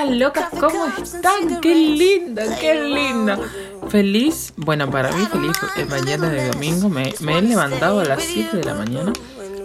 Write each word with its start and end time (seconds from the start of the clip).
Hola, 0.00 0.12
locas, 0.12 0.48
¿cómo 0.58 0.86
están? 1.02 1.60
Qué 1.60 1.74
lindo, 1.74 2.42
qué 2.58 2.74
lindo. 2.84 3.36
Feliz, 3.88 4.52
bueno, 4.56 4.90
para 4.90 5.12
mí 5.12 5.26
feliz 5.26 5.56
eh, 5.76 5.84
mañana 5.84 6.30
de 6.30 6.48
domingo. 6.48 6.88
Me, 6.88 7.12
me 7.20 7.38
he 7.38 7.42
levantado 7.42 8.00
a 8.00 8.04
las 8.04 8.22
7 8.22 8.58
de 8.58 8.64
la 8.64 8.74
mañana. 8.74 9.12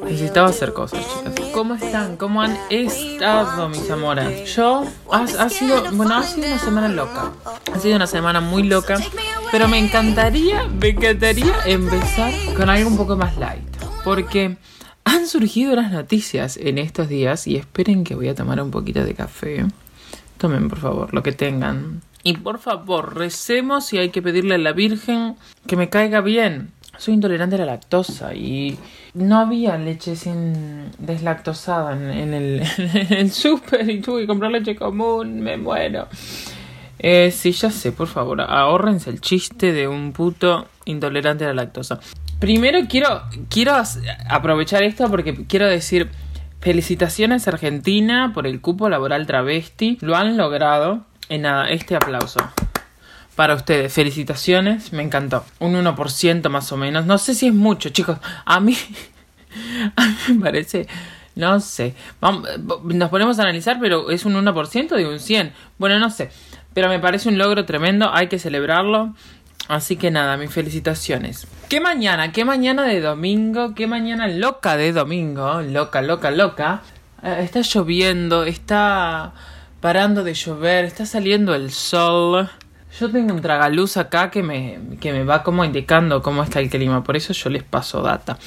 Necesitaba 0.04 0.50
hacer 0.50 0.74
cosas, 0.74 1.00
chicas. 1.00 1.52
¿Cómo 1.54 1.76
están? 1.76 2.18
¿Cómo 2.18 2.42
han 2.42 2.58
estado, 2.70 3.70
mis 3.70 3.90
amores? 3.90 4.54
Yo, 4.56 4.84
ha, 5.10 5.24
ha 5.24 5.50
sido, 5.50 5.90
bueno, 5.94 6.16
ha 6.16 6.24
sido 6.24 6.48
una 6.48 6.60
semana 6.60 6.88
loca. 6.90 7.32
Ha 7.74 7.80
sido 7.80 7.96
una 7.96 8.08
semana 8.08 8.42
muy 8.42 8.64
loca. 8.64 8.98
Pero 9.52 9.70
me 9.70 9.80
encantaría, 9.80 10.68
me 10.68 10.90
encantaría 10.90 11.54
empezar 11.66 12.34
con 12.58 12.70
algo 12.70 12.90
un 12.90 12.98
poco 12.98 13.16
más 13.16 13.38
light. 13.38 13.64
Porque 14.04 14.58
han 15.06 15.28
surgido 15.28 15.72
unas 15.74 15.94
noticias 15.94 16.58
en 16.58 16.78
estos 16.78 17.08
días 17.08 17.48
y 17.48 17.56
esperen 17.56 18.04
que 18.04 18.16
voy 18.16 18.28
a 18.28 18.36
tomar 18.36 18.62
un 18.62 18.72
poquito 18.72 19.06
de 19.06 19.14
café. 19.14 19.66
Tomen, 20.46 20.70
por 20.70 20.78
favor, 20.78 21.12
lo 21.12 21.24
que 21.24 21.32
tengan. 21.32 22.02
Y 22.22 22.38
por 22.38 22.60
favor, 22.60 23.16
recemos 23.18 23.88
si 23.88 23.98
hay 23.98 24.10
que 24.10 24.22
pedirle 24.22 24.54
a 24.54 24.58
la 24.60 24.74
Virgen 24.74 25.38
que 25.66 25.76
me 25.76 25.90
caiga 25.90 26.22
bien. 26.22 26.70
Soy 27.00 27.16
intolerante 27.16 27.56
a 27.56 27.58
la 27.58 27.66
lactosa 27.66 28.36
y 28.36 28.78
no 29.16 29.40
había 29.40 29.76
leche 29.80 30.16
sin 30.16 30.92
deslactosada 31.00 31.94
en, 31.94 32.36
el, 32.36 32.62
en 33.10 33.32
súper 33.32 33.90
y 33.90 34.02
tuve 34.02 34.22
que 34.22 34.28
comprar 34.28 34.52
leche 34.52 34.76
común. 34.76 35.40
Me 35.40 35.58
muero. 35.58 36.10
Eh, 37.00 37.32
sí, 37.32 37.52
ya 37.52 37.72
sé, 37.72 37.92
por 37.92 38.06
favor, 38.06 38.40
ahórrense 38.40 39.10
el 39.10 39.22
chiste 39.22 39.74
de 39.74 39.88
un 39.88 40.14
puto 40.14 40.68
intolerante 40.86 41.44
a 41.46 41.48
la 41.48 41.56
lactosa. 41.56 42.00
Primero 42.38 42.82
quiero, 42.88 43.24
quiero 43.50 43.74
aprovechar 44.30 44.84
esto 44.84 45.10
porque 45.10 45.48
quiero 45.48 45.68
decir 45.68 46.12
felicitaciones 46.66 47.48
Argentina 47.48 48.32
por 48.34 48.48
el 48.48 48.60
cupo 48.60 48.90
laboral 48.90 49.28
travesti. 49.28 50.00
Lo 50.02 50.16
han 50.16 50.36
logrado. 50.36 51.06
En 51.30 51.44
nada, 51.44 51.70
este 51.70 51.96
aplauso. 51.96 52.40
Para 53.36 53.54
ustedes, 53.54 53.94
felicitaciones, 53.94 54.92
me 54.92 55.04
encantó. 55.04 55.46
Un 55.60 55.76
1% 55.76 56.50
más 56.50 56.72
o 56.72 56.78
menos. 56.78 57.06
No 57.06 57.20
sé 57.20 57.36
si 57.36 57.46
es 57.46 57.54
mucho, 57.54 57.90
chicos. 57.90 58.18
A 58.46 58.60
mí, 58.60 58.76
a 59.96 60.08
mí 60.08 60.16
me 60.30 60.42
parece, 60.42 60.88
no 61.36 61.60
sé. 61.60 61.94
Vamos, 62.20 62.50
nos 62.84 63.10
ponemos 63.12 63.38
a 63.38 63.44
analizar, 63.44 63.78
pero 63.80 64.10
es 64.10 64.26
un 64.26 64.34
1% 64.34 64.96
de 64.96 65.06
un 65.08 65.20
100. 65.20 65.54
Bueno, 65.78 66.00
no 66.00 66.10
sé. 66.10 66.32
Pero 66.74 66.90
me 66.90 66.98
parece 66.98 67.30
un 67.30 67.38
logro 67.38 67.66
tremendo, 67.66 68.10
hay 68.12 68.28
que 68.28 68.40
celebrarlo. 68.40 69.14
Así 69.68 69.96
que 69.96 70.12
nada, 70.12 70.38
mis 70.38 70.52
felicitaciones. 70.52 71.48
¿Qué 71.70 71.80
mañana? 71.80 72.32
¿Qué 72.32 72.46
mañana 72.46 72.84
de 72.84 73.02
domingo? 73.02 73.74
¿Qué 73.74 73.88
mañana 73.88 74.28
loca 74.28 74.78
de 74.78 74.92
domingo? 74.94 75.62
Loca, 75.62 76.02
loca, 76.02 76.30
loca. 76.30 76.82
Eh, 77.24 77.40
está 77.44 77.62
lloviendo, 77.62 78.44
está 78.44 79.34
parando 79.82 80.24
de 80.24 80.36
llover, 80.36 80.86
está 80.86 81.06
saliendo 81.06 81.56
el 81.56 81.72
sol. 81.72 82.50
Yo 83.00 83.12
tengo 83.12 83.34
un 83.34 83.42
tragaluz 83.42 83.98
acá 83.98 84.30
que 84.30 84.44
me, 84.44 84.80
que 85.02 85.12
me 85.12 85.24
va 85.24 85.44
como 85.44 85.66
indicando 85.66 86.22
cómo 86.22 86.44
está 86.44 86.60
el 86.60 86.70
clima, 86.70 87.04
por 87.04 87.18
eso 87.18 87.34
yo 87.34 87.50
les 87.50 87.64
paso 87.64 88.02
data. 88.02 88.38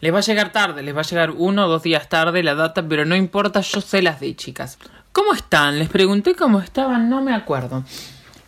Les 0.00 0.14
va 0.14 0.18
a 0.18 0.22
llegar 0.22 0.52
tarde, 0.52 0.82
les 0.82 0.94
va 0.94 1.00
a 1.00 1.04
llegar 1.04 1.30
uno 1.32 1.64
o 1.64 1.68
dos 1.68 1.82
días 1.82 2.08
tarde 2.08 2.42
la 2.42 2.54
data, 2.54 2.86
pero 2.86 3.04
no 3.04 3.16
importa, 3.16 3.60
yo 3.60 3.80
sé 3.80 4.02
las 4.02 4.20
de 4.20 4.36
chicas. 4.36 4.78
¿Cómo 5.12 5.32
están? 5.32 5.78
Les 5.78 5.88
pregunté 5.88 6.36
cómo 6.36 6.60
estaban, 6.60 7.08
no 7.10 7.22
me 7.22 7.34
acuerdo. 7.34 7.82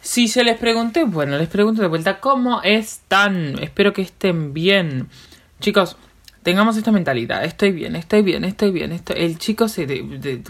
Si 0.02 0.28
se 0.28 0.44
les 0.44 0.58
pregunté, 0.58 1.04
bueno, 1.04 1.36
les 1.36 1.48
pregunto 1.48 1.82
de 1.82 1.88
vuelta, 1.88 2.20
¿cómo 2.20 2.62
están? 2.62 3.58
Espero 3.62 3.92
que 3.92 4.00
estén 4.00 4.54
bien. 4.54 5.08
Chicos, 5.60 5.96
tengamos 6.42 6.78
esta 6.78 6.90
mentalidad. 6.90 7.44
Estoy 7.44 7.72
bien, 7.72 7.94
estoy 7.96 8.22
bien, 8.22 8.44
estoy 8.44 8.70
bien. 8.70 8.98
El 9.14 9.38
chico 9.38 9.68
se 9.68 9.86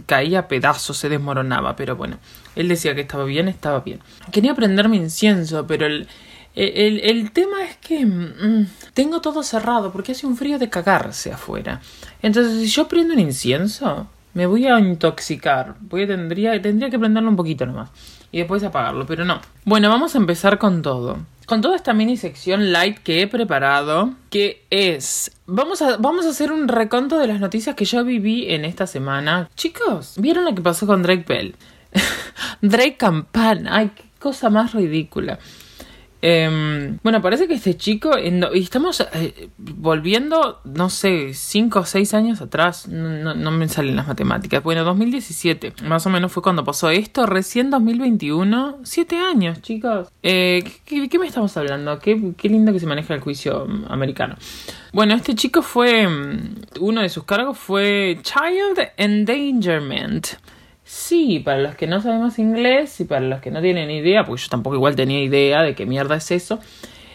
caía 0.06 0.40
a 0.40 0.48
pedazos, 0.48 0.96
se 0.96 1.08
desmoronaba, 1.08 1.74
pero 1.74 1.96
bueno, 1.96 2.18
él 2.54 2.68
decía 2.68 2.94
que 2.94 3.00
estaba 3.00 3.24
bien, 3.24 3.48
estaba 3.48 3.80
bien. 3.80 3.98
Quería 4.30 4.54
prenderme 4.54 4.96
incienso, 4.96 5.66
pero 5.66 5.86
el, 5.86 6.06
el, 6.54 7.00
el 7.00 7.32
tema 7.32 7.64
es 7.64 7.76
que 7.78 8.06
mm, 8.06 8.66
tengo 8.94 9.20
todo 9.20 9.42
cerrado 9.42 9.90
porque 9.90 10.12
hace 10.12 10.28
un 10.28 10.36
frío 10.36 10.60
de 10.60 10.70
cagarse 10.70 11.32
afuera. 11.32 11.80
Entonces, 12.22 12.60
si 12.60 12.68
yo 12.68 12.86
prendo 12.86 13.14
un 13.14 13.20
incienso, 13.20 14.06
me 14.32 14.46
voy 14.46 14.68
a 14.68 14.78
intoxicar. 14.78 15.74
Voy 15.80 16.04
a, 16.04 16.06
tendría, 16.06 16.62
tendría 16.62 16.88
que 16.88 17.00
prenderlo 17.00 17.30
un 17.30 17.36
poquito 17.36 17.66
nomás 17.66 17.90
y 18.32 18.38
después 18.38 18.62
apagarlo, 18.62 19.06
pero 19.06 19.24
no. 19.24 19.40
Bueno, 19.64 19.88
vamos 19.88 20.14
a 20.14 20.18
empezar 20.18 20.58
con 20.58 20.82
todo. 20.82 21.18
Con 21.46 21.60
toda 21.60 21.74
esta 21.74 21.92
mini 21.92 22.16
sección 22.16 22.72
light 22.72 22.98
que 22.98 23.22
he 23.22 23.26
preparado, 23.26 24.14
que 24.30 24.64
es... 24.70 25.32
Vamos 25.46 25.82
a, 25.82 25.96
vamos 25.96 26.26
a 26.26 26.30
hacer 26.30 26.52
un 26.52 26.68
reconto 26.68 27.18
de 27.18 27.26
las 27.26 27.40
noticias 27.40 27.74
que 27.74 27.84
yo 27.84 28.04
viví 28.04 28.52
en 28.52 28.64
esta 28.64 28.86
semana. 28.86 29.50
Chicos, 29.56 30.14
¿vieron 30.18 30.44
lo 30.44 30.54
que 30.54 30.62
pasó 30.62 30.86
con 30.86 31.02
Drake 31.02 31.24
Bell? 31.26 31.56
Drake 32.60 32.96
Campana, 32.96 33.76
ay, 33.76 33.90
qué 33.94 34.04
cosa 34.20 34.48
más 34.48 34.72
ridícula. 34.74 35.40
Eh, 36.22 36.96
bueno, 37.02 37.22
parece 37.22 37.48
que 37.48 37.54
este 37.54 37.76
chico, 37.76 38.12
y 38.18 38.62
estamos 38.62 39.00
eh, 39.14 39.48
volviendo, 39.56 40.60
no 40.64 40.90
sé, 40.90 41.32
5 41.34 41.78
o 41.80 41.84
6 41.84 42.14
años 42.14 42.40
atrás, 42.40 42.88
no, 42.88 43.34
me 43.50 43.68
salen 43.68 43.96
las 43.96 44.06
matemáticas. 44.06 44.62
Bueno, 44.62 44.84
2017, 44.84 45.74
más 45.84 46.06
o 46.06 46.10
menos 46.10 46.32
fue 46.32 46.42
cuando 46.42 46.64
pasó 46.64 46.90
esto, 46.90 47.26
recién 47.26 47.70
2021, 47.70 48.78
7 48.82 49.18
años, 49.18 49.62
chicos. 49.62 50.08
Eh, 50.22 50.62
¿qué, 50.84 51.08
¿qué, 51.08 51.18
me 51.18 51.26
estamos 51.26 51.56
hablando? 51.56 51.98
Qué, 51.98 52.14
lindo 52.42 52.72
que 52.72 52.80
se 52.80 52.86
maneja 52.86 53.14
el 53.14 53.20
juicio 53.20 53.66
americano. 53.88 54.36
Bueno, 54.92 55.14
este 55.14 55.34
chico 55.34 55.62
fue, 55.62 56.06
mm, 56.06 56.54
uno 56.80 57.00
de 57.00 57.08
sus 57.08 57.24
cargos 57.24 57.56
fue 57.58 58.18
Child 58.22 58.90
Endangerment. 58.96 60.26
Sí, 60.92 61.38
para 61.38 61.58
los 61.58 61.76
que 61.76 61.86
no 61.86 62.02
sabemos 62.02 62.40
inglés 62.40 62.98
y 62.98 63.04
para 63.04 63.20
los 63.20 63.40
que 63.40 63.52
no 63.52 63.62
tienen 63.62 63.92
idea, 63.92 64.24
porque 64.24 64.42
yo 64.42 64.48
tampoco 64.48 64.74
igual 64.74 64.96
tenía 64.96 65.22
idea 65.22 65.62
de 65.62 65.76
qué 65.76 65.86
mierda 65.86 66.16
es 66.16 66.32
eso, 66.32 66.58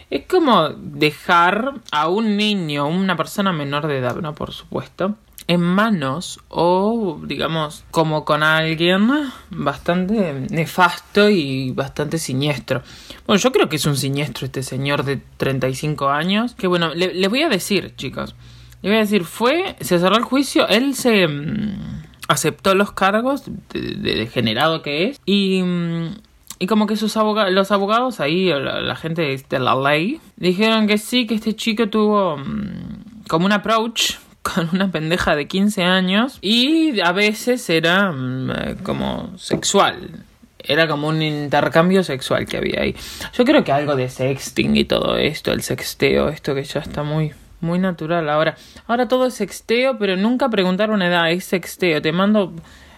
es 0.08 0.24
como 0.26 0.70
dejar 0.70 1.74
a 1.92 2.08
un 2.08 2.38
niño, 2.38 2.88
una 2.88 3.16
persona 3.16 3.52
menor 3.52 3.86
de 3.86 3.98
edad, 3.98 4.16
¿no? 4.16 4.34
Por 4.34 4.52
supuesto, 4.52 5.16
en 5.46 5.60
manos 5.60 6.40
o, 6.48 7.20
digamos, 7.26 7.84
como 7.90 8.24
con 8.24 8.42
alguien 8.42 9.10
bastante 9.50 10.32
nefasto 10.48 11.28
y 11.28 11.72
bastante 11.72 12.16
siniestro. 12.16 12.80
Bueno, 13.26 13.42
yo 13.42 13.52
creo 13.52 13.68
que 13.68 13.76
es 13.76 13.84
un 13.84 13.98
siniestro 13.98 14.46
este 14.46 14.62
señor 14.62 15.04
de 15.04 15.20
35 15.36 16.08
años, 16.08 16.54
que 16.54 16.66
bueno, 16.66 16.94
le, 16.94 17.12
les 17.12 17.28
voy 17.28 17.42
a 17.42 17.50
decir, 17.50 17.94
chicos, 17.94 18.34
le 18.80 18.88
voy 18.88 18.96
a 18.96 19.00
decir, 19.02 19.24
fue, 19.24 19.76
se 19.80 19.98
cerró 19.98 20.16
el 20.16 20.24
juicio, 20.24 20.66
él 20.66 20.94
se 20.94 21.28
mm, 21.28 22.05
aceptó 22.28 22.74
los 22.74 22.92
cargos 22.92 23.44
de, 23.72 24.14
degenerado 24.14 24.82
que 24.82 25.08
es 25.08 25.20
y, 25.24 25.62
mm, 25.62 26.14
y 26.58 26.66
como 26.66 26.86
que 26.86 26.96
sus 26.96 27.16
abogados, 27.16 27.52
los 27.52 27.70
abogados 27.70 28.20
ahí, 28.20 28.48
la, 28.48 28.96
gente 28.96 29.44
de 29.48 29.58
la 29.58 29.74
ley, 29.74 30.20
dijeron 30.36 30.86
que 30.86 30.98
sí, 30.98 31.26
que 31.26 31.34
este 31.34 31.54
chico 31.54 31.88
tuvo 31.88 32.38
mm, 32.38 33.24
como 33.28 33.46
un 33.46 33.52
approach 33.52 34.14
con 34.42 34.68
una 34.72 34.90
pendeja 34.90 35.36
de 35.36 35.46
15 35.46 35.82
años 35.84 36.38
y 36.40 37.00
a 37.00 37.12
veces 37.12 37.68
era 37.68 38.12
mm, 38.12 38.78
como 38.82 39.36
sexual. 39.38 40.24
Era 40.68 40.88
como 40.88 41.06
un 41.06 41.22
intercambio 41.22 42.02
sexual 42.02 42.44
que 42.46 42.56
había 42.56 42.80
ahí. 42.80 42.96
Yo 43.34 43.44
creo 43.44 43.62
que 43.62 43.70
algo 43.70 43.94
de 43.94 44.08
sexting 44.08 44.76
y 44.76 44.84
todo 44.84 45.16
esto, 45.16 45.52
el 45.52 45.62
sexteo, 45.62 46.28
esto 46.28 46.56
que 46.56 46.64
ya 46.64 46.80
está 46.80 47.04
muy 47.04 47.32
muy 47.60 47.78
natural. 47.78 48.28
Ahora, 48.28 48.56
ahora 48.86 49.08
todo 49.08 49.26
es 49.26 49.34
sexteo, 49.34 49.98
pero 49.98 50.16
nunca 50.16 50.48
preguntaron 50.48 51.02
edad, 51.02 51.30
es 51.30 51.44
sexteo. 51.44 52.02
Te 52.02 52.12
mando 52.12 52.52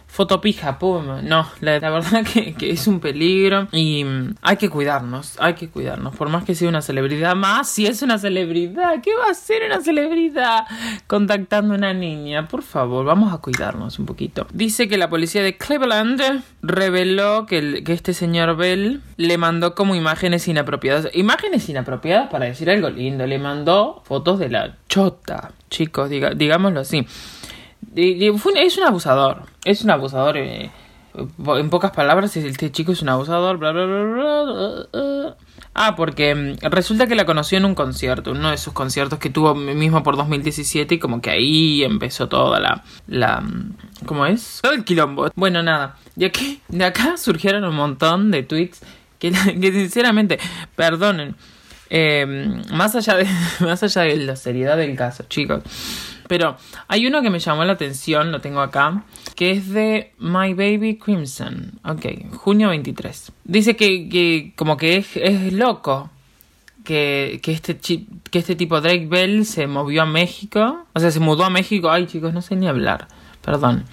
fotopija, 0.09 0.79
pum. 0.79 1.05
No, 1.23 1.47
la, 1.61 1.79
verdad 1.79 2.25
que, 2.59 2.71
es 2.71 2.87
un 2.87 2.99
peligro 2.99 3.69
y 3.71 4.05
mm, 4.05 4.35
hay 4.43 4.57
que 4.57 4.69
cuidarnos, 4.69 5.37
hay 5.39 5.55
que 5.55 5.69
cuidarnos. 5.69 6.17
Por 6.17 6.29
más 6.29 6.45
que 6.45 6.55
sea 6.55 6.69
una 6.69 6.83
celebridad, 6.83 7.37
más 7.37 7.69
si 7.69 7.87
es 7.87 8.03
una 8.03 8.19
celebridad, 8.19 9.01
¿qué 9.03 9.10
va 9.15 9.31
a 9.31 9.34
ser 9.34 9.63
una 9.66 9.81
celebridad 9.81 10.65
contactando 11.07 11.75
a 11.75 11.77
una 11.77 11.95
niña? 11.95 12.49
Por 12.49 12.63
favor, 12.63 13.05
vamos 13.05 13.33
a 13.33 13.39
cuidarnos 13.39 13.99
un 13.99 14.07
poquito. 14.07 14.47
Dice 14.53 14.89
que 14.89 14.99
la 14.99 15.09
policía 15.09 15.43
de 15.43 15.57
Cleveland 15.57 16.43
reveló 16.63 17.47
que, 17.47 17.84
este 17.87 18.15
señor 18.15 18.57
Bell 18.57 19.03
le 19.16 19.39
mandó 19.39 19.75
como 19.75 19.95
imágenes 19.95 20.49
inapropiadas. 20.49 21.09
Imágenes 21.15 21.69
inapropiadas 21.69 22.28
para 22.31 22.47
decir 22.47 22.71
algo 22.71 22.91
lindo. 22.91 23.27
Le 23.27 23.39
mandó 23.39 24.03
fotos 24.04 24.39
de 24.39 24.49
la 24.49 24.77
chota, 24.89 25.53
chicos, 25.69 26.11
digámoslo 26.11 26.81
así 26.81 27.07
es 27.95 28.79
un 28.79 28.85
abusador. 28.85 29.43
Es 29.65 29.83
un 29.83 29.91
abusador. 29.91 30.37
Eh, 30.37 30.71
en 31.15 31.71
pocas 31.71 31.91
palabras, 31.91 32.37
este 32.37 32.71
chico 32.71 32.93
es 32.93 33.03
un 33.03 33.09
abusador. 33.09 33.59
Bla, 33.59 33.73
bla, 33.73 33.87
bla, 33.87 35.37
ah, 35.75 35.97
porque 35.97 36.35
mm, 36.35 36.71
resulta 36.71 37.07
que 37.07 37.15
la 37.15 37.25
conoció 37.25 37.59
en 37.59 37.65
un 37.65 37.75
concierto. 37.75 38.33
Uno 38.33 38.51
de 38.51 38.55
esos 38.55 38.73
conciertos 38.73 39.19
que 39.19 39.31
tuvo 39.31 39.55
mismo 39.55 40.03
por 40.03 40.17
2017. 40.17 40.97
Y 40.97 40.99
como 40.99 41.21
que 41.21 41.31
ahí 41.31 41.83
empezó 41.83 42.29
toda 42.29 42.61
la. 42.61 42.85
la 43.07 43.41
mm, 43.41 43.77
¿Cómo 44.07 44.27
es? 44.27 44.61
Todo 44.63 44.73
el 44.73 44.85
quilombo. 44.85 45.31
Bueno, 45.35 45.63
nada. 45.63 45.97
De 46.15 46.27
aquí, 46.27 46.61
de 46.69 46.85
acá 46.85 47.17
surgieron 47.17 47.65
un 47.65 47.75
montón 47.75 48.31
de 48.31 48.43
tweets 48.43 48.81
que, 49.19 49.33
sinceramente, 49.35 50.39
perdonen. 50.77 51.37
Eh, 51.91 52.63
más 52.71 52.95
allá 52.95 53.17
de 53.17 53.27
más 53.61 53.83
allá 53.83 54.03
de 54.03 54.17
la 54.19 54.37
seriedad 54.37 54.77
del 54.77 54.95
caso, 54.95 55.25
chicos 55.27 55.63
Pero 56.28 56.57
hay 56.86 57.07
uno 57.07 57.22
que 57.22 57.30
me 57.30 57.39
llamó 57.39 57.65
la 57.65 57.72
atención, 57.72 58.30
lo 58.30 58.41
tengo 58.41 58.60
acá, 58.60 59.04
que 59.34 59.51
es 59.51 59.71
de 59.71 60.13
My 60.19 60.54
Baby 60.54 60.98
Crimson. 60.98 61.80
Ok, 61.84 62.34
junio 62.36 62.69
23. 62.69 63.33
Dice 63.45 63.77
que, 63.77 64.09
que 64.09 64.53
como 64.57 64.77
que 64.77 64.98
es, 64.98 65.16
es 65.16 65.53
loco 65.53 66.10
que, 66.84 67.41
que, 67.42 67.53
este 67.53 67.77
que 67.77 68.39
este 68.39 68.57
tipo 68.57 68.80
Drake 68.80 69.07
Bell 69.07 69.45
se 69.45 69.66
movió 69.66 70.03
a 70.03 70.07
México. 70.07 70.86
O 70.95 71.01
sea, 71.01 71.10
se 71.10 71.21
mudó 71.21 71.45
a 71.45 71.51
México. 71.51 71.91
Ay, 71.91 72.07
chicos, 72.07 72.33
no 72.33 72.42
sé 72.42 72.57
ni 72.57 72.69
hablar. 72.69 73.09
Perdón. 73.42 73.84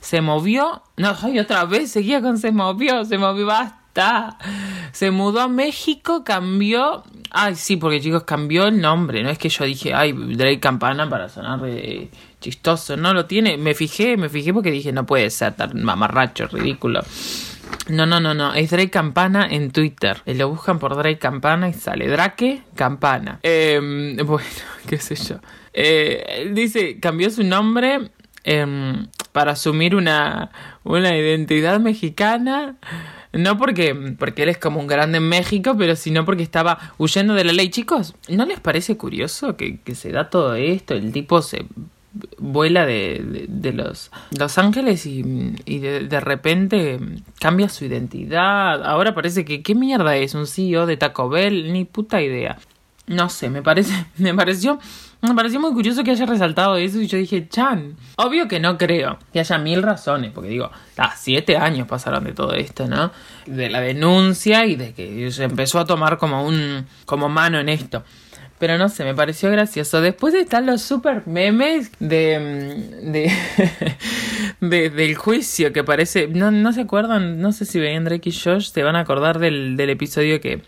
Se 0.00 0.20
movió. 0.20 0.82
No, 0.96 1.14
ay, 1.22 1.38
otra 1.38 1.64
vez 1.64 1.90
seguía 1.90 2.20
con 2.20 2.38
se 2.38 2.52
movió. 2.52 3.04
Se 3.04 3.18
movió, 3.18 3.46
basta. 3.46 3.81
Se 4.92 5.10
mudó 5.10 5.40
a 5.40 5.48
México, 5.48 6.24
cambió. 6.24 7.04
Ay, 7.30 7.54
sí, 7.54 7.76
porque 7.76 8.00
chicos, 8.00 8.24
cambió 8.24 8.66
el 8.66 8.80
nombre. 8.80 9.22
No 9.22 9.30
es 9.30 9.38
que 9.38 9.48
yo 9.48 9.64
dije, 9.64 9.94
ay, 9.94 10.12
Drake 10.12 10.60
Campana 10.60 11.08
para 11.08 11.28
sonar 11.28 11.60
eh, 11.66 12.08
chistoso. 12.40 12.96
No 12.96 13.12
lo 13.14 13.26
tiene. 13.26 13.56
Me 13.56 13.74
fijé, 13.74 14.16
me 14.16 14.28
fijé 14.28 14.52
porque 14.52 14.70
dije, 14.70 14.92
no 14.92 15.06
puede 15.06 15.30
ser 15.30 15.54
tan 15.54 15.82
mamarracho, 15.82 16.46
ridículo. 16.48 17.02
No, 17.88 18.06
no, 18.06 18.20
no, 18.20 18.34
no. 18.34 18.54
Es 18.54 18.70
Drake 18.70 18.90
Campana 18.90 19.46
en 19.50 19.70
Twitter. 19.70 20.22
Eh, 20.26 20.34
lo 20.34 20.48
buscan 20.48 20.78
por 20.78 20.96
Drake 20.96 21.18
Campana 21.18 21.68
y 21.68 21.72
sale 21.72 22.08
Drake 22.08 22.62
Campana. 22.74 23.40
Em, 23.42 24.16
bueno, 24.26 24.48
qué 24.86 24.98
sé 24.98 25.16
yo. 25.16 25.36
Eh, 25.72 26.50
dice, 26.54 27.00
cambió 27.00 27.30
su 27.30 27.44
nombre 27.44 28.10
em, 28.44 29.06
para 29.32 29.52
asumir 29.52 29.96
una, 29.96 30.50
una 30.84 31.16
identidad 31.16 31.80
mexicana. 31.80 32.76
No 33.32 33.56
porque, 33.56 33.94
porque 34.18 34.54
como 34.56 34.80
un 34.80 34.86
grande 34.86 35.18
en 35.18 35.28
México, 35.28 35.74
pero 35.78 35.96
sino 35.96 36.24
porque 36.24 36.42
estaba 36.42 36.92
huyendo 36.98 37.34
de 37.34 37.44
la 37.44 37.52
ley. 37.52 37.70
Chicos, 37.70 38.14
¿no 38.28 38.44
les 38.44 38.60
parece 38.60 38.96
curioso 38.96 39.56
que, 39.56 39.78
que 39.80 39.94
se 39.94 40.12
da 40.12 40.28
todo 40.28 40.54
esto? 40.54 40.94
El 40.94 41.12
tipo 41.12 41.40
se 41.40 41.64
vuela 42.38 42.84
de, 42.84 43.46
de, 43.48 43.72
los, 43.72 44.10
los 44.38 44.58
Ángeles 44.58 45.06
y, 45.06 45.24
y 45.64 45.78
de, 45.78 46.00
de, 46.00 46.20
repente 46.20 47.00
cambia 47.40 47.68
su 47.68 47.86
identidad. 47.86 48.84
Ahora 48.84 49.14
parece 49.14 49.44
que 49.44 49.62
qué 49.62 49.74
mierda 49.74 50.16
es 50.16 50.34
un 50.34 50.46
CEO 50.46 50.86
de 50.86 50.98
Taco 50.98 51.28
Bell, 51.28 51.72
ni 51.72 51.84
puta 51.84 52.20
idea. 52.20 52.58
No 53.06 53.28
sé, 53.28 53.50
me 53.50 53.62
parece, 53.62 54.06
me 54.18 54.34
pareció, 54.34 54.78
me 55.28 55.34
pareció 55.36 55.60
muy 55.60 55.72
curioso 55.72 56.02
que 56.02 56.10
haya 56.10 56.26
resaltado 56.26 56.76
eso 56.76 57.00
y 57.00 57.06
yo 57.06 57.16
dije, 57.16 57.48
Chan, 57.48 57.96
obvio 58.16 58.48
que 58.48 58.58
no 58.58 58.76
creo 58.76 59.18
que 59.32 59.38
haya 59.38 59.56
mil 59.56 59.80
razones, 59.80 60.32
porque 60.32 60.48
digo, 60.48 60.70
ah, 60.96 61.14
siete 61.16 61.56
años 61.56 61.86
pasaron 61.86 62.24
de 62.24 62.32
todo 62.32 62.54
esto, 62.54 62.88
¿no? 62.88 63.12
De 63.46 63.70
la 63.70 63.80
denuncia 63.80 64.66
y 64.66 64.74
de 64.74 64.94
que 64.94 65.30
se 65.30 65.44
empezó 65.44 65.78
a 65.78 65.84
tomar 65.84 66.18
como 66.18 66.44
un, 66.44 66.86
como 67.04 67.28
mano 67.28 67.60
en 67.60 67.68
esto. 67.68 68.02
Pero 68.58 68.78
no 68.78 68.88
sé, 68.88 69.04
me 69.04 69.14
pareció 69.14 69.50
gracioso. 69.50 70.00
Después 70.00 70.34
están 70.34 70.66
los 70.66 70.82
super 70.82 71.26
memes 71.26 71.92
de, 72.00 72.88
de, 73.02 73.32
de 74.60 74.90
del 74.90 75.14
juicio 75.14 75.72
que 75.72 75.84
parece... 75.84 76.26
No, 76.28 76.50
no 76.50 76.72
se 76.72 76.80
acuerdan, 76.80 77.40
no 77.40 77.52
sé 77.52 77.64
si 77.64 77.78
veían 77.78 78.04
Drake 78.04 78.28
y 78.28 78.32
Josh, 78.32 78.70
se 78.70 78.82
van 78.82 78.96
a 78.96 79.00
acordar 79.00 79.38
del, 79.38 79.76
del 79.76 79.90
episodio 79.90 80.40
que, 80.40 80.62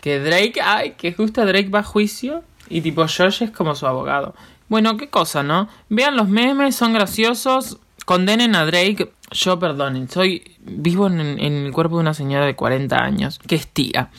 que 0.00 0.20
Drake, 0.20 0.60
ay, 0.62 0.92
que 0.96 1.12
justo 1.12 1.44
Drake 1.44 1.68
va 1.68 1.80
a 1.80 1.82
juicio 1.82 2.44
y 2.70 2.80
tipo 2.80 3.02
Josh 3.02 3.42
es 3.42 3.50
como 3.50 3.74
su 3.74 3.86
abogado. 3.86 4.34
Bueno, 4.68 4.96
qué 4.96 5.08
cosa, 5.08 5.42
¿no? 5.42 5.68
Vean 5.88 6.16
los 6.16 6.28
memes, 6.28 6.76
son 6.76 6.94
graciosos, 6.94 7.78
condenen 8.06 8.54
a 8.54 8.64
Drake. 8.64 9.12
Yo, 9.32 9.58
perdonen, 9.58 10.08
soy 10.08 10.56
vivo 10.60 11.08
en, 11.08 11.20
en 11.20 11.66
el 11.66 11.72
cuerpo 11.72 11.96
de 11.96 12.02
una 12.02 12.14
señora 12.14 12.46
de 12.46 12.56
40 12.56 12.96
años, 12.96 13.38
que 13.46 13.56
es 13.56 13.66
tía. 13.66 14.10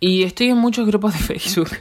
Y 0.00 0.22
estoy 0.22 0.48
en 0.48 0.56
muchos 0.56 0.86
grupos 0.86 1.12
de 1.12 1.18
Facebook. 1.18 1.68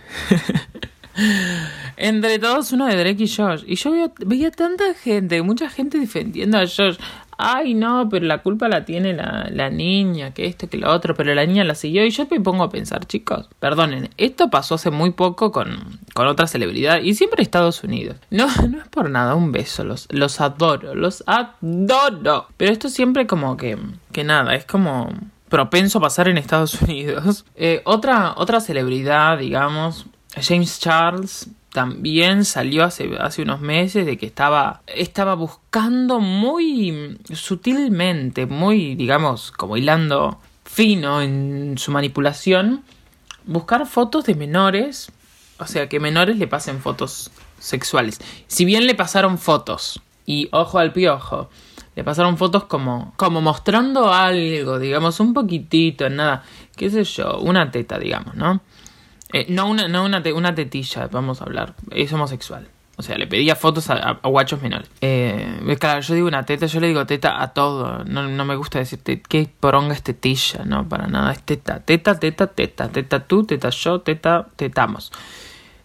Entre 1.98 2.40
todos 2.40 2.72
uno 2.72 2.86
de 2.86 2.96
Drake 2.96 3.24
y 3.24 3.28
Josh. 3.28 3.64
Y 3.66 3.76
yo 3.76 3.92
veía, 4.26 4.52
tanta 4.52 4.94
gente, 4.94 5.42
mucha 5.42 5.70
gente 5.70 6.00
defendiendo 6.00 6.58
a 6.58 6.62
Josh. 6.62 6.98
Ay, 7.42 7.74
no, 7.74 8.10
pero 8.10 8.26
la 8.26 8.40
culpa 8.40 8.68
la 8.68 8.84
tiene 8.84 9.14
la, 9.14 9.48
la, 9.50 9.70
niña, 9.70 10.34
que 10.34 10.46
esto, 10.46 10.68
que 10.68 10.78
lo 10.78 10.92
otro, 10.92 11.16
pero 11.16 11.34
la 11.34 11.46
niña 11.46 11.64
la 11.64 11.74
siguió. 11.74 12.06
Y 12.06 12.10
yo 12.10 12.28
me 12.30 12.42
pongo 12.42 12.66
a 12.66 12.70
pensar, 12.70 13.06
chicos, 13.06 13.48
perdonen, 13.62 14.10
esto 14.18 14.50
pasó 14.50 14.76
hace 14.76 14.92
muy 14.92 15.12
poco 15.12 15.54
con, 15.54 16.00
con 16.14 16.28
otra 16.28 16.48
celebridad 16.48 17.00
y 17.02 17.14
siempre 17.14 17.42
Estados 17.42 17.82
Unidos. 17.82 18.18
No, 18.30 18.48
no 18.68 18.82
es 18.82 18.90
por 18.90 19.10
nada, 19.10 19.36
un 19.36 19.54
beso, 19.54 19.86
los, 19.86 20.10
los 20.12 20.42
adoro, 20.42 20.96
los 20.96 21.24
adoro. 21.28 22.48
Pero 22.58 22.74
esto 22.74 22.90
siempre 22.90 23.26
como 23.26 23.56
que, 23.56 23.78
que 24.12 24.26
nada, 24.26 24.54
es 24.54 24.66
como 24.66 25.10
propenso 25.48 26.00
a 26.00 26.02
pasar 26.02 26.28
en 26.28 26.38
Estados 26.38 26.82
Unidos. 26.82 27.46
Eh, 27.56 27.82
otra, 27.86 28.34
otra 28.36 28.60
celebridad, 28.60 29.38
digamos, 29.38 30.08
James 30.36 30.78
Charles 30.82 31.50
también 31.72 32.46
salió 32.46 32.84
hace, 32.84 33.10
hace 33.20 33.42
unos 33.42 33.62
meses 33.62 34.06
de 34.06 34.18
que 34.18 34.26
estaba, 34.26 34.82
estaba 34.88 35.36
buscando 35.36 36.20
muy 36.20 37.20
sutilmente, 37.34 38.46
muy, 38.46 38.96
digamos, 38.96 39.52
como 39.52 39.78
hilando 39.78 40.40
fino 40.64 41.22
en 41.22 41.78
su 41.78 41.92
manipulación, 41.92 42.84
buscar 43.46 43.86
fotos 43.86 44.26
de 44.26 44.36
menores, 44.36 45.12
o 45.60 45.66
sea, 45.66 45.90
que 45.90 46.00
menores 46.00 46.38
le 46.38 46.48
pasen 46.48 46.80
fotos 46.80 47.32
sexuales. 47.60 48.20
Si 48.48 48.66
bien 48.66 48.88
le 48.88 48.96
pasaron 48.96 49.38
fotos, 49.38 50.02
y 50.26 50.48
ojo 50.52 50.78
al 50.78 50.94
piojo, 50.94 51.50
le 51.96 52.04
pasaron 52.04 52.38
fotos 52.38 52.66
como, 52.66 53.14
como 53.18 53.42
mostrando 53.42 54.14
algo, 54.14 54.78
digamos, 54.78 55.20
un 55.20 55.34
poquitito, 55.34 56.08
nada, 56.10 56.44
qué 56.76 56.90
sé 56.92 57.04
yo, 57.04 57.40
una 57.40 57.72
teta, 57.72 57.98
digamos, 57.98 58.36
¿no? 58.36 58.62
Eh, 59.32 59.46
no 59.50 59.68
una, 59.68 59.88
no 59.88 60.06
una, 60.06 60.24
una 60.34 60.56
tetilla, 60.56 61.08
vamos 61.08 61.42
a 61.42 61.46
hablar, 61.46 61.76
es 61.92 62.12
homosexual. 62.14 62.68
O 63.00 63.02
sea, 63.02 63.18
le 63.18 63.28
pedía 63.28 63.56
fotos 63.56 63.90
a, 63.90 64.20
guachos 64.26 64.62
menores. 64.62 64.90
Eh, 65.00 65.78
claro, 65.80 66.02
yo 66.02 66.16
digo 66.16 66.28
una 66.28 66.44
teta, 66.44 66.66
yo 66.66 66.82
le 66.82 66.88
digo 66.88 67.06
teta 67.06 67.42
a 67.42 67.54
todo. 67.54 68.04
No, 68.04 68.28
no 68.28 68.44
me 68.44 68.58
gusta 68.58 68.80
decirte 68.80 69.22
qué 69.22 69.50
poronga 69.58 69.94
es 69.94 70.04
tetilla, 70.04 70.66
no, 70.66 70.90
para 70.90 71.08
nada. 71.08 71.32
Es 71.32 71.42
teta, 71.44 71.80
teta, 71.80 72.20
teta, 72.20 72.48
teta, 72.48 72.90
teta 72.90 73.20
tú, 73.22 73.46
teta 73.46 73.70
yo, 73.70 74.02
teta, 74.02 74.48
tetamos. 74.58 75.14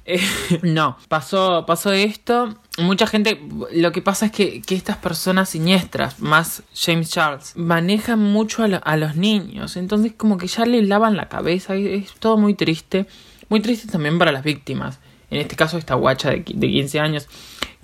Eh, 0.07 0.21
no, 0.63 0.97
pasó, 1.09 1.65
pasó 1.67 1.93
esto. 1.93 2.57
Mucha 2.79 3.07
gente, 3.07 3.41
lo 3.73 3.93
que 3.93 4.03
pasa 4.03 4.27
es 4.27 4.33
que, 4.33 4.61
que 4.61 4.75
estas 4.75 4.97
personas 4.97 5.51
siniestras, 5.51 6.19
más 6.19 6.65
James 6.75 7.11
Charles, 7.11 7.53
manejan 7.57 8.19
mucho 8.19 8.65
a, 8.65 8.67
a, 8.67 8.97
los 8.97 9.15
niños. 9.15 9.77
Entonces 9.77 10.15
como 10.17 10.37
que 10.37 10.49
ya 10.49 10.67
le 10.67 10.83
lavan 10.83 11.17
la 11.17 11.29
cabeza. 11.29 11.77
Es, 11.77 12.13
todo 12.19 12.37
muy 12.39 12.55
triste. 12.55 13.07
Muy 13.49 13.61
triste 13.61 13.91
también 13.91 14.19
para 14.19 14.33
las 14.33 14.45
víctimas. 14.45 15.01
En 15.31 15.41
este 15.41 15.57
caso 15.57 15.79
esta 15.79 15.95
guacha 15.95 16.31
de, 16.31 16.45
de 16.47 16.69
15 16.69 17.01
años. 17.01 17.29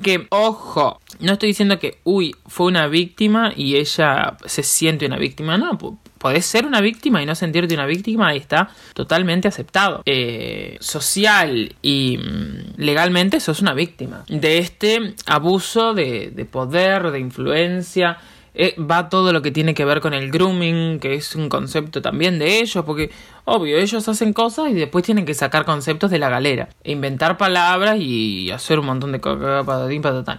Que, 0.02 0.26
ojo, 0.30 0.98
no 1.20 1.32
estoy 1.32 1.48
diciendo 1.48 1.78
que, 1.78 1.98
uy, 2.04 2.34
fue 2.46 2.66
una 2.66 2.86
víctima 2.86 3.52
y 3.54 3.76
ella 3.76 4.36
se 4.46 4.62
siente 4.62 5.04
una 5.04 5.18
víctima. 5.18 5.58
No, 5.58 5.76
podés 6.16 6.46
ser 6.46 6.64
una 6.64 6.80
víctima 6.80 7.22
y 7.22 7.26
no 7.26 7.34
sentirte 7.34 7.74
una 7.74 7.86
víctima 7.86 8.34
y 8.34 8.38
está 8.38 8.70
totalmente 8.94 9.48
aceptado. 9.48 10.02
Eh, 10.06 10.78
social 10.80 11.74
y 11.82 12.18
mm, 12.18 12.80
legalmente 12.80 13.40
sos 13.40 13.60
una 13.60 13.74
víctima 13.74 14.24
de 14.28 14.58
este 14.58 15.14
abuso 15.26 15.92
de, 15.92 16.30
de 16.30 16.44
poder, 16.46 17.10
de 17.10 17.20
influencia. 17.20 18.18
Eh, 18.54 18.74
va 18.78 19.08
todo 19.08 19.32
lo 19.32 19.42
que 19.42 19.50
tiene 19.50 19.74
que 19.74 19.84
ver 19.84 20.00
con 20.00 20.14
el 20.14 20.30
grooming, 20.30 20.98
que 20.98 21.14
es 21.14 21.34
un 21.36 21.48
concepto 21.48 22.02
también 22.02 22.38
de 22.38 22.60
ellos, 22.60 22.84
porque 22.84 23.10
obvio, 23.44 23.78
ellos 23.78 24.08
hacen 24.08 24.32
cosas 24.32 24.70
y 24.70 24.74
después 24.74 25.04
tienen 25.04 25.24
que 25.24 25.34
sacar 25.34 25.64
conceptos 25.64 26.10
de 26.10 26.18
la 26.18 26.28
galera, 26.28 26.68
inventar 26.84 27.36
palabras 27.36 27.96
y 27.98 28.50
hacer 28.50 28.78
un 28.78 28.86
montón 28.86 29.12
de 29.12 29.20
cosas. 29.20 29.66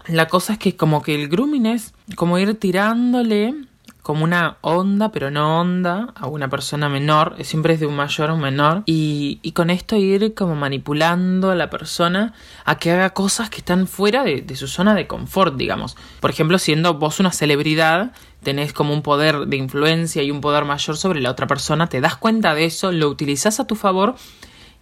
La 0.08 0.28
cosa 0.28 0.54
es 0.54 0.60
que 0.60 0.76
como 0.76 1.02
que 1.02 1.16
el 1.16 1.30
grooming 1.30 1.66
es 1.66 1.94
como 2.16 2.38
ir 2.38 2.54
tirándole 2.60 3.54
como 4.02 4.24
una 4.24 4.58
onda, 4.62 5.12
pero 5.12 5.30
no 5.30 5.60
onda, 5.60 6.14
a 6.16 6.28
una 6.28 6.50
persona 6.50 6.90
menor, 6.90 7.36
siempre 7.44 7.76
es 7.76 7.80
de 7.80 7.86
un 7.86 7.96
mayor 7.96 8.32
a 8.32 8.34
un 8.34 8.42
menor, 8.42 8.84
y, 8.86 9.40
con 9.54 9.70
esto 9.70 9.96
ir 9.96 10.34
como 10.34 10.56
manipulando 10.56 11.52
a 11.52 11.56
la 11.56 11.70
persona 11.70 12.34
a 12.66 12.80
que 12.80 12.92
haga 12.92 13.12
cosas 13.12 13.50
que 13.50 13.58
están 13.58 13.88
fuera 13.88 14.24
de, 14.24 14.56
su 14.56 14.68
zona 14.68 14.96
de 14.96 15.08
confort, 15.08 15.56
digamos. 15.56 15.96
Por 16.20 16.32
ejemplo, 16.32 16.58
siendo 16.58 16.96
vos 16.96 17.20
una 17.20 17.32
celebridad, 17.32 18.12
tenés 18.44 18.74
como 18.74 18.94
un 18.94 19.04
poder 19.04 19.46
de 19.48 19.58
influencia 19.58 20.24
y 20.24 20.32
un 20.32 20.42
poder 20.42 20.66
mayor 20.66 20.98
sobre 20.98 21.22
la 21.22 21.30
otra 21.30 21.46
persona, 21.46 21.88
te 21.88 22.02
das 22.02 22.16
cuenta 22.16 22.56
de 22.56 22.66
eso, 22.66 22.92
lo 22.92 23.08
utilizás 23.08 23.60
a 23.60 23.68
tu 23.68 23.76
favor, 23.76 24.16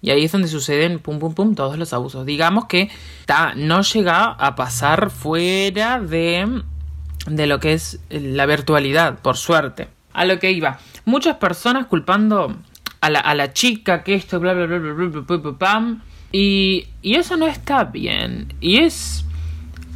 y 0.01 0.11
ahí 0.11 0.23
es 0.23 0.31
donde 0.31 0.47
suceden, 0.47 0.99
pum, 0.99 1.19
pum, 1.19 1.33
pum, 1.33 1.55
todos 1.55 1.77
los 1.77 1.91
abusos. 1.91 2.25
Digamos 2.25 2.65
que 2.65 2.89
no 3.57 3.81
llega 3.81 4.27
a 4.27 4.55
pasar 4.55 5.09
fuera 5.09 5.99
de 5.99 6.63
de 7.29 7.48
lo 7.48 7.59
que 7.59 7.74
es 7.74 8.00
eh, 8.09 8.19
la 8.19 8.45
virtualidad, 8.45 9.19
por 9.19 9.38
suerte. 9.38 9.88
A 10.13 10.25
lo 10.25 10.39
que 10.39 10.51
iba. 10.51 10.79
Muchas 11.05 11.38
personas 11.38 11.86
culpando 11.86 12.55
a 13.01 13.09
la, 13.09 13.19
a 13.19 13.36
la 13.36 13.53
chica 13.53 14.03
que 14.03 14.15
esto, 14.15 14.39
bla, 14.39 14.53
bla, 14.53 14.65
bla, 14.65 14.79
bla, 14.79 14.93
bla, 14.93 15.21
bla, 15.21 15.38
bla 15.38 15.57
pam. 15.57 16.01
Y, 16.31 16.88
y 17.01 17.15
eso 17.15 17.38
no 17.38 17.48
está 17.48 17.86
bien. 17.86 18.53
Y 18.59 18.79
es 18.79 19.25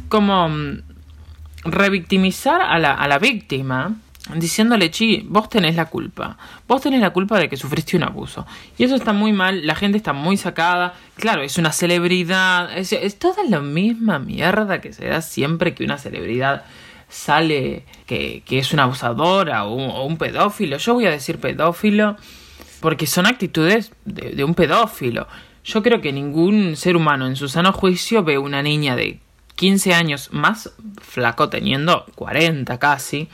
como 0.08 0.48
mm, 0.48 0.82
revictimizar 1.64 2.60
a 2.60 2.78
la, 2.78 2.94
a 2.94 3.08
la 3.08 3.18
víctima 3.18 3.94
diciéndole, 4.34 4.90
chi, 4.90 5.26
vos 5.28 5.48
tenés 5.48 5.76
la 5.76 5.86
culpa. 5.86 6.38
Vos 6.66 6.80
tenés 6.80 7.00
la 7.00 7.10
culpa 7.10 7.38
de 7.38 7.48
que 7.48 7.56
sufriste 7.56 7.96
un 7.96 8.04
abuso. 8.04 8.46
Y 8.78 8.84
eso 8.84 8.94
está 8.94 9.12
muy 9.12 9.32
mal, 9.32 9.66
la 9.66 9.74
gente 9.74 9.98
está 9.98 10.12
muy 10.12 10.36
sacada. 10.36 10.94
Claro, 11.16 11.42
es 11.42 11.58
una 11.58 11.72
celebridad. 11.72 12.76
Es, 12.76 12.92
es 12.92 13.18
toda 13.18 13.44
la 13.44 13.60
misma 13.60 14.18
mierda 14.18 14.80
que 14.80 14.92
se 14.92 15.06
da 15.06 15.20
siempre 15.20 15.74
que 15.74 15.84
una 15.84 15.98
celebridad 15.98 16.64
sale 17.08 17.84
que, 18.06 18.42
que 18.44 18.58
es 18.58 18.72
una 18.72 18.84
abusadora 18.84 19.64
o 19.64 20.04
un, 20.04 20.16
pedófilo. 20.16 20.76
Yo 20.78 20.94
voy 20.94 21.06
a 21.06 21.10
decir 21.10 21.38
pedófilo 21.38 22.16
porque 22.80 23.06
son 23.06 23.26
actitudes 23.26 23.92
de, 24.04 24.44
un 24.44 24.54
pedófilo. 24.54 25.26
Yo 25.64 25.82
creo 25.82 26.00
que 26.00 26.12
ningún 26.12 26.76
ser 26.76 26.96
humano 26.96 27.26
en 27.26 27.36
su 27.36 27.48
sano 27.48 27.72
juicio 27.72 28.22
ve 28.22 28.36
una 28.38 28.62
niña 28.62 28.96
de 28.96 29.20
15 29.56 29.94
años 29.94 30.28
más 30.32 30.72
flaco 31.00 31.48
teniendo 31.48 32.04
40 32.14 32.78
casi 32.78 33.28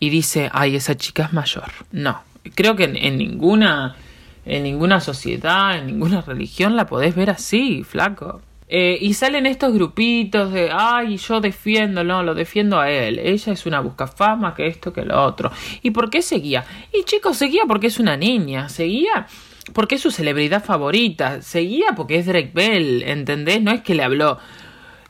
y 0.00 0.10
dice, 0.10 0.50
ay, 0.52 0.76
esa 0.76 0.96
chica 0.96 1.24
es 1.24 1.32
mayor. 1.32 1.70
No, 1.92 2.22
creo 2.54 2.76
que 2.76 2.84
en, 2.84 3.18
ninguna, 3.18 3.96
en 4.44 4.62
ninguna 4.62 5.00
sociedad, 5.00 5.78
en 5.78 5.86
ninguna 5.86 6.22
religión 6.22 6.76
la 6.76 6.86
podés 6.86 7.14
ver 7.14 7.30
así, 7.30 7.84
flaco. 7.84 8.42
Eh, 8.70 8.98
y 9.00 9.14
salen 9.14 9.46
estos 9.46 9.72
grupitos 9.72 10.52
de, 10.52 10.70
ay, 10.70 11.16
yo 11.16 11.40
defiendo, 11.40 12.04
no, 12.04 12.22
lo 12.22 12.34
defiendo 12.34 12.78
a 12.78 12.90
él. 12.90 13.18
Ella 13.18 13.52
es 13.52 13.64
una 13.66 13.80
buscafama, 13.80 14.54
que 14.54 14.66
esto, 14.66 14.92
que 14.92 15.04
lo 15.04 15.22
otro. 15.22 15.50
¿Y 15.82 15.90
por 15.90 16.10
qué 16.10 16.20
seguía? 16.20 16.64
Y 16.92 17.04
chicos, 17.04 17.36
seguía 17.36 17.62
porque 17.66 17.86
es 17.86 17.98
una 17.98 18.16
niña, 18.16 18.68
seguía 18.68 19.26
porque 19.72 19.96
es 19.96 20.00
su 20.00 20.10
celebridad 20.10 20.64
favorita, 20.64 21.42
seguía 21.42 21.88
porque 21.94 22.16
es 22.16 22.26
Drake 22.26 22.52
Bell, 22.54 23.02
¿entendés? 23.02 23.60
No 23.60 23.70
es 23.70 23.82
que 23.82 23.94
le 23.94 24.02
habló 24.02 24.38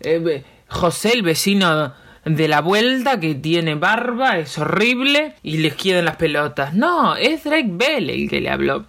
eh, 0.00 0.44
José, 0.68 1.12
el 1.12 1.22
vecino 1.22 1.94
de 2.24 2.48
la 2.48 2.60
vuelta 2.60 3.20
que 3.20 3.34
tiene 3.34 3.74
barba, 3.74 4.38
es 4.38 4.58
horrible 4.58 5.34
y 5.42 5.58
les 5.58 5.74
quedan 5.74 6.04
las 6.04 6.16
pelotas. 6.16 6.74
No, 6.74 7.16
es 7.16 7.44
Drake 7.44 7.70
Bell 7.70 8.10
el 8.10 8.28
que 8.28 8.40
le 8.40 8.50
habló. 8.50 8.84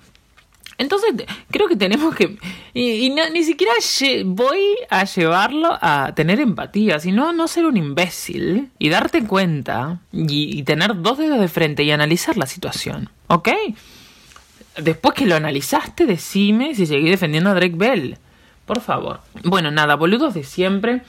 Entonces, 0.79 1.13
creo 1.51 1.67
que 1.67 1.75
tenemos 1.75 2.15
que... 2.15 2.37
Y, 2.73 3.09
ni 3.09 3.43
siquiera 3.43 3.73
voy 4.25 4.77
a 4.89 5.03
llevarlo 5.03 5.77
a 5.81 6.13
tener 6.15 6.39
empatía, 6.39 6.99
sino 6.99 7.33
no 7.33 7.49
ser 7.49 7.65
un 7.65 7.75
imbécil 7.75 8.69
y 8.79 8.89
darte 8.89 9.25
cuenta 9.25 9.99
y, 10.13 10.57
y 10.57 10.63
tener 10.63 11.01
dos 11.01 11.17
dedos 11.17 11.41
de 11.41 11.49
frente 11.49 11.83
y 11.83 11.91
analizar 11.91 12.37
la 12.37 12.45
situación. 12.45 13.09
¿Ok? 13.27 13.49
Después 14.77 15.15
que 15.15 15.25
lo 15.25 15.35
analizaste, 15.35 16.05
decime 16.05 16.73
si 16.73 16.85
seguí 16.85 17.09
defendiendo 17.09 17.49
a 17.49 17.55
Drake 17.55 17.75
Bell. 17.75 18.17
Por 18.65 18.79
favor. 18.79 19.19
Bueno, 19.43 19.71
nada, 19.71 19.95
boludos 19.95 20.33
de 20.33 20.45
siempre. 20.45 21.01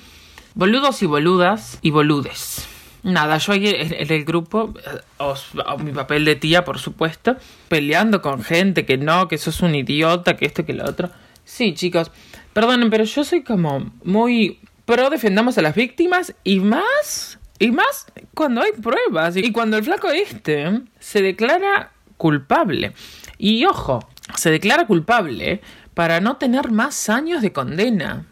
Boludos 0.55 1.01
y 1.03 1.07
boludas 1.07 1.79
y 1.81 1.91
boludes. 1.91 2.67
Nada, 3.03 3.39
yo 3.39 3.53
ahí 3.53 3.67
en 3.67 4.13
el 4.13 4.25
grupo, 4.25 4.75
o, 5.19 5.35
mi 5.79 5.93
papel 5.93 6.25
de 6.25 6.37
tía, 6.37 6.65
por 6.65 6.79
supuesto, 6.79 7.37
peleando 7.69 8.21
con 8.21 8.43
gente 8.43 8.85
que 8.85 8.99
no, 8.99 9.27
que 9.27 9.39
sos 9.39 9.61
un 9.61 9.75
idiota, 9.75 10.37
que 10.37 10.47
esto, 10.47 10.67
que 10.67 10.75
lo 10.75 10.85
otro. 10.85 11.11
Sí, 11.45 11.75
chicos, 11.75 12.11
perdonen, 12.53 12.91
pero 12.91 13.05
yo 13.05 13.25
soy 13.25 13.43
como 13.43 13.91
muy 14.05 14.61
pro 14.85 15.09
defendamos 15.09 15.57
a 15.57 15.63
las 15.63 15.75
víctimas 15.75 16.35
y 16.45 16.61
más, 16.61 17.39
y 17.59 17.71
más 17.71 18.07
cuando 18.35 18.61
hay 18.61 18.73
pruebas 18.73 19.37
y 19.37 19.53
cuando 19.53 19.77
el 19.77 19.85
flaco 19.85 20.09
este 20.09 20.83
se 20.99 21.23
declara 21.23 21.93
culpable. 22.17 22.93
Y 23.39 23.65
ojo, 23.65 24.07
se 24.37 24.51
declara 24.51 24.87
culpable 24.87 25.61
para 25.95 26.21
no 26.21 26.37
tener 26.37 26.71
más 26.71 27.09
años 27.09 27.41
de 27.41 27.53
condena. 27.53 28.27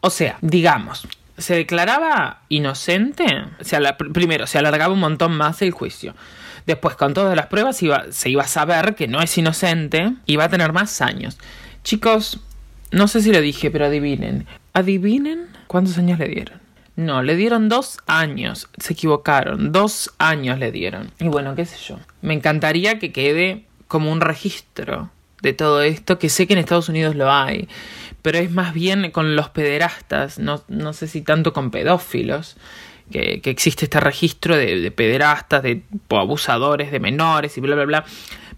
O 0.00 0.10
sea, 0.10 0.36
digamos, 0.42 1.06
se 1.40 1.54
declaraba 1.54 2.42
inocente, 2.48 3.24
primero 4.12 4.46
se 4.46 4.58
alargaba 4.58 4.94
un 4.94 5.00
montón 5.00 5.36
más 5.36 5.62
el 5.62 5.70
juicio. 5.70 6.14
Después, 6.66 6.94
con 6.94 7.14
todas 7.14 7.34
las 7.36 7.46
pruebas, 7.46 7.76
se 8.10 8.30
iba 8.30 8.42
a 8.42 8.48
saber 8.48 8.94
que 8.94 9.08
no 9.08 9.20
es 9.22 9.36
inocente 9.36 10.12
y 10.26 10.36
va 10.36 10.44
a 10.44 10.48
tener 10.48 10.72
más 10.72 11.00
años. 11.00 11.38
Chicos, 11.82 12.40
no 12.90 13.08
sé 13.08 13.22
si 13.22 13.32
lo 13.32 13.40
dije, 13.40 13.70
pero 13.70 13.86
adivinen. 13.86 14.46
¿Adivinen 14.72 15.46
cuántos 15.66 15.98
años 15.98 16.18
le 16.18 16.28
dieron? 16.28 16.60
No, 16.96 17.22
le 17.22 17.36
dieron 17.36 17.68
dos 17.68 17.98
años. 18.06 18.68
Se 18.78 18.92
equivocaron. 18.92 19.72
Dos 19.72 20.12
años 20.18 20.58
le 20.58 20.70
dieron. 20.70 21.10
Y 21.18 21.28
bueno, 21.28 21.54
qué 21.54 21.64
sé 21.64 21.76
yo. 21.78 21.98
Me 22.20 22.34
encantaría 22.34 22.98
que 22.98 23.10
quede 23.12 23.64
como 23.88 24.12
un 24.12 24.20
registro 24.20 25.10
de 25.42 25.52
todo 25.52 25.82
esto, 25.82 26.18
que 26.18 26.28
sé 26.28 26.46
que 26.46 26.52
en 26.52 26.58
Estados 26.58 26.88
Unidos 26.88 27.14
lo 27.14 27.30
hay 27.30 27.68
pero 28.22 28.38
es 28.38 28.50
más 28.50 28.74
bien 28.74 29.10
con 29.10 29.36
los 29.36 29.48
pederastas, 29.48 30.38
no, 30.38 30.62
no 30.68 30.92
sé 30.92 31.08
si 31.08 31.22
tanto 31.22 31.52
con 31.52 31.70
pedófilos, 31.70 32.56
que, 33.10 33.40
que 33.40 33.50
existe 33.50 33.86
este 33.86 33.98
registro 33.98 34.56
de, 34.56 34.80
de, 34.80 34.90
pederastas, 34.90 35.62
de 35.62 35.82
abusadores, 36.10 36.92
de 36.92 37.00
menores 37.00 37.56
y 37.58 37.60
bla, 37.60 37.74
bla, 37.74 37.84
bla, 37.84 38.04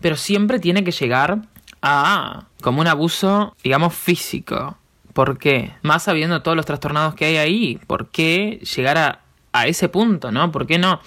pero 0.00 0.16
siempre 0.16 0.58
tiene 0.58 0.84
que 0.84 0.90
llegar 0.90 1.38
a 1.80 2.44
como 2.60 2.80
un 2.80 2.86
abuso, 2.86 3.56
digamos, 3.62 3.94
físico. 3.94 4.76
¿Por 5.14 5.38
qué? 5.38 5.72
Más 5.82 6.04
sabiendo 6.04 6.42
todos 6.42 6.56
los 6.56 6.66
trastornados 6.66 7.14
que 7.14 7.26
hay 7.26 7.36
ahí, 7.36 7.80
¿por 7.86 8.08
qué 8.08 8.60
llegar 8.76 8.98
a, 8.98 9.20
a 9.52 9.66
ese 9.66 9.88
punto, 9.88 10.32
no? 10.32 10.50
¿Por 10.52 10.66
qué 10.66 10.78
no? 10.78 11.00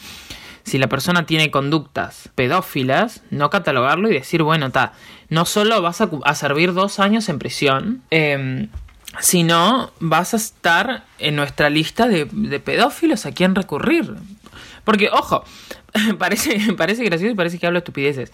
Si 0.66 0.80
la 0.80 0.88
persona 0.88 1.26
tiene 1.26 1.52
conductas 1.52 2.30
pedófilas, 2.34 3.22
no 3.30 3.52
catalogarlo 3.52 4.10
y 4.10 4.14
decir, 4.14 4.42
bueno, 4.42 4.66
está, 4.68 4.94
no 5.30 5.46
solo 5.46 5.82
vas 5.82 6.02
a, 6.02 6.36
servir 6.36 6.74
dos 6.74 7.00
años 7.00 7.30
en 7.30 7.38
prisión, 7.38 8.02
eh, 8.10 8.68
sino 9.20 9.92
vas 10.00 10.34
a 10.34 10.38
estar 10.38 11.06
en 11.20 11.36
nuestra 11.36 11.70
lista 11.70 12.08
de, 12.08 12.26
pedófilos 12.60 13.28
a 13.28 13.32
quien 13.32 13.54
recurrir. 13.54 14.16
Porque, 14.84 15.10
ojo, 15.12 15.44
parece, 16.18 16.74
parece 16.78 17.04
gracioso 17.04 17.34
y 17.34 17.36
parece 17.36 17.60
que 17.60 17.68
hablo 17.68 17.80
estupideces. 17.80 18.32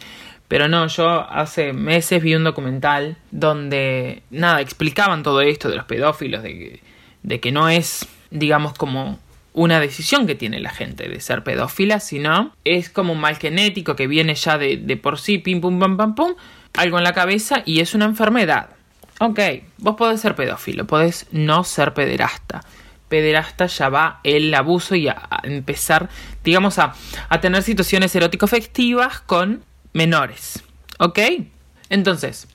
Pero 0.48 0.68
no, 0.68 0.88
yo 0.88 1.30
hace 1.30 1.74
meses 1.74 2.22
vi 2.22 2.36
un 2.36 2.46
documental 2.46 3.18
donde, 3.32 4.24
nada, 4.32 4.62
explicaban 4.62 5.24
todo 5.24 5.42
esto 5.42 5.70
de 5.70 5.76
los 5.76 5.86
pedófilos, 5.86 6.44
de, 6.44 6.82
de 7.24 7.40
que 7.40 7.52
no 7.52 7.70
es, 7.70 8.08
digamos, 8.32 8.74
como 8.74 9.20
una 9.53 9.79
decisión 9.79 10.27
que 10.27 10.36
tiene 10.36 10.60
la 10.60 10.70
gente 10.70 11.08
de 11.10 11.20
ser 11.20 11.43
pedófila, 11.43 12.00
sino 12.00 12.55
es 12.63 12.89
como 12.89 13.13
un 13.13 13.20
mal 13.20 13.36
genético 13.38 13.96
que 13.96 14.08
viene 14.08 14.36
ya 14.36 14.58
de, 14.58 14.77
de 14.77 14.98
por 14.98 15.20
sí, 15.20 15.38
pim, 15.38 15.62
pum, 15.62 15.79
pam, 15.79 15.98
pam, 15.98 16.15
pum, 16.15 16.34
algo 16.74 16.98
en 16.98 17.03
la 17.03 17.13
cabeza 17.13 17.63
y 17.65 17.81
es 17.81 17.93
una 17.93 18.05
enfermedad. 18.05 18.70
Ok, 19.20 19.39
vos 19.77 19.96
podés 19.98 20.22
ser 20.22 20.36
pedófilo, 20.36 20.88
podés 20.88 21.27
no 21.31 21.63
ser 21.63 21.93
pederasta. 21.93 22.63
Pederasta 23.08 23.67
ya 23.67 23.89
va 23.89 24.20
el 24.24 24.53
abuso 24.53 24.96
y 24.96 25.10
a, 25.10 25.27
empezar, 25.43 26.10
digamos, 26.43 26.79
a, 26.79 26.96
a 27.27 27.41
tener 27.41 27.62
situaciones 27.62 28.15
erótico-afectivas 28.15 29.20
con 29.20 29.63
menores. 29.93 30.63
¿Ok? 30.98 31.20
Entonces, 31.89 32.48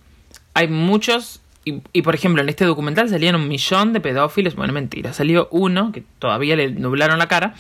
hay 0.55 0.69
muchos 0.69 1.43
y, 1.69 2.03
por 2.03 2.15
ejemplo, 2.15 2.43
en 2.43 2.49
este 2.49 2.65
documental 2.65 3.09
salían 3.09 3.35
un 3.35 3.49
millón 3.49 3.93
de 3.93 4.01
pedófilos. 4.01 4.55
Bueno, 4.55 4.73
mentira, 4.73 5.13
salió 5.13 5.49
uno 5.51 5.91
que 5.91 6.05
todavía 6.21 6.55
le 6.55 6.71
nublaron 6.71 7.19
la 7.19 7.27
cara. 7.27 7.55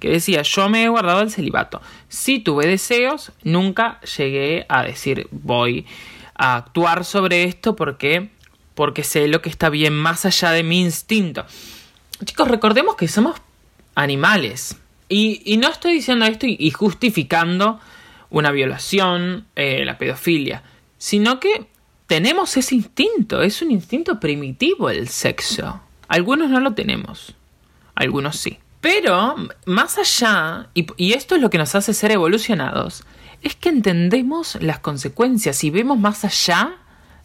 Que 0.00 0.10
decía: 0.10 0.42
Yo 0.42 0.68
me 0.68 0.82
he 0.82 0.88
guardado 0.88 1.20
el 1.20 1.30
celibato. 1.30 1.80
Si 2.08 2.40
tuve 2.40 2.66
deseos, 2.66 3.30
nunca 3.44 4.00
llegué 4.16 4.66
a 4.68 4.82
decir 4.82 5.28
voy 5.30 5.86
a 6.34 6.56
actuar 6.56 7.04
sobre 7.04 7.44
esto 7.44 7.76
porque, 7.76 8.30
porque 8.74 9.04
sé 9.04 9.28
lo 9.28 9.40
que 9.42 9.48
está 9.48 9.68
bien 9.68 9.94
más 9.94 10.26
allá 10.26 10.50
de 10.50 10.64
mi 10.64 10.80
instinto. 10.80 11.46
Chicos, 12.24 12.48
recordemos 12.48 12.96
que 12.96 13.06
somos 13.06 13.40
animales. 13.94 14.76
Y, 15.08 15.56
no 15.58 15.68
estoy 15.68 15.92
diciendo 15.94 16.24
esto 16.24 16.46
y, 16.48 16.70
justificando 16.70 17.78
una 18.28 18.50
violación, 18.50 19.46
eh, 19.54 19.84
la 19.84 19.98
pedofilia, 19.98 20.64
sino 20.98 21.38
que 21.38 21.66
tenemos 22.12 22.58
ese 22.58 22.74
instinto, 22.74 23.40
es 23.40 23.62
un 23.62 23.70
instinto 23.70 24.20
primitivo 24.20 24.90
el 24.90 25.08
sexo. 25.08 25.80
Algunos 26.08 26.50
no 26.50 26.60
lo 26.60 26.74
tenemos, 26.74 27.34
algunos 27.94 28.36
sí. 28.36 28.58
Pero, 28.82 29.34
más 29.64 29.96
allá, 29.96 30.68
y, 30.74 31.14
esto 31.14 31.36
es 31.36 31.40
lo 31.40 31.48
que 31.48 31.56
nos 31.56 31.74
hace 31.74 31.94
ser 31.94 32.10
evolucionados, 32.10 33.04
es 33.40 33.56
que 33.56 33.70
entendemos 33.70 34.58
las 34.60 34.78
consecuencias 34.80 35.64
y 35.64 35.70
vemos 35.70 35.98
más 35.98 36.22
allá 36.26 36.74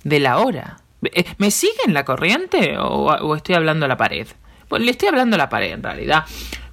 de 0.06 0.22
la 0.22 0.38
hora. 0.38 0.77
Eh, 1.03 1.25
¿Me 1.38 1.51
siguen 1.51 1.94
la 1.94 2.06
corriente 2.06 2.77
o, 2.79 3.36
estoy 3.36 3.56
hablando 3.56 3.88
a 3.88 3.89
la 3.89 3.98
pared? 3.98 4.27
Pues 4.70 4.82
le 4.84 4.91
estoy 4.91 5.10
hablando 5.10 5.36
a 5.36 5.38
la 5.38 5.50
pared 5.50 5.74
en 5.74 5.84
realidad, 5.84 6.24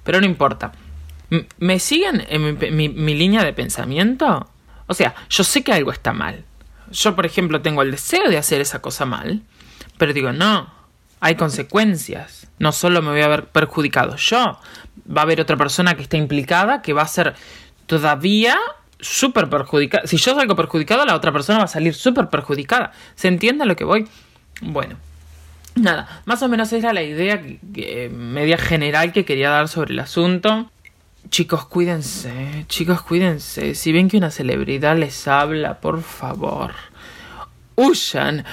pero 0.05 0.21
no 0.21 0.25
importa. 0.25 0.71
¿Me 1.57 1.79
siguen 1.79 2.23
en 2.29 2.57
mi 2.77 3.13
línea 3.13 3.43
de 3.43 3.51
pensamiento? 3.51 4.49
O 4.87 4.93
sea, 4.93 5.15
yo 5.29 5.43
sé 5.43 5.65
que 5.65 5.73
algo 5.73 5.91
está 5.91 6.13
mal 6.13 6.45
yo, 6.91 7.15
por 7.15 7.25
ejemplo, 7.25 7.61
tengo 7.61 7.81
el 7.81 7.91
deseo 7.91 8.29
de 8.29 8.37
hacer 8.37 8.61
esa 8.61 8.81
cosa 8.81 9.05
mal, 9.05 9.41
pero 9.97 10.13
digo, 10.13 10.31
no, 10.31 10.71
hay 11.19 11.35
consecuencias. 11.35 12.47
No 12.59 12.71
solo 12.71 13.01
me 13.01 13.09
voy 13.09 13.21
a 13.21 13.27
ver 13.27 13.45
perjudicado 13.47 14.15
yo, 14.15 14.59
va 15.09 15.21
a 15.21 15.23
haber 15.23 15.41
otra 15.41 15.57
persona 15.57 15.95
que 15.95 16.03
está 16.03 16.17
implicada 16.17 16.81
que 16.81 16.93
va 16.93 17.01
a 17.01 17.07
ser 17.07 17.35
todavía 17.85 18.57
súper 18.99 19.49
perjudicada. 19.49 20.07
Si 20.07 20.17
yo 20.17 20.35
salgo 20.35 20.55
perjudicado, 20.55 21.05
la 21.05 21.15
otra 21.15 21.31
persona 21.31 21.59
va 21.59 21.65
a 21.65 21.67
salir 21.67 21.93
súper 21.93 22.29
perjudicada. 22.29 22.91
¿Se 23.15 23.27
entiende 23.27 23.65
lo 23.65 23.75
que 23.75 23.83
voy? 23.83 24.07
Bueno, 24.61 24.95
nada, 25.75 26.21
más 26.25 26.41
o 26.41 26.47
menos 26.47 26.71
era 26.73 26.93
la 26.93 27.03
idea 27.03 27.41
media 28.11 28.57
general 28.57 29.11
que 29.11 29.25
quería 29.25 29.49
dar 29.49 29.67
sobre 29.67 29.93
el 29.93 29.99
asunto. 29.99 30.71
Chicos, 31.29 31.65
cuídense, 31.65 32.65
chicos, 32.67 33.01
cuídense. 33.01 33.75
Si 33.75 33.91
ven 33.91 34.09
que 34.09 34.17
una 34.17 34.31
celebridad 34.31 34.97
les 34.97 35.27
habla, 35.27 35.81
por 35.81 36.01
favor, 36.03 36.73
huyan, 37.75 38.45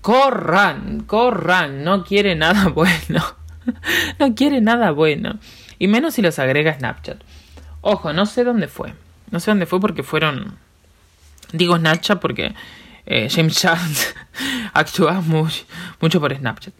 corran, 0.00 1.02
corran. 1.06 1.82
No 1.82 2.04
quiere 2.04 2.36
nada 2.36 2.68
bueno. 2.74 3.24
no 4.18 4.34
quiere 4.34 4.60
nada 4.60 4.92
bueno. 4.92 5.38
Y 5.78 5.88
menos 5.88 6.14
si 6.14 6.22
los 6.22 6.38
agrega 6.38 6.78
Snapchat. 6.78 7.20
Ojo, 7.80 8.12
no 8.12 8.26
sé 8.26 8.44
dónde 8.44 8.68
fue. 8.68 8.94
No 9.30 9.40
sé 9.40 9.50
dónde 9.50 9.66
fue 9.66 9.80
porque 9.80 10.02
fueron. 10.02 10.56
Digo 11.52 11.76
Snapchat 11.76 12.20
porque 12.20 12.54
eh, 13.06 13.28
James 13.30 13.56
Charles 13.56 14.14
actúa 14.72 15.20
mucho 15.20 16.20
por 16.20 16.36
Snapchat. 16.36 16.74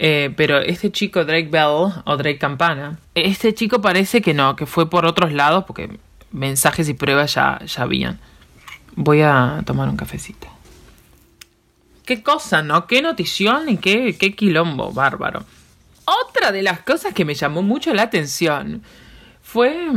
Eh, 0.00 0.32
pero 0.36 0.58
este 0.58 0.92
chico, 0.92 1.24
Drake 1.24 1.48
Bell 1.50 1.92
o 2.04 2.16
Drake 2.16 2.38
Campana, 2.38 2.98
este 3.14 3.52
chico 3.52 3.80
parece 3.80 4.22
que 4.22 4.32
no, 4.32 4.54
que 4.54 4.64
fue 4.64 4.88
por 4.88 5.04
otros 5.04 5.32
lados 5.32 5.64
porque 5.66 5.98
mensajes 6.30 6.88
y 6.88 6.94
pruebas 6.94 7.34
ya, 7.34 7.60
ya 7.66 7.82
habían. 7.82 8.20
Voy 8.94 9.22
a 9.22 9.62
tomar 9.66 9.88
un 9.88 9.96
cafecito. 9.96 10.46
Qué 12.04 12.22
cosa, 12.22 12.62
¿no? 12.62 12.86
Qué 12.86 13.02
notición 13.02 13.68
y 13.68 13.76
qué, 13.76 14.16
qué 14.16 14.34
quilombo, 14.34 14.92
bárbaro. 14.92 15.44
Otra 16.04 16.52
de 16.52 16.62
las 16.62 16.80
cosas 16.80 17.12
que 17.12 17.24
me 17.24 17.34
llamó 17.34 17.62
mucho 17.62 17.92
la 17.92 18.02
atención 18.02 18.82
fue 19.42 19.90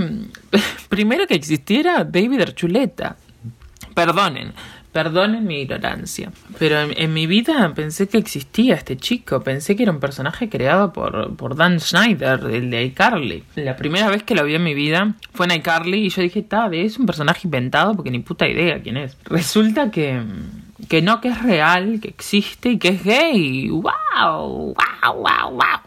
primero 0.89 1.27
que 1.27 1.35
existiera 1.35 2.03
David 2.03 2.41
Archuleta. 2.41 3.17
Perdonen, 3.93 4.53
Perdonen 4.91 5.45
mi 5.45 5.61
ignorancia, 5.61 6.33
pero 6.59 6.81
en, 6.81 7.13
mi 7.13 7.25
vida 7.25 7.73
pensé 7.73 8.09
que 8.09 8.17
existía 8.17 8.75
este 8.75 8.97
chico, 8.97 9.41
pensé 9.41 9.77
que 9.77 9.83
era 9.83 9.91
un 9.93 10.01
personaje 10.01 10.49
creado 10.49 10.91
por, 10.91 11.33
por 11.37 11.55
Dan 11.55 11.79
Schneider, 11.79 12.41
el 12.51 12.69
de 12.69 12.83
iCarly. 12.83 13.45
La 13.55 13.77
primera 13.77 14.09
vez 14.09 14.23
que 14.23 14.35
lo 14.35 14.43
vi 14.43 14.55
en 14.55 14.65
mi 14.65 14.73
vida 14.73 15.15
fue 15.31 15.45
en 15.45 15.53
iCarly 15.53 16.07
y 16.07 16.09
yo 16.09 16.21
dije, 16.21 16.41
tabe, 16.41 16.83
es 16.83 16.99
un 16.99 17.05
personaje 17.05 17.41
inventado 17.45 17.95
porque 17.95 18.11
ni 18.11 18.19
puta 18.19 18.49
idea 18.49 18.81
quién 18.81 18.97
es. 18.97 19.17
Resulta 19.23 19.91
que, 19.91 20.21
que 20.89 21.01
no, 21.01 21.21
que 21.21 21.29
es 21.29 21.41
real, 21.41 22.01
que 22.01 22.09
existe 22.09 22.71
y 22.71 22.77
que 22.77 22.89
es 22.89 23.03
gay. 23.05 23.69
¡Wow! 23.69 24.75
¡Wow! 24.75 24.75
¡Wow! 25.05 25.51
¡Wow! 25.51 25.79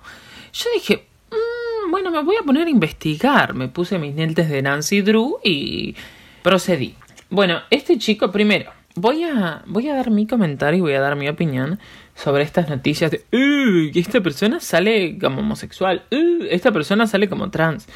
Yo 0.50 0.70
dije, 0.72 1.04
mm, 1.30 1.90
bueno, 1.90 2.10
me 2.10 2.22
voy 2.22 2.36
a 2.40 2.42
poner 2.42 2.68
a 2.68 2.70
investigar. 2.70 3.52
Me 3.52 3.68
puse 3.68 3.98
mis 3.98 4.16
dientes 4.16 4.48
de 4.48 4.62
Nancy 4.62 5.02
Drew 5.02 5.40
y 5.44 5.94
procedí. 6.42 6.94
Bueno, 7.28 7.60
este 7.68 7.98
chico 7.98 8.32
primero 8.32 8.72
voy 8.94 9.24
a, 9.24 9.62
voy 9.66 9.88
a 9.88 9.94
dar 9.94 10.10
mi 10.10 10.26
comentario 10.26 10.78
y 10.78 10.80
voy 10.82 10.92
a 10.94 11.00
dar 11.00 11.16
mi 11.16 11.28
opinión 11.28 11.78
sobre 12.14 12.42
estas 12.42 12.68
noticias 12.68 13.10
de 13.10 13.24
que 13.30 14.00
esta 14.00 14.20
persona 14.20 14.60
sale 14.60 15.18
como 15.18 15.40
homosexual, 15.40 16.04
esta 16.10 16.72
persona 16.72 17.06
sale 17.06 17.28
como 17.28 17.50
trans, 17.50 17.88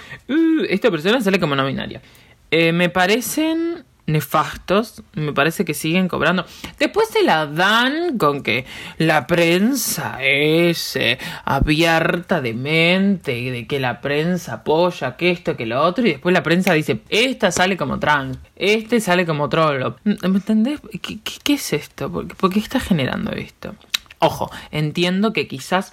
esta 0.69 0.91
persona 0.91 1.21
sale 1.21 1.39
como 1.39 1.55
no 1.55 1.65
binaria. 1.67 2.03
Eh, 2.51 2.73
me 2.73 2.89
parecen 2.89 3.85
nefastos, 4.09 5.03
me 5.13 5.33
parece 5.33 5.65
que 5.65 5.75
siguen 5.75 6.09
cobrando. 6.09 6.45
Después 6.79 7.09
se 7.11 7.23
la 7.23 7.47
dan 7.47 8.19
con 8.19 8.43
que 8.43 8.65
la 8.97 9.27
prensa 9.27 10.19
es 10.21 10.97
eh, 10.97 11.19
abierta 11.45 12.41
de 12.41 12.55
mente 12.55 13.33
de 13.51 13.67
que 13.67 13.79
la 13.79 14.01
prensa 14.01 14.55
apoya 14.55 15.17
que 15.17 15.31
esto, 15.31 15.57
que 15.57 15.67
lo 15.67 15.83
otro, 15.83 16.07
y 16.07 16.13
después 16.13 16.33
la 16.33 16.43
prensa 16.43 16.73
dice, 16.73 17.01
esta 17.11 17.53
sale 17.53 17.77
como 17.77 17.99
trans, 17.99 18.39
este 18.57 19.01
sale 19.01 19.27
como 19.27 19.49
trollo. 19.49 19.97
¿Me 20.05 20.15
entendés? 20.15 20.81
¿Qué, 21.03 21.55
es 21.55 21.73
esto? 21.73 22.11
¿Por, 22.11 22.27
¿Por 22.35 22.51
qué 22.51 22.59
está 22.59 22.81
generando 22.81 23.33
esto? 23.33 23.75
Ojo, 24.21 24.51
entiendo 24.71 25.33
que 25.33 25.47
quizás 25.47 25.93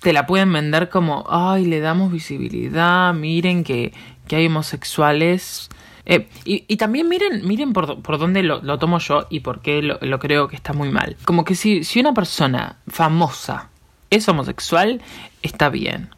te 0.00 0.12
la 0.12 0.26
pueden 0.26 0.52
vender 0.52 0.88
como, 0.88 1.24
ay, 1.28 1.64
le 1.64 1.80
damos 1.80 2.12
visibilidad, 2.12 3.12
miren 3.14 3.64
que, 3.64 3.92
que 4.28 4.36
hay 4.36 4.46
homosexuales 4.46 5.70
eh, 6.06 6.28
y, 6.44 6.76
también 6.76 7.08
miren, 7.08 7.46
miren 7.46 7.72
por, 7.72 8.00
por 8.00 8.18
dónde 8.18 8.44
lo, 8.44 8.78
tomo 8.78 8.98
yo 9.00 9.26
y 9.28 9.40
por 9.40 9.60
qué 9.60 9.82
lo, 9.82 10.18
creo 10.20 10.46
que 10.46 10.54
está 10.54 10.72
muy 10.72 10.90
mal. 10.90 11.16
Como 11.24 11.44
que 11.44 11.56
si, 11.56 11.82
si 11.82 11.98
una 11.98 12.14
persona 12.14 12.76
famosa 12.86 13.70
es 14.10 14.28
homosexual, 14.28 15.02
está 15.42 15.68
bien. 15.68 16.10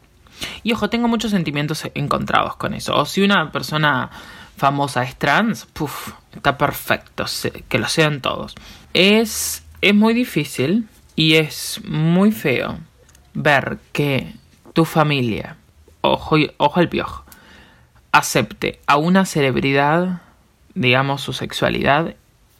Y 0.62 0.74
ojo, 0.74 0.90
tengo 0.90 1.08
muchos 1.08 1.30
sentimientos 1.30 1.84
encontrados 1.94 2.56
con 2.56 2.74
eso. 2.74 2.94
O 2.96 3.06
si 3.06 3.22
una 3.22 3.50
persona 3.50 4.10
famosa 4.58 5.04
es 5.04 5.16
trans, 5.16 5.64
puff, 5.64 6.12
está 6.34 6.58
perfecto, 6.58 7.24
que 7.68 7.78
lo 7.78 7.88
sean 7.88 8.20
todos. 8.20 8.54
Es, 8.92 9.64
es 9.80 9.94
muy 9.94 10.12
difícil 10.12 10.86
y 11.16 11.34
es 11.34 11.80
muy 11.86 12.30
feo 12.30 12.78
ver 13.32 13.78
que 13.92 14.34
tu 14.74 14.84
familia, 14.84 15.56
ojo, 16.02 16.36
ojo 16.58 16.80
al 16.80 16.88
piojo, 16.90 17.24
acepte 18.12 18.80
a 18.86 18.96
una 18.96 19.24
celebridad, 19.24 20.22
digamos, 20.74 21.20
su 21.20 21.32
sexualidad 21.32 22.14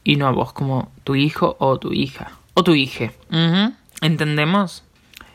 y 0.05 0.17
no 0.17 0.27
a 0.27 0.33
vos 0.33 0.53
como 0.53 0.91
tu 1.05 1.15
hijo 1.15 1.57
o 1.59 1.79
tu 1.79 1.93
hija 1.93 2.33
o 2.55 2.65
tu 2.65 2.75
hija. 2.75 3.13
¿Entendemos? 4.01 4.85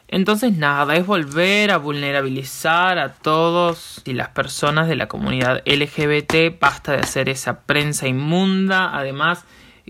Entonces 0.07 0.55
nada, 0.55 0.95
es 0.95 1.07
volver 1.07 1.71
a 1.71 1.77
vulnerabilizar 1.77 2.99
a 2.99 3.13
todos 3.13 4.01
y 4.05 4.13
las 4.13 4.29
personas 4.29 4.87
de 4.87 4.95
la 4.95 5.07
comunidad 5.07 5.63
LGBT. 5.65 6.59
Basta 6.59 6.91
de 6.91 6.99
hacer 6.99 7.29
esa 7.29 7.61
prensa 7.61 8.07
inmunda. 8.07 8.95
Además, 8.95 9.43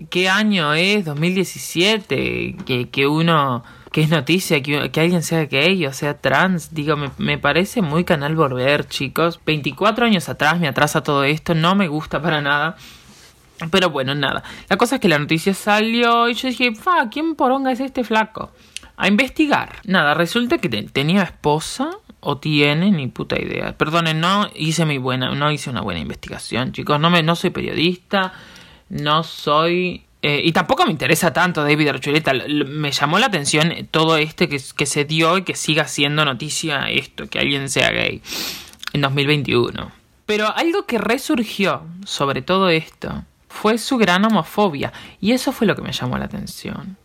¿qué 0.08 0.30
año 0.30 0.72
es? 0.72 1.04
2017. 1.04 2.56
Que, 2.64 2.88
que 2.88 3.06
uno 3.06 3.64
que 3.94 4.00
es 4.00 4.10
noticia 4.10 4.60
que, 4.60 4.90
alguien 5.00 5.22
sea 5.22 5.44
gay 5.44 5.86
o 5.86 5.92
sea 5.92 6.18
trans. 6.18 6.74
Digo, 6.74 6.96
me, 6.96 7.12
me, 7.16 7.38
parece 7.38 7.80
muy 7.80 8.02
canal 8.02 8.34
volver, 8.34 8.88
chicos. 8.88 9.38
24 9.46 10.06
años 10.06 10.28
atrás 10.28 10.58
me 10.58 10.66
atrasa 10.66 11.04
todo 11.04 11.22
esto, 11.22 11.54
no 11.54 11.76
me 11.76 11.86
gusta 11.86 12.20
para 12.20 12.40
nada. 12.40 12.74
Pero 13.70 13.90
bueno, 13.90 14.16
nada. 14.16 14.42
La 14.68 14.76
cosa 14.76 14.96
es 14.96 15.00
que 15.00 15.06
la 15.06 15.20
noticia 15.20 15.54
salió 15.54 16.28
y 16.28 16.34
yo 16.34 16.48
dije, 16.48 16.74
fa, 16.74 17.08
¿quién 17.08 17.36
poronga 17.36 17.70
es 17.70 17.78
este 17.78 18.02
flaco? 18.02 18.50
A 18.96 19.06
investigar. 19.06 19.76
Nada, 19.84 20.14
resulta 20.14 20.58
que 20.58 20.68
tenía 20.68 21.22
esposa 21.22 21.90
o 22.18 22.38
tiene, 22.38 22.90
ni 22.90 23.06
puta 23.06 23.40
idea. 23.40 23.78
Perdonen, 23.78 24.18
no 24.18 24.50
hice 24.56 24.86
mi 24.86 24.98
buena, 24.98 25.32
no 25.36 25.52
hice 25.52 25.70
una 25.70 25.82
buena 25.82 26.00
investigación, 26.00 26.72
chicos. 26.72 26.98
No 26.98 27.10
me, 27.10 27.22
no 27.22 27.36
soy 27.36 27.50
periodista, 27.50 28.32
no 28.88 29.22
soy 29.22 30.04
eh, 30.26 30.40
y 30.42 30.52
tampoco 30.52 30.86
me 30.86 30.90
interesa 30.90 31.34
tanto 31.34 31.62
David 31.62 31.88
Archuleta. 31.88 32.32
Me 32.48 32.92
llamó 32.92 33.18
la 33.18 33.26
atención 33.26 33.86
todo 33.90 34.16
este 34.16 34.48
que, 34.48 34.58
que, 34.74 34.86
se 34.86 35.04
dio 35.04 35.36
y 35.36 35.42
que 35.42 35.54
siga 35.54 35.86
siendo 35.86 36.24
noticia 36.24 36.88
esto, 36.88 37.28
que 37.28 37.40
alguien 37.40 37.68
sea 37.68 37.90
gay 37.90 38.22
en 38.94 39.02
2021. 39.02 39.92
Pero 40.24 40.48
algo 40.56 40.86
que 40.86 40.96
resurgió 40.96 41.82
sobre 42.06 42.40
todo 42.40 42.70
esto 42.70 43.22
fue 43.50 43.76
su 43.76 43.98
gran 43.98 44.24
homofobia. 44.24 44.94
Y 45.20 45.32
eso 45.32 45.52
fue 45.52 45.66
lo 45.66 45.76
que 45.76 45.82
me 45.82 45.92
llamó 45.92 46.16
la 46.16 46.24
atención. 46.24 46.96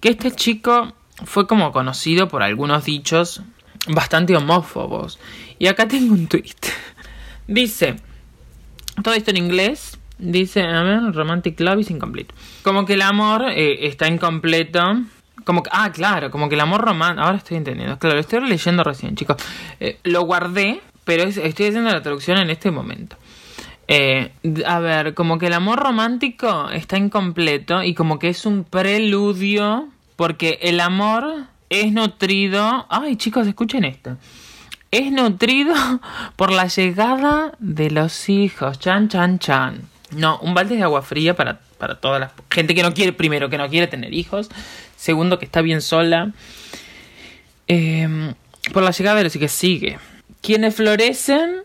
Que 0.00 0.10
este 0.10 0.30
chico 0.30 0.92
fue 1.24 1.48
como 1.48 1.72
conocido 1.72 2.28
por 2.28 2.44
algunos 2.44 2.84
dichos 2.84 3.42
bastante 3.88 4.36
homófobos. 4.36 5.18
Y 5.58 5.66
acá 5.66 5.88
tengo 5.88 6.14
un 6.14 6.28
tweet. 6.28 6.54
Dice, 7.48 7.96
todo 9.02 9.14
esto 9.14 9.32
en 9.32 9.38
inglés, 9.38 9.98
Dice, 10.20 10.62
a 10.62 10.82
ver, 10.82 11.12
Romantic 11.14 11.58
Love 11.60 11.80
is 11.80 11.90
incomplete. 11.90 12.34
Como 12.62 12.84
que 12.84 12.94
el 12.94 13.02
amor 13.02 13.46
eh, 13.50 13.86
está 13.86 14.08
incompleto. 14.08 14.82
Como 15.44 15.62
que, 15.62 15.70
ah, 15.72 15.90
claro, 15.92 16.30
como 16.30 16.48
que 16.48 16.54
el 16.54 16.60
amor 16.60 16.82
romántico. 16.82 17.24
Ahora 17.24 17.38
estoy 17.38 17.56
entendiendo. 17.56 17.98
Claro, 17.98 18.16
lo 18.16 18.20
estoy 18.20 18.46
leyendo 18.46 18.84
recién, 18.84 19.16
chicos. 19.16 19.36
Eh, 19.80 19.98
lo 20.04 20.22
guardé, 20.22 20.80
pero 21.04 21.24
estoy 21.24 21.66
haciendo 21.66 21.90
la 21.90 22.02
traducción 22.02 22.38
en 22.38 22.50
este 22.50 22.70
momento. 22.70 23.16
Eh, 23.88 24.32
a 24.66 24.78
ver, 24.78 25.14
como 25.14 25.38
que 25.38 25.46
el 25.46 25.54
amor 25.54 25.80
romántico 25.80 26.70
está 26.70 26.96
incompleto 26.96 27.82
y 27.82 27.94
como 27.94 28.18
que 28.18 28.28
es 28.28 28.46
un 28.46 28.64
preludio. 28.64 29.88
Porque 30.16 30.58
el 30.62 30.80
amor 30.80 31.46
es 31.70 31.92
nutrido. 31.92 32.86
Ay, 32.90 33.16
chicos, 33.16 33.46
escuchen 33.46 33.84
esto 33.84 34.18
es 34.90 35.12
nutrido 35.12 35.74
por 36.36 36.52
la 36.52 36.66
llegada 36.66 37.52
de 37.58 37.90
los 37.90 38.28
hijos. 38.28 38.78
Chan, 38.78 39.08
chan, 39.08 39.38
chan. 39.38 39.82
No, 40.12 40.38
un 40.40 40.54
balde 40.54 40.76
de 40.76 40.82
agua 40.82 41.02
fría 41.02 41.34
para, 41.34 41.60
para 41.78 42.00
toda 42.00 42.18
la 42.18 42.32
gente 42.50 42.74
que 42.74 42.82
no 42.82 42.92
quiere, 42.94 43.12
primero, 43.12 43.48
que 43.48 43.58
no 43.58 43.68
quiere 43.68 43.86
tener 43.86 44.12
hijos. 44.14 44.48
Segundo, 44.96 45.38
que 45.38 45.44
está 45.44 45.62
bien 45.62 45.80
sola. 45.80 46.32
Em, 47.66 48.34
por 48.72 48.82
la 48.82 48.90
llegada 48.90 49.18
de 49.18 49.24
los 49.24 49.32
que 49.32 49.48
sigue. 49.48 49.98
Quienes 50.42 50.74
florecen 50.74 51.62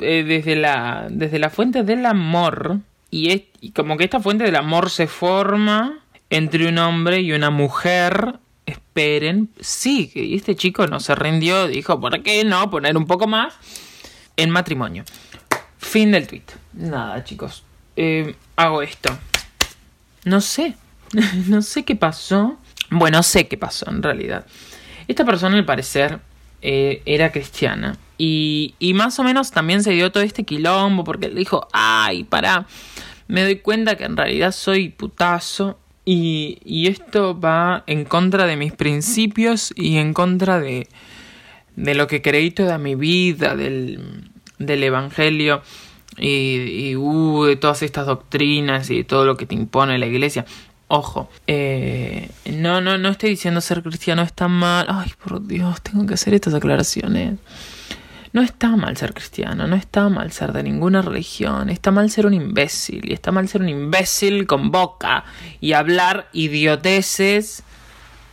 eh, 0.00 0.24
desde, 0.26 0.56
la, 0.56 1.08
desde 1.10 1.38
la 1.38 1.50
fuente 1.50 1.82
del 1.82 2.06
amor. 2.06 2.78
Y, 3.10 3.46
y 3.60 3.70
como 3.72 3.96
que 3.96 4.04
esta 4.04 4.20
fuente 4.20 4.44
del 4.44 4.56
amor 4.56 4.90
se 4.90 5.06
forma 5.06 5.98
entre 6.30 6.68
un 6.68 6.78
hombre 6.78 7.20
y 7.20 7.32
una 7.32 7.50
mujer. 7.50 8.34
Esperen, 8.66 9.50
sigue. 9.60 10.22
Y 10.22 10.36
este 10.36 10.54
chico 10.54 10.86
no 10.86 11.00
se 11.00 11.14
rindió, 11.14 11.66
dijo, 11.66 12.00
¿por 12.00 12.22
qué 12.22 12.44
no 12.44 12.70
poner 12.70 12.96
un 12.96 13.06
poco 13.06 13.26
más 13.26 13.54
en 14.36 14.50
matrimonio? 14.50 15.04
Fin 15.78 16.12
del 16.12 16.26
tweet. 16.26 16.44
Nada, 16.72 17.22
chicos. 17.24 17.63
Eh, 17.96 18.34
hago 18.56 18.82
esto. 18.82 19.16
No 20.24 20.40
sé. 20.40 20.74
no 21.48 21.62
sé 21.62 21.84
qué 21.84 21.96
pasó. 21.96 22.58
Bueno, 22.90 23.22
sé 23.22 23.48
qué 23.48 23.56
pasó 23.56 23.90
en 23.90 24.02
realidad. 24.02 24.46
Esta 25.08 25.24
persona 25.24 25.56
al 25.56 25.64
parecer 25.64 26.20
eh, 26.62 27.02
era 27.04 27.32
cristiana. 27.32 27.96
Y, 28.16 28.74
y 28.78 28.94
más 28.94 29.18
o 29.18 29.24
menos 29.24 29.50
también 29.50 29.82
se 29.82 29.90
dio 29.90 30.12
todo 30.12 30.22
este 30.22 30.44
quilombo 30.44 31.04
porque 31.04 31.26
él 31.26 31.34
dijo, 31.34 31.68
ay, 31.72 32.24
para, 32.24 32.66
me 33.26 33.42
doy 33.42 33.56
cuenta 33.56 33.96
que 33.96 34.04
en 34.04 34.16
realidad 34.16 34.52
soy 34.52 34.88
putazo 34.88 35.78
y, 36.04 36.58
y 36.64 36.86
esto 36.86 37.38
va 37.38 37.82
en 37.86 38.04
contra 38.04 38.46
de 38.46 38.56
mis 38.56 38.72
principios 38.72 39.72
y 39.76 39.96
en 39.96 40.14
contra 40.14 40.60
de, 40.60 40.88
de 41.76 41.94
lo 41.94 42.06
que 42.06 42.22
creí 42.22 42.50
toda 42.50 42.78
mi 42.78 42.94
vida, 42.94 43.56
del, 43.56 44.30
del 44.58 44.82
Evangelio 44.84 45.62
y, 46.18 46.90
y 46.90 46.96
uh, 46.96 47.44
de 47.44 47.56
todas 47.56 47.82
estas 47.82 48.06
doctrinas 48.06 48.90
y 48.90 48.98
de 48.98 49.04
todo 49.04 49.24
lo 49.24 49.36
que 49.36 49.46
te 49.46 49.54
impone 49.54 49.98
la 49.98 50.06
iglesia. 50.06 50.44
Ojo, 50.88 51.30
eh, 51.46 52.30
no, 52.44 52.80
no, 52.80 52.98
no 52.98 53.08
estoy 53.08 53.30
diciendo 53.30 53.60
ser 53.60 53.82
cristiano 53.82 54.22
está 54.22 54.48
mal. 54.48 54.86
Ay, 54.88 55.10
por 55.22 55.46
Dios, 55.46 55.80
tengo 55.80 56.06
que 56.06 56.14
hacer 56.14 56.34
estas 56.34 56.54
aclaraciones. 56.54 57.38
No 58.34 58.42
está 58.42 58.76
mal 58.76 58.96
ser 58.96 59.14
cristiano, 59.14 59.66
no 59.68 59.76
está 59.76 60.08
mal 60.08 60.32
ser 60.32 60.52
de 60.52 60.64
ninguna 60.64 61.02
religión, 61.02 61.70
está 61.70 61.92
mal 61.92 62.10
ser 62.10 62.26
un 62.26 62.34
imbécil, 62.34 63.08
y 63.08 63.12
está 63.12 63.30
mal 63.30 63.48
ser 63.48 63.62
un 63.62 63.68
imbécil 63.68 64.48
con 64.48 64.72
boca 64.72 65.24
y 65.60 65.72
hablar 65.72 66.28
idioteces 66.32 67.62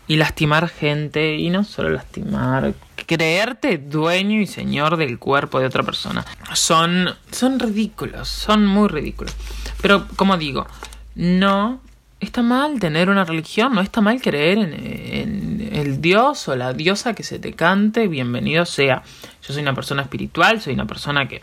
y 0.08 0.16
lastimar 0.18 0.70
gente, 0.70 1.36
y 1.36 1.52
no 1.52 1.64
solo 1.64 1.92
lastimar, 1.92 2.74
creerte 3.06 3.78
dueño 3.78 4.40
y 4.40 4.48
señor 4.48 4.98
del 4.98 5.20
cuerpo 5.20 5.60
de 5.60 5.66
otra 5.66 5.84
persona. 5.84 6.26
Son, 6.54 7.10
son 7.32 7.60
ridículos, 7.60 8.28
son 8.28 8.66
muy 8.66 8.88
ridículos. 8.88 9.36
Pero 9.82 10.08
como 10.16 10.38
digo, 10.38 10.68
no 11.16 11.82
está 12.20 12.42
mal 12.42 12.80
tener 12.80 13.10
una 13.10 13.26
religión, 13.26 13.74
no 13.74 13.82
está 13.82 14.02
mal 14.02 14.22
creer 14.22 14.60
en, 14.60 15.70
el 15.72 16.02
dios 16.02 16.48
o 16.48 16.56
la 16.56 16.74
diosa 16.74 17.14
que 17.14 17.24
se 17.24 17.40
te 17.40 17.54
cante, 17.54 18.08
bienvenido 18.08 18.66
sea. 18.66 19.04
Yo 19.42 19.54
soy 19.54 19.62
una 19.62 19.74
persona 19.74 20.04
espiritual, 20.04 20.62
soy 20.62 20.74
una 20.74 20.86
persona 20.86 21.28
que, 21.28 21.42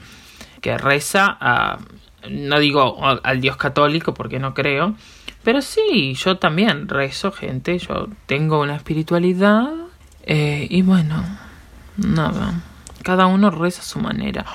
que 0.60 0.78
reza 0.78 1.38
no 2.28 2.58
digo 2.58 2.98
al 3.04 3.40
dios 3.40 3.56
católico 3.56 4.14
porque 4.14 4.38
no 4.38 4.54
creo, 4.54 4.94
pero 5.44 5.62
sí, 5.62 6.14
yo 6.14 6.36
también 6.38 6.88
rezo, 6.88 7.32
gente, 7.32 7.78
yo 7.78 8.08
tengo 8.26 8.60
una 8.60 8.76
espiritualidad 8.76 9.72
eh, 10.24 10.66
y 10.68 10.82
bueno, 10.82 11.24
nada, 11.98 12.62
cada 13.02 13.26
uno 13.26 13.50
reza 13.50 13.82
a 13.82 13.84
su 13.84 13.98
manera. 13.98 14.46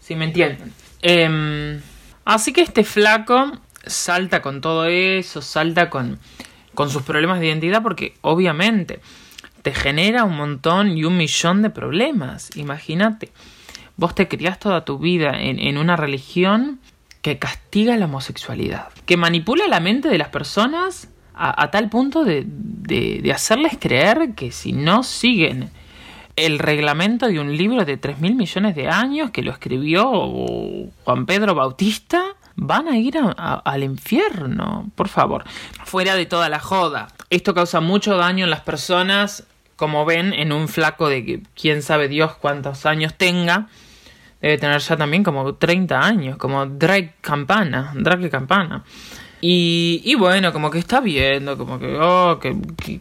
Si 0.00 0.16
me 0.16 0.24
entienden. 0.24 0.72
Em, 1.02 1.80
así 2.24 2.52
que 2.52 2.62
este 2.62 2.84
flaco 2.84 3.52
salta 3.86 4.42
con 4.42 4.60
todo 4.60 4.86
eso, 4.86 5.42
salta 5.42 5.90
con, 5.90 6.18
con 6.74 6.90
sus 6.90 7.02
problemas 7.02 7.40
de 7.40 7.46
identidad, 7.46 7.82
porque 7.82 8.14
obviamente 8.22 9.00
te 9.62 9.72
genera 9.72 10.24
un 10.24 10.36
montón 10.36 10.96
y 10.96 11.04
un 11.04 11.16
millón 11.16 11.62
de 11.62 11.70
problemas. 11.70 12.56
Imagínate, 12.56 13.30
vos 13.96 14.14
te 14.14 14.28
criás 14.28 14.58
toda 14.58 14.84
tu 14.84 14.98
vida 14.98 15.40
en, 15.40 15.58
en 15.58 15.78
una 15.78 15.96
religión 15.96 16.80
que 17.20 17.38
castiga 17.38 17.96
la 17.96 18.06
homosexualidad, 18.06 18.88
que 19.06 19.16
manipula 19.16 19.68
la 19.68 19.78
mente 19.78 20.08
de 20.08 20.18
las 20.18 20.28
personas 20.28 21.08
a, 21.34 21.70
tal 21.70 21.88
punto 21.88 22.24
de, 22.24 22.44
de, 22.46 23.20
de, 23.22 23.32
hacerles 23.32 23.78
creer 23.78 24.34
que 24.34 24.52
si 24.52 24.72
no 24.72 25.02
siguen 25.02 25.70
el 26.36 26.58
reglamento 26.58 27.26
de 27.26 27.40
un 27.40 27.56
libro 27.56 27.84
de 27.84 27.96
3 27.96 28.20
mil 28.20 28.34
millones 28.34 28.74
de 28.74 28.88
años 28.88 29.30
que 29.30 29.42
lo 29.42 29.50
escribió 29.50 30.10
Juan 31.04 31.26
Pedro 31.26 31.54
Bautista, 31.54 32.22
van 32.56 32.88
a 32.88 32.96
ir 32.96 33.18
al 33.36 33.82
infierno, 33.82 34.90
por 34.94 35.08
favor. 35.08 35.44
Fuera 35.84 36.14
de 36.14 36.26
toda 36.26 36.48
la 36.48 36.58
joda. 36.58 37.08
Esto 37.30 37.54
causa 37.54 37.80
mucho 37.80 38.16
daño 38.16 38.44
en 38.44 38.50
las 38.50 38.60
personas, 38.60 39.46
como 39.76 40.04
ven, 40.04 40.32
en 40.32 40.52
un 40.52 40.68
flaco 40.68 41.08
de 41.08 41.24
que 41.24 41.42
quién 41.54 41.82
sabe 41.82 42.08
Dios 42.08 42.34
cuántos 42.34 42.86
años 42.86 43.14
tenga. 43.14 43.68
Debe 44.40 44.58
tener 44.58 44.80
ya 44.80 44.96
también 44.96 45.22
como 45.22 45.54
30 45.54 46.00
años, 46.00 46.36
como 46.36 46.66
Drake 46.66 47.14
Campana, 47.20 47.92
Drake 47.94 48.28
Campana. 48.28 48.84
Y, 49.44 50.00
y, 50.04 50.14
bueno, 50.14 50.52
como 50.52 50.70
que 50.70 50.78
está 50.78 51.00
viendo, 51.00 51.58
como 51.58 51.80
que, 51.80 51.98
oh, 52.00 52.38
que, 52.38 52.56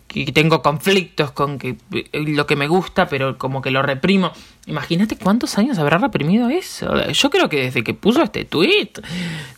que, 0.08 0.32
tengo 0.32 0.64
conflictos 0.64 1.30
con 1.32 1.60
que 1.60 1.78
lo 2.14 2.48
que 2.48 2.56
me 2.56 2.68
gusta, 2.68 3.06
pero 3.06 3.38
como 3.38 3.62
que 3.62 3.70
lo 3.70 3.84
reprimo. 3.84 4.32
Imagínate 4.66 5.18
cuántos 5.18 5.60
años 5.60 5.78
habrá 5.78 6.00
reprimido 6.00 6.50
eso. 6.50 7.12
Yo 7.12 7.30
creo 7.30 7.48
que 7.48 7.66
desde 7.66 7.84
que 7.84 7.94
puso 7.94 8.24
este 8.24 8.44
tweet 8.44 8.90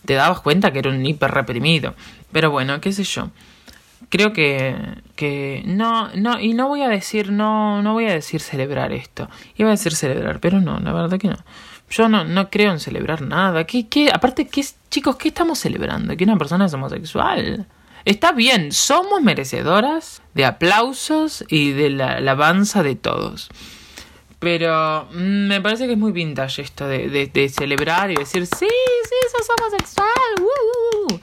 te 0.04 0.12
dabas 0.12 0.40
cuenta 0.40 0.72
que 0.72 0.80
era 0.80 0.90
un 0.90 1.06
hiper 1.06 1.30
reprimido. 1.30 1.94
Pero 2.32 2.50
bueno, 2.50 2.78
qué 2.82 2.92
sé 2.92 3.04
yo. 3.04 3.30
Creo 4.14 4.32
que, 4.32 4.76
que 5.16 5.64
no, 5.66 6.08
no, 6.14 6.38
y 6.38 6.54
no 6.54 6.68
voy 6.68 6.82
a 6.82 6.88
decir, 6.88 7.32
no, 7.32 7.82
no 7.82 7.94
voy 7.94 8.06
a 8.06 8.12
decir 8.12 8.40
celebrar 8.40 8.92
esto. 8.92 9.28
Iba 9.56 9.70
a 9.70 9.72
decir 9.72 9.92
celebrar, 9.92 10.38
pero 10.38 10.60
no, 10.60 10.78
la 10.78 10.92
verdad 10.92 11.18
que 11.18 11.26
no. 11.26 11.38
Yo 11.90 12.08
no, 12.08 12.22
no 12.22 12.48
creo 12.48 12.70
en 12.70 12.78
celebrar 12.78 13.22
nada. 13.22 13.64
¿Qué, 13.64 13.88
qué? 13.88 14.12
Aparte, 14.14 14.46
¿qué, 14.46 14.64
chicos, 14.88 15.16
¿qué 15.16 15.26
estamos 15.26 15.58
celebrando? 15.58 16.16
¿Que 16.16 16.22
una 16.22 16.36
persona 16.36 16.66
es 16.66 16.74
homosexual? 16.74 17.66
Está 18.04 18.30
bien, 18.30 18.70
somos 18.70 19.20
merecedoras 19.20 20.22
de 20.32 20.44
aplausos 20.44 21.44
y 21.48 21.72
de 21.72 21.90
la 21.90 22.18
alabanza 22.18 22.84
de 22.84 22.94
todos. 22.94 23.48
Pero 24.38 25.08
mm, 25.12 25.48
me 25.48 25.60
parece 25.60 25.86
que 25.86 25.94
es 25.94 25.98
muy 25.98 26.12
vintage 26.12 26.62
esto 26.62 26.86
de, 26.86 27.08
de, 27.08 27.26
de 27.26 27.48
celebrar 27.48 28.12
y 28.12 28.14
decir, 28.14 28.46
sí, 28.46 28.68
sí, 28.68 29.36
sos 29.36 29.48
homosexual, 29.58 30.08
uh, 30.38 31.18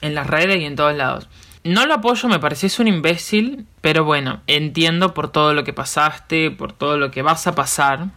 en 0.00 0.14
las 0.14 0.26
redes 0.26 0.58
y 0.62 0.64
en 0.64 0.76
todos 0.76 0.96
lados. 0.96 1.28
No 1.64 1.86
lo 1.86 1.94
apoyo, 1.94 2.28
me 2.28 2.40
pareces 2.40 2.80
un 2.80 2.88
imbécil, 2.88 3.66
pero 3.80 4.04
bueno, 4.04 4.40
entiendo 4.48 5.14
por 5.14 5.30
todo 5.30 5.54
lo 5.54 5.62
que 5.62 5.72
pasaste, 5.72 6.50
por 6.50 6.72
todo 6.72 6.96
lo 6.96 7.12
que 7.12 7.22
vas 7.22 7.46
a 7.46 7.54
pasar, 7.54 8.08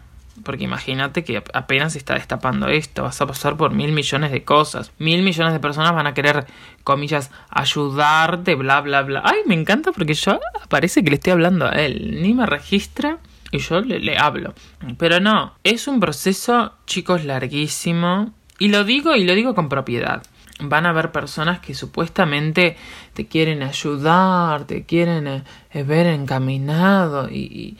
porque 0.43 0.63
imagínate 0.63 1.23
que 1.23 1.43
apenas 1.53 1.95
está 1.95 2.15
destapando 2.15 2.67
esto, 2.67 3.03
vas 3.03 3.21
a 3.21 3.27
pasar 3.27 3.55
por 3.55 3.71
mil 3.71 3.91
millones 3.91 4.31
de 4.31 4.43
cosas. 4.43 4.91
Mil 4.97 5.21
millones 5.21 5.53
de 5.53 5.59
personas 5.59 5.93
van 5.93 6.07
a 6.07 6.13
querer, 6.13 6.45
comillas, 6.83 7.31
ayudarte, 7.49 8.55
bla, 8.55 8.81
bla, 8.81 9.03
bla. 9.03 9.21
Ay, 9.23 9.39
me 9.45 9.53
encanta 9.53 9.91
porque 9.91 10.15
yo 10.15 10.39
parece 10.67 11.03
que 11.03 11.11
le 11.11 11.15
estoy 11.17 11.33
hablando 11.33 11.67
a 11.67 11.73
él. 11.73 12.21
Ni 12.21 12.33
me 12.33 12.45
registra 12.45 13.19
y 13.51 13.59
yo 13.59 13.79
le, 13.79 13.99
le 13.99 14.17
hablo. 14.17 14.53
Pero 14.97 15.19
no, 15.19 15.53
es 15.63 15.87
un 15.87 15.99
proceso, 15.99 16.73
chicos, 16.85 17.23
larguísimo. 17.23 18.33
Y 18.59 18.69
lo 18.69 18.83
digo 18.83 19.15
y 19.15 19.23
lo 19.23 19.35
digo 19.35 19.55
con 19.55 19.69
propiedad. 19.69 20.23
Van 20.59 20.85
a 20.85 20.89
haber 20.89 21.11
personas 21.11 21.59
que 21.59 21.73
supuestamente 21.73 22.77
te 23.13 23.27
quieren 23.27 23.61
ayudar, 23.61 24.65
te 24.65 24.85
quieren 24.85 25.27
eh, 25.73 25.83
ver 25.83 26.07
encaminado 26.07 27.29
y, 27.29 27.39
y 27.39 27.77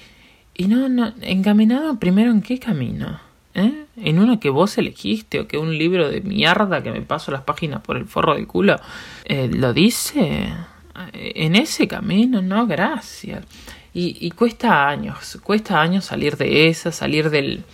y 0.57 0.67
no, 0.67 0.87
no, 0.87 1.13
encaminado 1.21 1.99
primero 1.99 2.31
en 2.31 2.41
qué 2.41 2.59
camino, 2.59 3.19
¿eh? 3.53 3.85
En 3.97 4.19
uno 4.19 4.39
que 4.39 4.49
vos 4.49 4.77
elegiste 4.77 5.41
o 5.41 5.47
que 5.47 5.57
un 5.57 5.77
libro 5.77 6.09
de 6.09 6.21
mierda 6.21 6.81
que 6.81 6.91
me 6.91 7.01
paso 7.01 7.31
las 7.31 7.41
páginas 7.41 7.81
por 7.81 7.97
el 7.97 8.05
forro 8.05 8.35
del 8.35 8.47
culo 8.47 8.77
eh, 9.25 9.49
lo 9.49 9.73
dice. 9.73 10.53
En 11.11 11.55
ese 11.55 11.89
camino, 11.89 12.41
no, 12.41 12.67
gracias. 12.67 13.45
Y, 13.93 14.15
y 14.25 14.31
cuesta 14.31 14.87
años, 14.87 15.37
cuesta 15.43 15.81
años 15.81 16.05
salir 16.05 16.37
de 16.37 16.69
esa, 16.69 16.93
salir 16.93 17.29
del, 17.29 17.65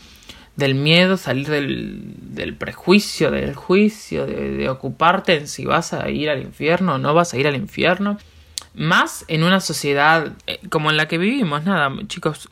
del 0.56 0.76
miedo, 0.76 1.18
salir 1.18 1.50
del, 1.50 2.02
del 2.18 2.56
prejuicio, 2.56 3.32
del 3.32 3.56
juicio, 3.56 4.26
de, 4.26 4.52
de 4.52 4.70
ocuparte 4.70 5.38
en 5.38 5.48
si 5.48 5.66
vas 5.66 5.94
a 5.94 6.10
ir 6.10 6.30
al 6.30 6.42
infierno 6.42 6.96
o 6.96 6.98
no 6.98 7.14
vas 7.14 7.34
a 7.34 7.38
ir 7.38 7.48
al 7.48 7.56
infierno 7.56 8.18
más 8.74 9.26
en 9.28 9.44
una 9.44 9.60
sociedad 9.60 10.32
eh, 10.48 10.60
como 10.70 10.92
en 10.92 10.98
la 10.98 11.08
que 11.08 11.18
vivimos, 11.18 11.64
nada, 11.66 11.92
chicos, 12.08 12.48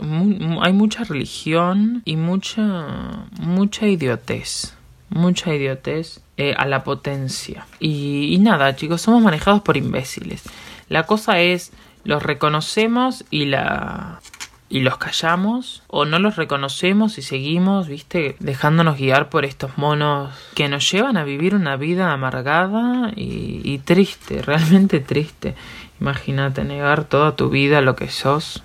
hay 0.62 0.74
mucha 0.74 1.04
religión 1.04 2.02
y 2.06 2.18
mucha, 2.18 3.26
mucha 3.40 3.88
idiotez, 3.88 4.76
mucha 5.10 5.54
idiotez 5.54 6.22
eh, 6.38 6.54
a 6.58 6.66
la 6.66 6.84
potencia. 6.84 7.66
Y, 7.80 8.34
y 8.34 8.40
nada, 8.40 8.76
chicos, 8.76 9.02
somos 9.02 9.24
manejados 9.24 9.62
por 9.62 9.78
imbéciles. 9.78 10.44
La 10.90 11.06
cosa 11.06 11.40
es, 11.40 11.72
los 12.04 12.22
reconocemos 12.24 13.24
y 13.30 13.46
la 13.46 14.20
y 14.70 14.82
los 14.82 14.98
callamos 14.98 15.82
o 15.88 16.06
no 16.06 16.20
los 16.20 16.36
reconocemos 16.36 17.18
y 17.18 17.24
seguimos, 17.24 17.88
viste, 17.88 18.36
dejándonos 18.40 18.98
guiar 18.98 19.30
por 19.30 19.44
estos 19.44 19.78
monos 19.78 20.34
que 20.56 20.70
nos 20.70 20.90
llevan 20.90 21.18
a 21.18 21.24
vivir 21.24 21.56
una 21.56 21.76
vida 21.76 22.14
amargada 22.14 23.12
y, 23.16 23.80
triste, 23.80 24.42
realmente 24.44 25.00
triste. 25.00 25.56
Imagínate 26.00 26.64
negar 26.64 27.04
toda 27.04 27.36
tu 27.36 27.50
vida 27.50 27.82
lo 27.82 27.96
que 27.96 28.10
sos. 28.10 28.62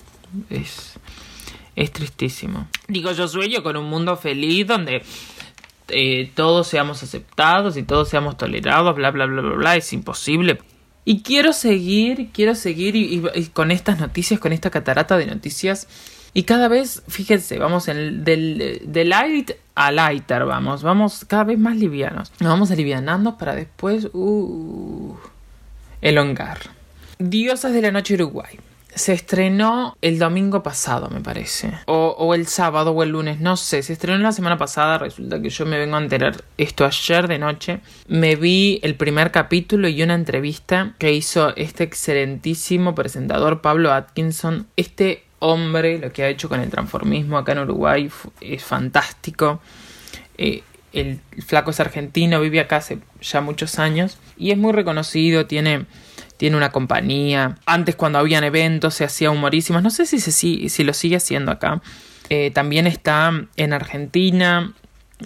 Es, 0.51 0.99
es 1.75 1.91
tristísimo. 1.91 2.69
Digo, 2.87 3.11
yo 3.13 3.27
sueño 3.27 3.63
con 3.63 3.77
un 3.77 3.89
mundo 3.89 4.17
feliz 4.17 4.67
donde 4.67 5.03
eh, 5.89 6.31
todos 6.35 6.67
seamos 6.67 7.03
aceptados 7.03 7.77
y 7.77 7.83
todos 7.83 8.09
seamos 8.09 8.37
tolerados, 8.37 8.95
bla, 8.95 9.11
bla, 9.11 9.27
bla, 9.27 9.41
bla, 9.41 9.57
bla. 9.57 9.77
Es 9.77 9.93
imposible. 9.93 10.59
Y 11.05 11.23
quiero 11.23 11.53
seguir, 11.53 12.31
quiero 12.33 12.55
seguir 12.55 12.97
y, 12.97 13.21
con 13.53 13.71
estas 13.71 13.99
noticias, 13.99 14.41
con 14.41 14.53
esta 14.53 14.71
catarata 14.71 15.17
de 15.19 15.27
noticias. 15.27 15.87
Y 16.33 16.45
cada 16.45 16.69
vez, 16.69 17.03
fíjense, 17.09 17.59
vamos 17.59 17.89
en 17.89 18.25
del, 18.25 18.83
del 18.87 19.09
light 19.11 19.53
a 19.75 19.93
lighter, 19.93 20.45
vamos, 20.45 20.83
vamos 20.83 21.25
cada 21.27 21.45
vez 21.45 21.59
más 21.59 21.77
livianos. 21.77 22.33
Nos 22.41 22.49
vamos 22.49 22.71
alivianando 22.71 23.37
para 23.37 23.55
después, 23.55 24.09
uh, 24.13 25.17
elongar. 26.01 26.59
Diosas 27.19 27.73
de 27.73 27.83
la 27.83 27.93
Noche 27.93 28.15
Uruguay. 28.15 28.59
Se 28.95 29.13
estrenó 29.13 29.97
el 30.03 30.19
domingo 30.19 30.63
pasado, 30.63 31.09
me 31.11 31.21
parece. 31.21 31.73
O, 31.87 32.35
el 32.35 32.47
sábado 32.47 32.93
o 32.93 33.03
el 33.03 33.11
lunes, 33.11 33.41
no 33.41 33.57
sé. 33.57 33.83
Se 33.83 33.93
estrenó 33.93 34.19
la 34.19 34.33
semana 34.33 34.57
pasada. 34.57 34.99
Resulta 34.99 35.43
que 35.43 35.51
yo 35.51 35.67
me 35.67 35.79
vengo 35.79 35.97
a 35.97 36.03
enterar 36.03 36.45
esto 36.59 36.85
ayer 36.85 37.29
de 37.29 37.39
noche. 37.39 37.81
Me 38.07 38.37
vi 38.37 38.81
el 38.83 38.95
primer 38.95 39.31
capítulo 39.31 39.89
y 39.89 40.03
una 40.03 40.15
entrevista 40.15 40.95
que 40.99 41.13
hizo 41.13 41.55
este 41.57 41.85
excelentísimo 41.85 42.95
presentador 42.95 43.61
Pablo 43.61 43.93
Atkinson. 43.93 44.67
Este 44.77 45.25
hombre, 45.41 45.99
lo 45.99 46.13
que 46.13 46.23
ha 46.23 46.29
hecho 46.29 46.49
con 46.49 46.61
el 46.61 46.71
transformismo 46.71 47.37
acá 47.37 47.53
en 47.53 47.59
Uruguay 47.59 48.11
es 48.41 48.65
fantástico. 48.65 49.61
Eh, 50.39 50.63
el 50.93 51.21
flaco 51.45 51.73
es 51.73 51.81
argentino, 51.81 52.41
vive 52.41 52.61
acá 52.61 52.77
hace 52.77 52.99
ya 53.21 53.41
muchos 53.41 53.81
años 53.81 54.19
y 54.39 54.53
es 54.53 54.59
muy 54.59 54.73
reconocido, 54.73 55.47
tiene 55.47 55.87
tiene 56.45 56.59
una 56.59 56.73
compañía. 56.73 57.57
Antes 57.65 57.97
cuando 57.97 58.19
habían 58.19 58.45
eventos 58.45 58.93
se 58.93 59.03
hacía 59.03 59.31
humorísimas. 59.31 59.83
No 59.83 59.89
sé 59.89 60.05
si, 60.05 60.21
si, 60.21 60.69
si 60.69 60.85
lo 60.85 60.93
sigue 60.93 61.17
haciendo 61.17 61.51
acá. 61.51 61.81
Eh, 62.29 62.51
también 62.51 62.87
está 62.87 63.33
en 63.57 63.73
Argentina. 63.73 64.75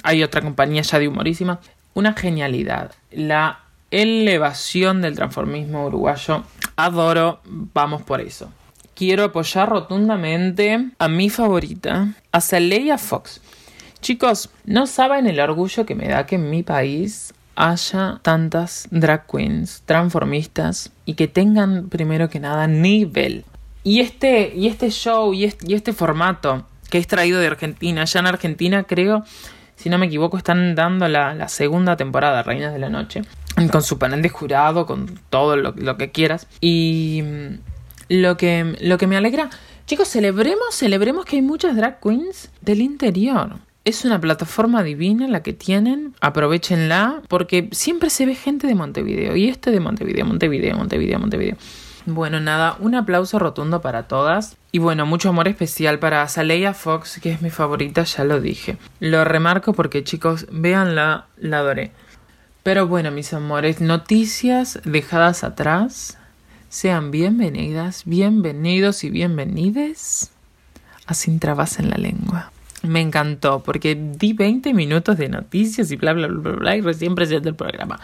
Hay 0.04 0.22
otra 0.22 0.42
compañía 0.42 0.82
ya 0.82 1.00
de 1.00 1.08
humorísimas. 1.08 1.58
Una 1.92 2.12
genialidad. 2.12 2.92
La 3.10 3.62
elevación 3.90 5.02
del 5.02 5.16
transformismo 5.16 5.86
uruguayo. 5.86 6.44
Adoro. 6.76 7.40
Vamos 7.44 8.02
por 8.02 8.20
eso. 8.20 8.52
Quiero 8.94 9.24
apoyar 9.24 9.68
rotundamente 9.68 10.90
a 11.00 11.08
mi 11.08 11.30
favorita, 11.30 12.14
a 12.30 12.40
Celia 12.40 12.96
Fox. 12.96 13.40
Chicos, 14.00 14.50
no 14.66 14.86
saben 14.86 15.26
el 15.26 15.40
orgullo 15.40 15.84
que 15.84 15.96
me 15.96 16.06
da 16.06 16.26
que 16.26 16.36
en 16.36 16.48
mi 16.48 16.62
país 16.62 17.34
haya 17.58 18.20
tantas 18.22 18.86
drag 18.92 19.26
queens, 19.26 19.82
transformistas 19.84 20.92
y 21.04 21.14
que 21.14 21.26
tengan 21.26 21.88
primero 21.88 22.30
que 22.30 22.38
nada 22.38 22.68
nivel. 22.68 23.44
Y 23.82 23.98
este, 24.00 24.52
y 24.54 24.68
este 24.68 24.90
show 24.90 25.34
y 25.34 25.44
este, 25.44 25.92
formato 25.92 26.66
que 26.88 26.98
es 26.98 27.08
traído 27.08 27.40
de 27.40 27.48
Argentina, 27.48 28.04
ya 28.04 28.20
en 28.20 28.26
Argentina 28.26 28.84
creo, 28.84 29.24
si 29.74 29.90
no 29.90 29.98
me 29.98 30.06
equivoco, 30.06 30.38
están 30.38 30.76
dando 30.76 31.08
la, 31.08 31.48
segunda 31.48 31.96
temporada, 31.96 32.44
Reinas 32.44 32.72
de 32.72 32.78
la 32.78 32.90
Noche, 32.90 33.22
con 33.72 33.82
su 33.82 33.98
panel 33.98 34.22
de 34.22 34.28
jurado, 34.28 34.86
con 34.86 35.18
todo 35.28 35.56
lo, 35.56 35.72
lo 35.72 35.96
que 35.96 36.12
quieras. 36.12 36.46
Y 36.60 37.22
mm, 37.24 37.54
lo 38.20 38.36
que, 38.36 38.76
lo 38.80 38.98
que 38.98 39.08
me 39.08 39.16
alegra, 39.16 39.50
chicos, 39.86 40.08
celebremos, 40.08 40.76
celebremos 40.76 41.24
que 41.24 41.36
hay 41.36 41.42
muchas 41.42 41.74
drag 41.74 41.98
queens 42.00 42.50
del 42.60 42.82
interior. 42.82 43.56
Es 43.88 44.04
una 44.04 44.20
plataforma 44.20 44.82
divina 44.82 45.28
la 45.28 45.42
que 45.42 45.54
tienen, 45.54 46.14
aprovechenla, 46.20 47.22
porque 47.26 47.70
siempre 47.72 48.10
se 48.10 48.26
ve 48.26 48.34
gente 48.34 48.66
de 48.66 48.74
Montevideo. 48.74 49.34
Y 49.34 49.48
este 49.48 49.70
de 49.70 49.80
Montevideo, 49.80 50.26
Montevideo, 50.26 50.76
Montevideo, 50.76 51.18
Montevideo. 51.18 51.56
Bueno, 52.04 52.38
nada, 52.38 52.76
un 52.80 52.94
aplauso 52.94 53.38
rotundo 53.38 53.80
para 53.80 54.02
todas. 54.02 54.58
Y 54.72 54.78
bueno, 54.78 55.06
mucho 55.06 55.30
amor 55.30 55.48
especial 55.48 55.98
para 56.00 56.28
Saleya 56.28 56.74
Fox, 56.74 57.18
que 57.22 57.32
es 57.32 57.40
mi 57.40 57.48
favorita, 57.48 58.02
ya 58.02 58.24
lo 58.24 58.42
dije. 58.42 58.76
Lo 59.00 59.24
remarco 59.24 59.72
porque 59.72 60.04
chicos, 60.04 60.46
véanla, 60.52 61.24
la 61.38 61.60
adoré. 61.60 61.92
Pero 62.62 62.88
bueno, 62.88 63.10
mis 63.10 63.32
amores, 63.32 63.80
noticias 63.80 64.80
dejadas 64.84 65.44
atrás. 65.44 66.18
Sean 66.68 67.10
bienvenidas, 67.10 68.02
bienvenidos 68.04 69.02
y 69.02 69.08
bienvenides 69.08 70.30
a 71.06 71.14
Sin 71.14 71.40
Trabas 71.40 71.78
en 71.78 71.88
la 71.88 71.96
Lengua. 71.96 72.52
Me 72.82 73.00
encantó 73.00 73.62
porque 73.62 73.96
di 73.96 74.32
20 74.32 74.72
minutos 74.72 75.18
de 75.18 75.28
noticias 75.28 75.90
y 75.90 75.96
bla, 75.96 76.12
bla, 76.12 76.28
bla, 76.28 76.52
bla, 76.52 76.76
y 76.76 76.80
recién 76.80 77.14
presenté 77.14 77.48
el 77.48 77.56
programa. 77.56 77.98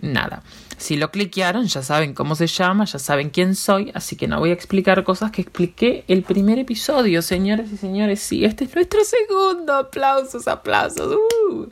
Nada. 0.00 0.42
Si 0.76 0.96
lo 0.96 1.10
cliquearon, 1.10 1.66
ya 1.66 1.82
saben 1.82 2.14
cómo 2.14 2.34
se 2.34 2.46
llama, 2.46 2.84
ya 2.84 2.98
saben 2.98 3.30
quién 3.30 3.54
soy, 3.54 3.92
así 3.94 4.16
que 4.16 4.26
no 4.26 4.40
voy 4.40 4.50
a 4.50 4.52
explicar 4.52 5.02
cosas 5.04 5.30
que 5.30 5.40
expliqué 5.40 6.04
el 6.08 6.24
primer 6.24 6.58
episodio, 6.58 7.22
señores 7.22 7.70
y 7.72 7.76
señores. 7.76 8.20
Sí, 8.20 8.44
este 8.44 8.64
es 8.64 8.74
nuestro 8.74 9.00
segundo. 9.04 9.72
Aplausos, 9.74 10.48
aplausos. 10.48 11.14
Uh, 11.14 11.68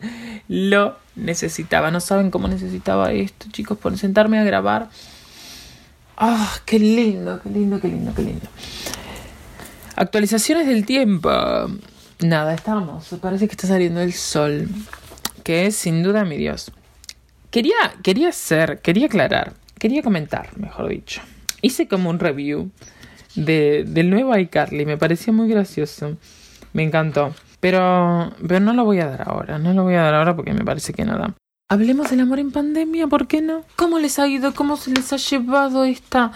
lo 0.48 0.96
necesitaba. 1.16 1.90
No 1.90 2.00
saben 2.00 2.30
cómo 2.30 2.46
necesitaba 2.46 3.12
esto, 3.12 3.46
chicos, 3.50 3.76
por 3.76 3.98
sentarme 3.98 4.38
a 4.38 4.44
grabar. 4.44 4.88
Ah, 6.16 6.52
qué 6.64 6.78
lindo, 6.78 7.40
qué 7.42 7.50
lindo, 7.50 7.80
qué 7.80 7.88
lindo, 7.88 8.14
qué 8.14 8.22
lindo. 8.22 8.46
Actualizaciones 9.96 10.66
del 10.66 10.86
tiempo. 10.86 11.30
Nada, 12.22 12.54
estamos. 12.54 13.08
Parece 13.20 13.48
que 13.48 13.52
está 13.52 13.66
saliendo 13.66 14.00
el 14.00 14.12
sol. 14.12 14.68
Que 15.42 15.66
es 15.66 15.76
sin 15.76 16.02
duda 16.02 16.24
mi 16.24 16.36
Dios. 16.36 16.70
Quería, 17.50 17.74
quería 18.02 18.28
hacer, 18.28 18.80
quería 18.80 19.06
aclarar, 19.06 19.54
quería 19.78 20.02
comentar, 20.02 20.56
mejor 20.56 20.88
dicho. 20.88 21.20
Hice 21.60 21.88
como 21.88 22.08
un 22.08 22.18
review 22.18 22.70
de, 23.34 23.84
del 23.86 24.08
nuevo 24.08 24.36
iCarly. 24.36 24.86
Me 24.86 24.96
pareció 24.96 25.32
muy 25.32 25.48
gracioso. 25.48 26.16
Me 26.72 26.82
encantó. 26.82 27.34
Pero, 27.60 28.32
pero 28.46 28.60
no 28.60 28.72
lo 28.72 28.84
voy 28.84 29.00
a 29.00 29.06
dar 29.06 29.28
ahora. 29.28 29.58
No 29.58 29.72
lo 29.72 29.82
voy 29.82 29.94
a 29.94 30.02
dar 30.02 30.14
ahora 30.14 30.34
porque 30.34 30.52
me 30.52 30.64
parece 30.64 30.92
que 30.92 31.04
nada. 31.04 31.34
Hablemos 31.68 32.10
del 32.10 32.20
amor 32.20 32.38
en 32.38 32.52
pandemia, 32.52 33.06
¿por 33.06 33.26
qué 33.26 33.40
no? 33.40 33.64
¿Cómo 33.76 33.98
les 33.98 34.18
ha 34.18 34.28
ido? 34.28 34.52
¿Cómo 34.54 34.76
se 34.76 34.90
les 34.90 35.12
ha 35.12 35.16
llevado 35.16 35.84
esta, 35.84 36.32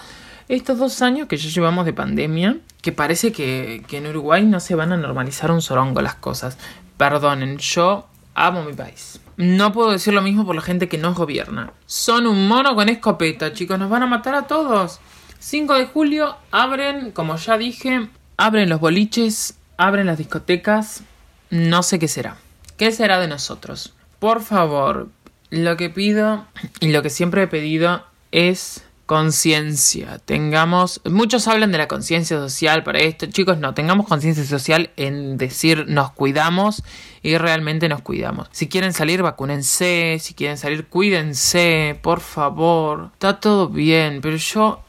estos 0.48 0.78
dos 0.78 1.02
años 1.02 1.28
que 1.28 1.36
ya 1.36 1.48
llevamos 1.48 1.86
de 1.86 1.92
pandemia? 1.92 2.56
que 2.86 2.92
parece 2.92 3.32
que, 3.32 3.82
en 3.90 4.06
Uruguay 4.06 4.44
no 4.44 4.60
se 4.60 4.76
van 4.76 4.92
a 4.92 4.96
normalizar 4.96 5.50
un 5.50 5.60
sorongo 5.60 6.02
las 6.02 6.14
cosas. 6.14 6.56
Perdonen, 6.96 7.58
yo 7.58 8.06
amo 8.32 8.62
mi 8.62 8.74
país. 8.74 9.18
No 9.36 9.72
puedo 9.72 9.90
decir 9.90 10.14
lo 10.14 10.22
mismo 10.22 10.46
por 10.46 10.54
la 10.54 10.62
gente 10.62 10.88
que 10.88 10.96
nos 10.96 11.16
gobierna. 11.16 11.72
Son 11.86 12.28
un 12.28 12.46
mono 12.46 12.76
con 12.76 12.88
escopeta, 12.88 13.52
chicos, 13.52 13.76
nos 13.76 13.90
van 13.90 14.04
a 14.04 14.06
matar 14.06 14.36
a 14.36 14.46
todos. 14.46 15.00
5 15.40 15.74
de 15.74 15.86
julio 15.86 16.36
abren, 16.52 17.10
como 17.10 17.34
ya 17.34 17.58
dije, 17.58 18.08
abren 18.36 18.68
los 18.68 18.78
boliches, 18.78 19.58
abren 19.76 20.06
las 20.06 20.18
discotecas. 20.18 21.02
No 21.50 21.82
sé 21.82 21.98
qué 21.98 22.06
será. 22.06 22.36
¿Qué 22.76 22.92
será 22.92 23.18
de 23.18 23.26
nosotros? 23.26 23.94
Por 24.20 24.42
favor, 24.42 25.08
lo 25.50 25.76
que 25.76 25.90
pido 25.90 26.46
y 26.78 26.92
lo 26.92 27.02
que 27.02 27.10
siempre 27.10 27.42
he 27.42 27.48
pedido 27.48 28.04
es 28.30 28.84
conciencia. 29.06 30.18
Tengamos, 30.24 31.00
muchos 31.04 31.48
hablan 31.48 31.72
de 31.72 31.78
la 31.78 31.88
conciencia 31.88 32.36
social 32.36 32.82
para 32.82 32.98
esto. 32.98 33.26
Chicos, 33.26 33.58
no, 33.58 33.72
tengamos 33.72 34.06
conciencia 34.06 34.44
social 34.44 34.90
en 34.96 35.38
decir 35.38 35.86
nos 35.88 36.10
cuidamos 36.10 36.82
y 37.22 37.38
realmente 37.38 37.88
nos 37.88 38.02
cuidamos. 38.02 38.48
Si 38.52 38.68
quieren 38.68 38.92
salir, 38.92 39.22
vacúnense. 39.22 40.18
Si 40.20 40.34
quieren 40.34 40.58
salir, 40.58 40.86
cuídense, 40.86 41.98
por 42.02 42.20
favor. 42.20 43.10
Está 43.14 43.40
todo 43.40 43.68
bien, 43.68 44.20
pero 44.20 44.36
yo 44.36 44.84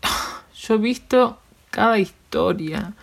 yo 0.62 0.74
he 0.74 0.78
visto 0.78 1.38
cada 1.70 1.98
historia 1.98 2.94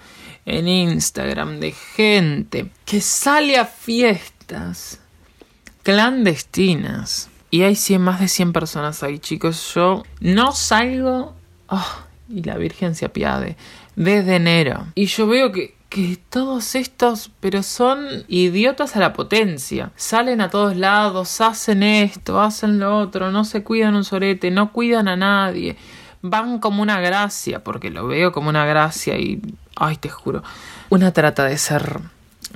en 0.46 0.68
Instagram 0.68 1.60
de 1.60 1.74
gente 1.74 2.72
que 2.86 3.02
sale 3.02 3.58
a 3.58 3.66
fiestas 3.66 5.00
clandestinas 5.84 7.30
y 7.50 7.62
hay 7.64 7.76
100, 7.76 8.02
más 8.02 8.20
de 8.20 8.28
100 8.28 8.54
personas 8.54 9.04
ahí, 9.04 9.20
chicos. 9.20 9.74
Yo 9.74 10.04
no 10.20 10.52
salgo. 10.52 11.34
Oh, 11.68 11.96
y 12.30 12.44
la 12.44 12.58
Virgen 12.58 12.96
se 12.96 13.06
apiade. 13.06 13.56
Desde 13.96 14.36
enero. 14.36 14.88
Y 14.96 15.06
yo 15.06 15.28
veo 15.28 15.52
que, 15.52 15.76
que 15.90 16.20
todos 16.30 16.76
estos, 16.76 17.32
pero 17.40 17.64
son 17.64 18.26
idiotas 18.28 18.96
a 18.96 19.00
la 19.00 19.14
potencia. 19.14 19.92
Salen 19.96 20.42
a 20.42 20.50
todos 20.50 20.76
lados, 20.76 21.40
hacen 21.42 21.84
esto, 21.84 22.42
hacen 22.42 22.80
lo 22.80 22.98
otro, 22.98 23.32
no 23.32 23.46
se 23.46 23.64
cuidan 23.64 23.96
un 23.96 24.04
sorete, 24.04 24.52
no 24.52 24.72
cuidan 24.74 25.08
a 25.08 25.16
nadie. 25.16 25.78
Van 26.22 26.60
como 26.60 26.82
una 26.82 27.00
gracia, 27.00 27.64
porque 27.64 27.90
lo 27.90 28.08
veo 28.08 28.32
como 28.34 28.50
una 28.50 28.66
gracia 28.66 29.18
y, 29.18 29.42
ay, 29.76 29.96
te 29.96 30.10
juro, 30.10 30.44
una 30.90 31.14
trata 31.14 31.46
de 31.46 31.58
ser 31.58 32.02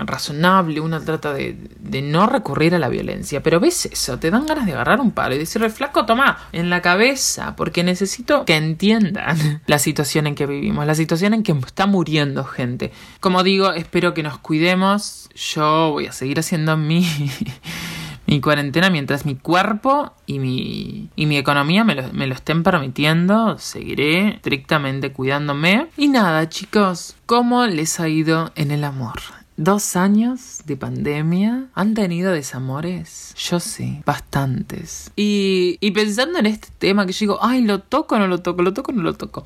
razonable, 0.08 0.80
una 0.80 1.00
trata 1.00 1.34
de, 1.34 1.58
no 2.04 2.28
recurrir 2.28 2.76
a 2.76 2.80
la 2.80 2.90
violencia. 2.90 3.44
Pero 3.44 3.60
ves 3.60 3.86
eso, 3.86 4.20
te 4.20 4.32
dan 4.32 4.46
ganas 4.46 4.66
de 4.66 4.74
agarrar 4.74 5.00
un 5.00 5.12
palo 5.12 5.36
y 5.36 5.38
decirle, 5.38 5.70
flaco, 5.70 6.06
toma, 6.06 6.38
en 6.52 6.70
la 6.70 6.82
cabeza, 6.82 7.56
porque 7.56 7.84
necesito 7.84 8.46
que 8.46 8.56
entiendan 8.56 9.62
la 9.66 9.80
situación 9.80 10.28
en 10.28 10.36
que 10.36 10.46
vivimos, 10.46 10.86
la 10.86 10.96
situación 10.96 11.34
en 11.34 11.44
que 11.44 11.52
está 11.52 11.86
muriendo 11.86 12.44
gente. 12.44 12.92
Como 13.20 13.44
digo, 13.44 13.72
espero 13.74 14.14
que 14.14 14.24
nos 14.24 14.38
cuidemos. 14.38 15.30
Yo 15.36 15.92
voy 15.92 16.08
a 16.08 16.12
seguir 16.12 16.40
haciendo 16.40 16.78
mi, 16.78 17.06
mi 18.28 18.42
cuarentena 18.42 18.90
mientras 18.90 19.26
mi 19.26 19.36
cuerpo 19.36 20.14
y 20.26 20.40
mi, 20.40 21.10
y 21.16 21.26
mi 21.26 21.38
economía 21.38 21.84
me 21.84 21.96
lo, 21.96 22.12
me 22.14 22.28
lo 22.28 22.34
estén 22.34 22.64
permitiendo. 22.64 23.58
Seguiré 23.58 24.36
estrictamente 24.36 25.12
cuidándome. 25.12 25.88
Y 25.98 26.08
nada, 26.08 26.48
chicos, 26.50 27.16
¿cómo 27.26 27.66
les 27.66 28.00
ha 28.00 28.08
ido 28.08 28.52
en 28.56 28.72
el 28.72 28.84
amor? 28.84 29.41
Dos 29.64 29.96
años 29.96 30.62
de 30.66 30.76
pandemia 30.76 31.68
han 31.76 31.94
tenido 31.94 32.32
desamores. 32.32 33.36
Yo 33.38 33.60
sí, 33.60 34.02
bastantes. 34.08 35.12
Y, 35.16 35.78
pensando 35.92 36.40
en 36.40 36.48
este 36.48 36.70
tema 36.80 37.06
que 37.06 37.14
yo 37.14 37.20
digo, 37.20 37.40
ay, 37.44 37.62
lo 37.62 37.78
toco, 37.78 38.18
no 38.18 38.26
lo 38.26 38.40
toco, 38.40 38.64
lo 38.64 38.74
toco, 38.74 38.92
no 38.92 39.04
lo 39.04 39.14
toco. 39.14 39.46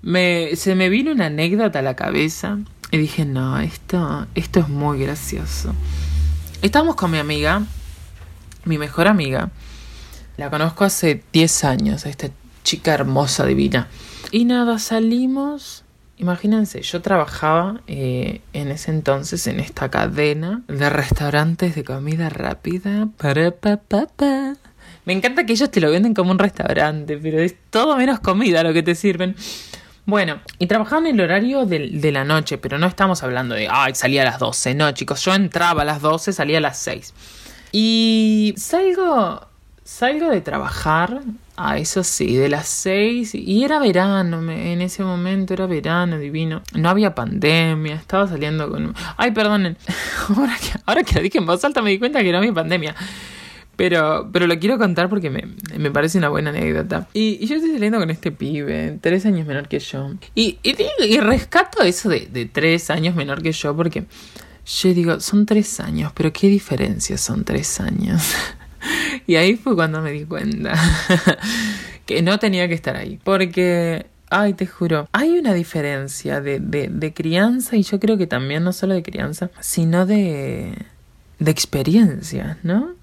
Me, 0.00 0.56
se 0.56 0.74
me 0.74 0.88
vino 0.88 1.12
una 1.12 1.26
anécdota 1.26 1.80
a 1.80 1.82
la 1.82 1.96
cabeza 1.96 2.60
y 2.92 2.96
dije, 2.96 3.26
no, 3.26 3.60
esto, 3.60 4.26
esto 4.34 4.60
es 4.60 4.70
muy 4.70 5.00
gracioso. 5.00 5.74
Estábamos 6.62 6.94
con 6.94 7.10
mi 7.10 7.18
amiga, 7.18 7.66
mi 8.64 8.78
mejor 8.78 9.06
amiga. 9.06 9.50
La 10.38 10.48
conozco 10.48 10.84
hace 10.84 11.22
10 11.30 11.64
años, 11.64 12.06
esta 12.06 12.30
chica 12.64 12.94
hermosa, 12.94 13.44
divina. 13.44 13.88
y 14.32 14.46
nada, 14.46 14.78
salimos. 14.78 15.84
Imagínense, 16.20 16.82
yo 16.82 17.00
trabajaba 17.00 17.80
eh, 17.86 18.42
en 18.52 18.70
ese 18.70 18.90
entonces 18.90 19.46
en 19.46 19.58
esta 19.58 19.90
cadena 19.90 20.60
de 20.68 20.90
restaurantes 20.90 21.74
de 21.74 21.82
comida 21.82 22.28
rápida. 22.28 23.08
Me 25.06 25.14
encanta 25.14 25.46
que 25.46 25.54
ellos 25.54 25.70
te 25.70 25.80
lo 25.80 25.90
venden 25.90 26.12
como 26.12 26.30
un 26.30 26.38
restaurante, 26.38 27.16
pero 27.16 27.40
es 27.40 27.54
todo 27.70 27.96
menos 27.96 28.20
comida 28.20 28.62
lo 28.62 28.74
que 28.74 28.82
te 28.82 28.94
sirven. 28.94 29.34
Bueno, 30.04 30.40
y 30.58 30.66
trabajaba 30.66 31.08
en 31.08 31.14
el 31.14 31.20
horario 31.22 31.64
de, 31.64 31.88
de, 31.88 32.12
la 32.12 32.24
noche, 32.24 32.58
pero 32.58 32.76
no 32.76 32.86
estamos 32.86 33.22
hablando 33.22 33.54
de, 33.54 33.68
ay, 33.70 33.94
salía 33.94 34.20
a 34.20 34.26
las 34.26 34.38
12. 34.38 34.74
No, 34.74 34.92
chicos, 34.92 35.24
yo 35.24 35.32
entraba 35.32 35.80
a 35.80 35.84
las 35.86 36.02
12, 36.02 36.34
salía 36.34 36.58
a 36.58 36.60
las 36.60 36.78
6. 36.80 37.14
Y 37.72 38.52
salgo, 38.58 39.48
salgo 39.84 40.28
de 40.28 40.42
trabajar, 40.42 41.22
a 41.62 41.78
eso 41.78 42.02
sí, 42.02 42.36
de 42.36 42.48
las 42.48 42.68
6, 42.68 43.34
y 43.34 43.64
era 43.64 43.78
verano, 43.78 44.40
en 44.50 44.80
ese 44.80 45.04
momento 45.04 45.52
era 45.52 45.66
verano, 45.66 46.18
divino. 46.18 46.62
No 46.74 46.88
había 46.88 47.14
pandemia, 47.14 47.96
estaba 47.96 48.26
saliendo 48.26 48.70
con... 48.70 48.94
Ay, 49.16 49.32
perdonen, 49.32 49.76
ahora 50.28 50.56
que, 50.58 50.78
ahora 50.86 51.02
que 51.02 51.14
lo 51.16 51.22
dije 51.22 51.38
en 51.38 51.46
voz 51.46 51.62
alta 51.64 51.82
me 51.82 51.90
di 51.90 51.98
cuenta 51.98 52.22
que 52.22 52.32
no 52.32 52.38
había 52.38 52.54
pandemia. 52.54 52.94
Pero, 53.76 54.28
pero 54.32 54.46
lo 54.46 54.58
quiero 54.58 54.78
contar 54.78 55.08
porque 55.08 55.30
me, 55.30 55.48
me 55.78 55.90
parece 55.90 56.18
una 56.18 56.28
buena 56.28 56.50
anécdota. 56.50 57.08
Y, 57.12 57.38
y, 57.40 57.46
yo 57.46 57.56
estoy 57.56 57.72
saliendo 57.72 57.98
con 57.98 58.10
este 58.10 58.30
pibe, 58.30 58.98
tres 59.00 59.24
años 59.24 59.46
menor 59.46 59.68
que 59.68 59.78
yo. 59.78 60.12
Y, 60.34 60.58
y, 60.62 60.76
y 61.04 61.20
rescato 61.20 61.82
eso 61.82 62.08
de, 62.08 62.26
de 62.26 62.46
tres 62.46 62.90
años 62.90 63.14
menor 63.14 63.42
que 63.42 63.52
yo 63.52 63.74
porque 63.74 64.04
yo 64.66 64.94
digo, 64.94 65.20
son 65.20 65.46
tres 65.46 65.80
años, 65.80 66.12
pero 66.14 66.32
¿qué 66.32 66.48
diferencia 66.48 67.18
son 67.18 67.44
tres 67.44 67.80
años? 67.80 68.34
y 69.26 69.36
ahí 69.36 69.56
fue 69.56 69.74
cuando 69.74 70.00
me 70.00 70.12
di 70.12 70.24
cuenta 70.24 70.74
que 72.06 72.22
no 72.22 72.38
tenía 72.38 72.68
que 72.68 72.74
estar 72.74 72.96
ahí. 72.96 73.18
Porque 73.22 74.06
Ay, 74.32 74.54
te 74.54 74.64
juro. 74.64 75.08
Hay 75.10 75.36
una 75.38 75.52
diferencia 75.54 76.40
de, 76.40 76.60
de, 76.60 77.12
crianza 77.12 77.74
y 77.74 77.82
yo 77.82 77.98
creo 77.98 78.16
que 78.16 78.28
también 78.28 78.62
no 78.62 78.72
solo 78.72 78.94
de 78.94 79.02
crianza, 79.02 79.50
sino 79.58 80.06
de, 80.06 80.72
de 81.40 81.50
experiencia, 81.50 82.56
¿no? 82.62 82.94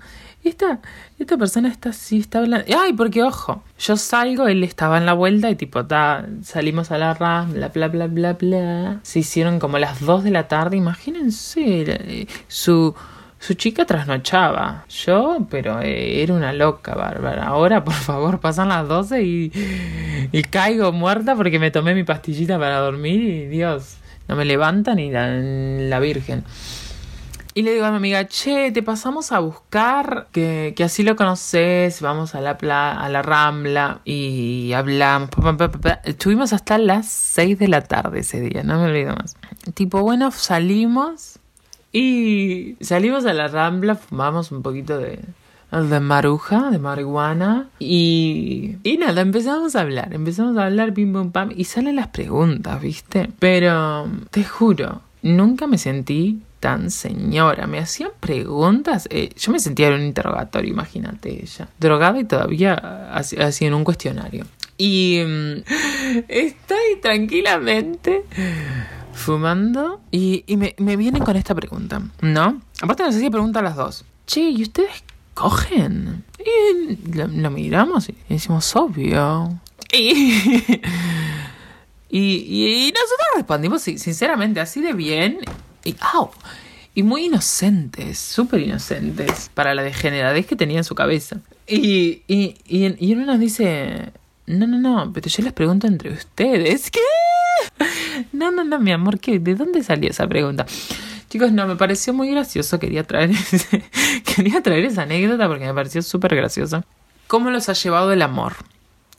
esta, 0.47 0.79
esta 1.19 1.37
persona 1.37 1.69
está 1.69 1.89
así, 1.89 2.19
está 2.19 2.39
hablando. 2.39 2.65
Ay, 2.77 2.93
porque 2.93 3.23
ojo, 3.23 3.63
yo 3.79 3.97
salgo, 3.97 4.47
él 4.47 4.63
estaba 4.63 4.97
en 4.97 5.05
la 5.05 5.13
vuelta 5.13 5.49
y 5.49 5.55
tipo, 5.55 5.85
ta, 5.85 6.25
salimos 6.43 6.91
a 6.91 6.97
la 6.97 7.13
RAM, 7.13 7.53
bla, 7.53 7.69
bla, 7.69 7.87
bla, 7.87 8.07
bla, 8.07 8.33
bla. 8.33 8.99
Se 9.03 9.19
hicieron 9.19 9.59
como 9.59 9.77
las 9.77 9.99
2 10.01 10.23
de 10.23 10.31
la 10.31 10.47
tarde, 10.47 10.77
imagínense, 10.77 12.27
su, 12.47 12.95
su 13.39 13.53
chica 13.53 13.85
trasnochaba. 13.85 14.85
Yo, 14.89 15.47
pero 15.49 15.81
eh, 15.81 16.23
era 16.23 16.33
una 16.33 16.53
loca, 16.53 16.95
bárbara. 16.95 17.47
Ahora, 17.47 17.83
por 17.83 17.93
favor, 17.93 18.39
pasan 18.39 18.69
las 18.69 18.87
12 18.87 19.23
y, 19.23 19.51
y 20.31 20.41
caigo 20.43 20.91
muerta 20.91 21.35
porque 21.35 21.59
me 21.59 21.71
tomé 21.71 21.93
mi 21.95 22.03
pastillita 22.03 22.57
para 22.57 22.79
dormir 22.79 23.21
y 23.21 23.47
Dios, 23.47 23.97
no 24.27 24.35
me 24.35 24.45
levanta 24.45 24.95
ni 24.95 25.11
la, 25.11 25.29
la 25.29 25.99
Virgen. 25.99 26.43
Y 27.57 27.63
le 27.63 27.73
digo 27.73 27.85
a 27.85 27.89
mi 27.89 27.97
amiga, 27.97 28.27
che, 28.27 28.71
te 28.71 28.83
pasamos 28.83 29.31
a 29.31 29.39
buscar, 29.39 30.27
que, 30.31 30.75
así 30.85 31.01
lo 31.01 31.15
conoces, 31.15 32.01
vamos 32.01 32.35
a 32.35 32.39
la, 32.39 32.51
a 32.51 33.09
la 33.09 33.23
Rambla 33.23 34.01
y 34.05 34.73
hablamos. 34.73 35.31
Estuvimos 36.03 36.53
hasta 36.53 36.77
las 36.77 37.07
6 37.07 37.57
de 37.57 37.67
la 37.67 37.81
tarde 37.81 38.19
ese 38.19 38.41
día, 38.41 38.61
no 38.61 38.79
me 38.79 38.91
olvido 38.91 39.15
más. 39.15 39.37
Tipo, 39.73 40.01
bueno, 40.01 40.29
salimos 40.29 41.39
y 41.99 42.77
salimos 42.79 43.25
a 43.25 43.33
la 43.33 43.47
Rambla, 43.47 43.95
fumamos 43.95 44.51
un 44.51 44.61
poquito 44.61 44.99
de, 44.99 45.19
de 45.71 45.99
maruja, 45.99 46.69
de 46.69 46.77
marihuana. 46.77 47.69
Y, 47.79 48.75
y 48.83 48.97
nada, 48.97 49.21
empezamos 49.21 49.75
a 49.75 49.81
hablar, 49.81 50.13
empezamos 50.13 50.55
a 50.57 50.65
hablar, 50.67 50.93
pim, 50.93 51.11
pum, 51.11 51.31
pam. 51.31 51.49
Y 51.55 51.63
salen 51.63 51.95
las 51.95 52.09
preguntas, 52.09 52.79
¿viste? 52.79 53.31
Pero 53.39 54.07
te 54.29 54.43
juro, 54.43 55.01
nunca 55.23 55.65
me 55.65 55.79
sentí 55.79 56.39
tan 56.59 56.91
señora. 56.91 57.65
Me 57.65 57.79
hacían 57.79 58.11
preguntas. 58.19 59.07
Eh, 59.09 59.31
yo 59.35 59.51
me 59.51 59.59
sentía 59.59 59.87
en 59.87 59.95
un 59.95 60.03
interrogatorio, 60.03 60.69
imagínate 60.69 61.31
ella. 61.41 61.67
Drogada 61.79 62.19
y 62.19 62.25
todavía 62.25 63.11
así 63.11 63.65
en 63.65 63.73
un 63.73 63.83
cuestionario. 63.83 64.45
Y 64.77 65.23
mm, 65.25 65.63
estoy 66.27 67.01
tranquilamente 67.01 68.23
fumando 69.17 69.99
y, 70.11 70.43
y 70.47 70.57
me, 70.57 70.75
me, 70.77 70.95
vienen 70.95 71.23
con 71.23 71.35
esta 71.35 71.53
pregunta, 71.55 72.01
¿no? 72.21 72.61
Aparte 72.81 73.03
nos 73.03 73.15
hacía 73.15 73.29
pregunta 73.29 73.59
a 73.59 73.63
las 73.63 73.75
dos. 73.75 74.05
Che, 74.25 74.41
¿y 74.41 74.61
ustedes 74.63 75.03
cogen? 75.33 76.23
Y 76.39 77.15
lo, 77.15 77.51
miramos 77.51 78.09
y 78.09 78.15
decimos, 78.29 78.75
obvio. 78.75 79.59
Y, 79.91 80.21
y, 82.09 82.87
y, 82.89 82.93
nosotros 82.93 83.27
respondimos 83.35 83.81
sinceramente 83.81 84.59
así 84.59 84.81
de 84.81 84.93
bien 84.93 85.39
y, 85.83 85.95
y 86.93 87.03
muy 87.03 87.25
inocentes, 87.25 88.19
súper 88.19 88.61
inocentes, 88.61 89.49
para 89.53 89.73
la 89.75 89.83
degeneradez 89.83 90.45
que 90.45 90.55
tenía 90.55 90.77
en 90.77 90.83
su 90.83 90.95
cabeza. 90.95 91.37
Y, 91.67 92.21
y, 92.27 92.55
y, 92.65 92.95
y 93.05 93.13
uno 93.13 93.25
nos 93.25 93.39
dice, 93.39 94.11
no, 94.45 94.67
no, 94.67 94.77
no, 94.77 95.11
pero 95.13 95.27
yo 95.27 95.43
les 95.43 95.53
pregunto 95.53 95.87
entre 95.87 96.11
ustedes, 96.11 96.89
¿qué? 96.91 96.99
No, 98.31 98.51
no, 98.51 98.63
no, 98.63 98.79
mi 98.79 98.91
amor, 98.91 99.19
¿qué? 99.19 99.39
¿de 99.39 99.55
dónde 99.55 99.83
salió 99.83 100.09
esa 100.09 100.27
pregunta? 100.27 100.65
Chicos, 101.29 101.51
no, 101.51 101.67
me 101.67 101.75
pareció 101.75 102.13
muy 102.13 102.31
gracioso, 102.31 102.79
quería 102.79 103.03
traer, 103.03 103.31
quería 104.35 104.61
traer 104.61 104.85
esa 104.85 105.03
anécdota 105.03 105.47
porque 105.47 105.65
me 105.65 105.73
pareció 105.73 106.01
súper 106.01 106.35
graciosa. 106.35 106.85
¿Cómo 107.27 107.51
los 107.51 107.69
ha 107.69 107.73
llevado 107.73 108.11
el 108.13 108.21
amor? 108.21 108.53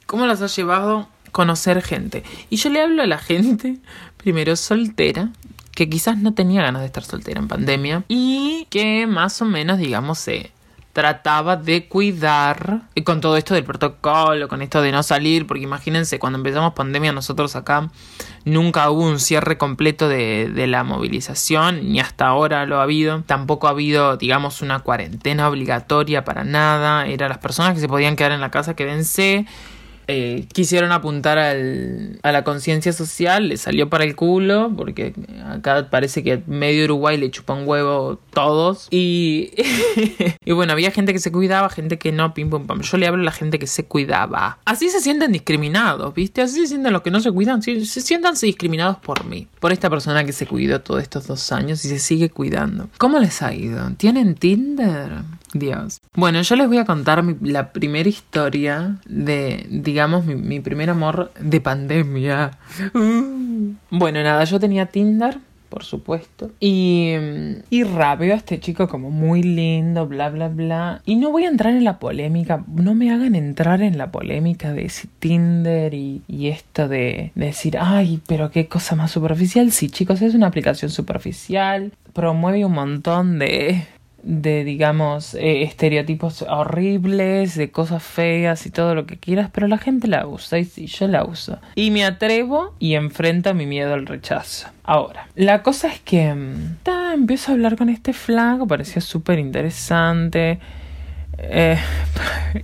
¿Cómo 0.05 0.25
los 0.25 0.41
ha 0.41 0.47
llevado 0.47 1.07
conocer 1.31 1.81
gente? 1.81 2.23
Y 2.49 2.57
yo 2.57 2.69
le 2.71 2.81
hablo 2.81 3.03
a 3.03 3.07
la 3.07 3.19
gente, 3.19 3.77
primero 4.17 4.55
soltera, 4.55 5.29
que 5.75 5.87
quizás 5.87 6.17
no 6.17 6.33
tenía 6.33 6.63
ganas 6.63 6.81
de 6.81 6.87
estar 6.87 7.03
soltera 7.03 7.39
en 7.39 7.47
pandemia 7.47 8.03
y 8.07 8.65
que 8.69 9.05
más 9.05 9.41
o 9.41 9.45
menos, 9.45 9.77
digamos, 9.77 10.17
se 10.17 10.51
trataba 10.93 11.55
de 11.55 11.87
cuidar 11.87 12.81
y 12.95 13.03
con 13.03 13.21
todo 13.21 13.37
esto 13.37 13.53
del 13.53 13.63
protocolo, 13.63 14.47
con 14.47 14.61
esto 14.61 14.81
de 14.81 14.91
no 14.91 15.03
salir, 15.03 15.45
porque 15.45 15.63
imagínense, 15.63 16.19
cuando 16.19 16.37
empezamos 16.37 16.73
pandemia 16.73 17.11
nosotros 17.11 17.55
acá 17.55 17.89
nunca 18.43 18.89
hubo 18.89 19.03
un 19.03 19.19
cierre 19.19 19.57
completo 19.57 20.09
de, 20.09 20.49
de 20.49 20.67
la 20.67 20.83
movilización, 20.83 21.91
ni 21.91 21.99
hasta 21.99 22.27
ahora 22.27 22.65
lo 22.65 22.79
ha 22.79 22.83
habido, 22.83 23.21
tampoco 23.23 23.67
ha 23.67 23.71
habido, 23.71 24.17
digamos, 24.17 24.61
una 24.61 24.79
cuarentena 24.79 25.47
obligatoria 25.47 26.25
para 26.25 26.43
nada, 26.43 27.05
eran 27.05 27.29
las 27.29 27.37
personas 27.37 27.75
que 27.75 27.79
se 27.79 27.87
podían 27.87 28.15
quedar 28.15 28.31
en 28.31 28.41
la 28.41 28.51
casa, 28.51 28.75
quédense 28.75 29.45
eh, 30.11 30.47
quisieron 30.51 30.91
apuntar 30.91 31.37
al, 31.37 32.19
a 32.23 32.31
la 32.31 32.43
conciencia 32.43 32.91
social, 32.93 33.49
le 33.49 33.57
salió 33.57 33.89
para 33.89 34.03
el 34.03 34.15
culo, 34.15 34.73
porque 34.75 35.13
acá 35.45 35.87
parece 35.91 36.23
que 36.23 36.41
medio 36.47 36.85
Uruguay 36.85 37.15
le 37.15 37.29
chupa 37.29 37.53
un 37.53 37.67
huevo 37.67 38.19
todos. 38.33 38.87
Y, 38.89 39.51
y 40.45 40.51
bueno, 40.51 40.73
había 40.73 40.89
gente 40.89 41.13
que 41.13 41.19
se 41.19 41.31
cuidaba, 41.31 41.69
gente 41.69 41.99
que 41.99 42.11
no, 42.11 42.33
pim 42.33 42.49
pum 42.49 42.65
pam. 42.65 42.81
Yo 42.81 42.97
le 42.97 43.05
hablo 43.05 43.21
a 43.21 43.25
la 43.25 43.31
gente 43.31 43.59
que 43.59 43.67
se 43.67 43.85
cuidaba. 43.85 44.57
Así 44.65 44.89
se 44.89 44.99
sienten 44.99 45.31
discriminados, 45.31 46.11
¿viste? 46.15 46.41
Así 46.41 46.61
se 46.61 46.67
sienten 46.67 46.91
los 46.91 47.03
que 47.03 47.11
no 47.11 47.19
se 47.19 47.31
cuidan, 47.31 47.61
se 47.61 47.85
sientan 47.85 48.33
discriminados 48.33 48.97
por 48.97 49.25
mí, 49.25 49.47
por 49.59 49.71
esta 49.71 49.91
persona 49.91 50.23
que 50.23 50.33
se 50.33 50.47
cuidó 50.47 50.81
todos 50.81 51.03
estos 51.03 51.27
dos 51.27 51.51
años 51.51 51.85
y 51.85 51.89
se 51.89 51.99
sigue 51.99 52.31
cuidando. 52.31 52.89
¿Cómo 52.97 53.19
les 53.19 53.43
ha 53.43 53.53
ido? 53.53 53.91
¿Tienen 53.97 54.33
Tinder? 54.33 55.21
Dios. 55.53 56.01
Bueno, 56.13 56.41
yo 56.41 56.55
les 56.55 56.67
voy 56.67 56.77
a 56.77 56.85
contar 56.85 57.23
la 57.41 57.71
primera 57.71 58.07
historia 58.07 58.97
de, 59.05 59.65
digamos, 59.69 60.25
mi, 60.25 60.59
primer 60.59 60.89
amor 60.89 61.31
de 61.39 61.61
pandemia. 61.61 62.51
Uh. 62.93 63.73
Bueno, 63.89 64.21
nada, 64.23 64.43
yo 64.43 64.59
tenía 64.59 64.87
Tinder, 64.87 65.39
por 65.69 65.83
supuesto. 65.83 66.51
Y, 66.59 67.13
y 67.69 67.83
rápido 67.83 68.33
a 68.33 68.37
este 68.37 68.59
chico 68.59 68.87
como 68.87 69.11
muy 69.11 69.43
lindo, 69.43 70.07
bla, 70.07 70.29
bla, 70.29 70.49
bla. 70.49 71.01
Y 71.05 71.15
no 71.15 71.31
voy 71.31 71.45
a 71.45 71.49
entrar 71.49 71.73
en 71.73 71.83
la 71.83 71.99
polémica, 71.99 72.63
no 72.67 72.95
me 72.95 73.11
hagan 73.11 73.35
entrar 73.35 73.81
en 73.81 73.97
la 73.97 74.11
polémica 74.11 74.73
de 74.73 74.85
ese 74.85 75.07
Tinder 75.19 75.93
y, 75.93 76.21
y 76.27 76.47
esto 76.47 76.87
de, 76.87 77.31
de 77.35 77.45
decir, 77.45 77.77
ay, 77.79 78.21
pero 78.27 78.51
qué 78.51 78.67
cosa 78.67 78.95
más 78.95 79.11
superficial. 79.11 79.71
Sí, 79.71 79.89
chicos, 79.89 80.21
es 80.21 80.33
una 80.33 80.47
aplicación 80.47 80.91
superficial, 80.91 81.93
promueve 82.13 82.65
un 82.65 82.73
montón 82.73 83.39
de 83.39 83.85
de 84.23 84.63
digamos 84.63 85.33
eh, 85.35 85.63
estereotipos 85.63 86.43
horribles, 86.43 87.55
de 87.55 87.71
cosas 87.71 88.03
feas 88.03 88.65
y 88.65 88.71
todo 88.71 88.95
lo 88.95 89.05
que 89.05 89.17
quieras, 89.17 89.49
pero 89.51 89.67
la 89.67 89.77
gente 89.77 90.07
la 90.07 90.27
usa 90.27 90.59
y 90.59 90.65
sí, 90.65 90.87
yo 90.87 91.07
la 91.07 91.23
uso. 91.23 91.59
Y 91.75 91.91
me 91.91 92.05
atrevo 92.05 92.73
y 92.79 92.95
enfrento 92.95 93.53
mi 93.53 93.65
miedo 93.65 93.93
al 93.93 94.05
rechazo. 94.05 94.67
Ahora, 94.83 95.27
la 95.35 95.61
cosa 95.63 95.87
es 95.87 95.99
que 95.99 96.33
mm, 96.33 96.77
ta, 96.83 97.13
empiezo 97.13 97.51
a 97.51 97.55
hablar 97.55 97.77
con 97.77 97.89
este 97.89 98.13
flaco, 98.13 98.67
parecía 98.67 99.01
súper 99.01 99.39
interesante. 99.39 100.59
Eh, 101.41 101.77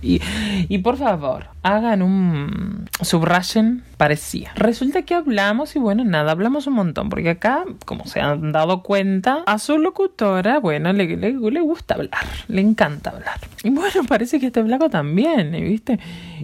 y, 0.02 0.78
por 0.78 0.96
favor, 0.96 1.46
hagan 1.62 2.02
un 2.02 2.88
subrayen 3.00 3.82
parecía. 3.96 4.52
Resulta 4.56 5.02
que 5.02 5.14
hablamos 5.14 5.74
y 5.76 5.78
bueno, 5.78 6.04
nada, 6.04 6.32
hablamos 6.32 6.66
un 6.66 6.74
montón, 6.74 7.08
porque 7.08 7.30
acá, 7.30 7.64
como 7.84 8.06
se 8.06 8.20
han 8.20 8.52
dado 8.52 8.82
cuenta, 8.82 9.42
a 9.46 9.58
su 9.58 9.78
locutora, 9.78 10.58
bueno, 10.58 10.92
le, 10.92 11.16
le, 11.16 11.60
gusta 11.60 11.94
hablar, 11.94 12.26
le 12.48 12.60
encanta 12.60 13.10
hablar. 13.10 13.40
Y 13.62 13.70
bueno, 13.70 14.04
parece 14.08 14.38
que 14.38 14.46
este 14.46 14.62
flaco 14.62 14.90
también, 14.90 15.52
¿viste? 15.52 15.98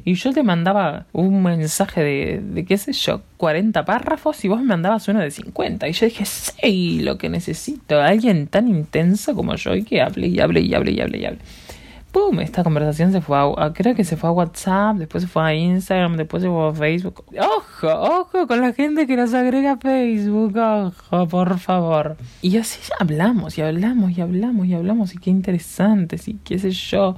Y 0.04 0.14
yo 0.14 0.32
te 0.32 0.42
mandaba 0.42 1.06
un 1.12 1.42
mensaje 1.42 2.02
de, 2.02 2.40
de 2.42 2.64
qué 2.64 2.78
sé 2.78 2.92
yo, 2.92 3.22
40 3.36 3.84
párrafos 3.84 4.44
y 4.44 4.48
vos 4.48 4.60
me 4.60 4.66
mandabas 4.66 5.06
uno 5.08 5.20
de 5.20 5.30
50. 5.30 5.88
Y 5.88 5.92
yo 5.92 6.06
dije, 6.06 6.24
sí, 6.24 7.00
lo 7.00 7.18
que 7.18 7.28
necesito, 7.28 8.00
alguien 8.00 8.46
tan 8.46 8.68
intenso 8.68 9.34
como 9.34 9.54
yo 9.56 9.74
y 9.74 9.82
que 9.84 10.00
hable 10.00 10.28
y 10.28 10.40
hable 10.40 10.60
y 10.60 10.74
hable 10.74 10.92
y 10.92 11.00
hable 11.00 11.18
y 11.18 11.24
hable. 11.26 11.38
¡Pum! 12.12 12.40
Esta 12.40 12.62
conversación 12.62 13.10
se 13.10 13.22
fue 13.22 13.38
a, 13.38 13.72
creo 13.72 13.94
que 13.94 14.04
se 14.04 14.18
fue 14.18 14.28
a 14.28 14.32
WhatsApp, 14.32 14.96
después 14.96 15.24
se 15.24 15.28
fue 15.28 15.42
a 15.42 15.54
Instagram, 15.54 16.18
después 16.18 16.42
se 16.42 16.48
fue 16.48 16.68
a 16.68 16.72
Facebook. 16.72 17.24
Ojo, 17.38 17.88
ojo 17.88 18.46
con 18.46 18.60
la 18.60 18.74
gente 18.74 19.06
que 19.06 19.16
nos 19.16 19.32
agrega 19.32 19.72
a 19.72 19.76
Facebook, 19.78 20.54
ojo, 20.56 21.26
por 21.28 21.58
favor. 21.58 22.16
Y 22.42 22.58
así 22.58 22.78
hablamos 23.00 23.56
y 23.56 23.62
hablamos 23.62 24.16
y 24.16 24.20
hablamos 24.20 24.66
y 24.66 24.74
hablamos 24.74 25.14
y 25.14 25.18
qué 25.18 25.30
interesante, 25.30 26.20
y 26.26 26.34
qué 26.34 26.58
sé 26.58 26.70
yo 26.70 27.16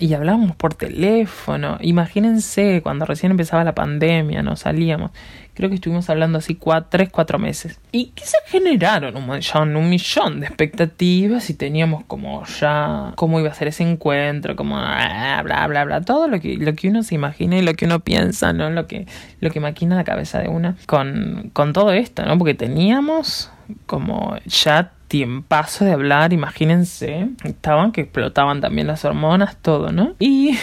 y 0.00 0.14
hablábamos 0.14 0.54
por 0.56 0.74
teléfono. 0.74 1.78
Imagínense 1.80 2.80
cuando 2.82 3.04
recién 3.04 3.32
empezaba 3.32 3.64
la 3.64 3.74
pandemia, 3.74 4.42
no 4.42 4.56
salíamos. 4.56 5.10
Creo 5.58 5.70
que 5.70 5.74
estuvimos 5.74 6.08
hablando 6.08 6.38
así 6.38 6.54
cuatro, 6.54 6.86
tres, 6.88 7.08
cuatro 7.10 7.40
meses. 7.40 7.80
Y 7.90 8.12
se 8.14 8.36
generaron 8.46 9.16
un 9.16 9.28
millón, 9.28 9.74
un 9.74 9.90
millón 9.90 10.38
de 10.38 10.46
expectativas 10.46 11.50
y 11.50 11.54
teníamos 11.54 12.04
como 12.04 12.44
ya 12.46 13.12
cómo 13.16 13.40
iba 13.40 13.50
a 13.50 13.54
ser 13.54 13.66
ese 13.66 13.82
encuentro, 13.82 14.54
como 14.54 14.76
bla, 14.76 15.42
bla, 15.42 15.66
bla, 15.66 15.84
bla. 15.84 16.00
Todo 16.02 16.28
lo 16.28 16.38
que, 16.38 16.58
lo 16.58 16.76
que 16.76 16.90
uno 16.90 17.02
se 17.02 17.16
imagina 17.16 17.58
y 17.58 17.62
lo 17.62 17.74
que 17.74 17.86
uno 17.86 17.98
piensa, 17.98 18.52
¿no? 18.52 18.70
Lo 18.70 18.86
que, 18.86 19.08
lo 19.40 19.50
que 19.50 19.58
maquina 19.58 19.96
la 19.96 20.04
cabeza 20.04 20.38
de 20.38 20.46
una 20.46 20.76
con, 20.86 21.50
con 21.52 21.72
todo 21.72 21.90
esto, 21.90 22.24
¿no? 22.24 22.38
Porque 22.38 22.54
teníamos 22.54 23.50
como 23.86 24.36
ya 24.46 24.92
tiempazo 25.08 25.84
de 25.84 25.90
hablar, 25.90 26.32
imagínense, 26.32 27.30
estaban 27.42 27.90
que 27.90 28.02
explotaban 28.02 28.60
también 28.60 28.86
las 28.86 29.04
hormonas, 29.04 29.56
todo, 29.56 29.90
¿no? 29.90 30.14
Y 30.20 30.56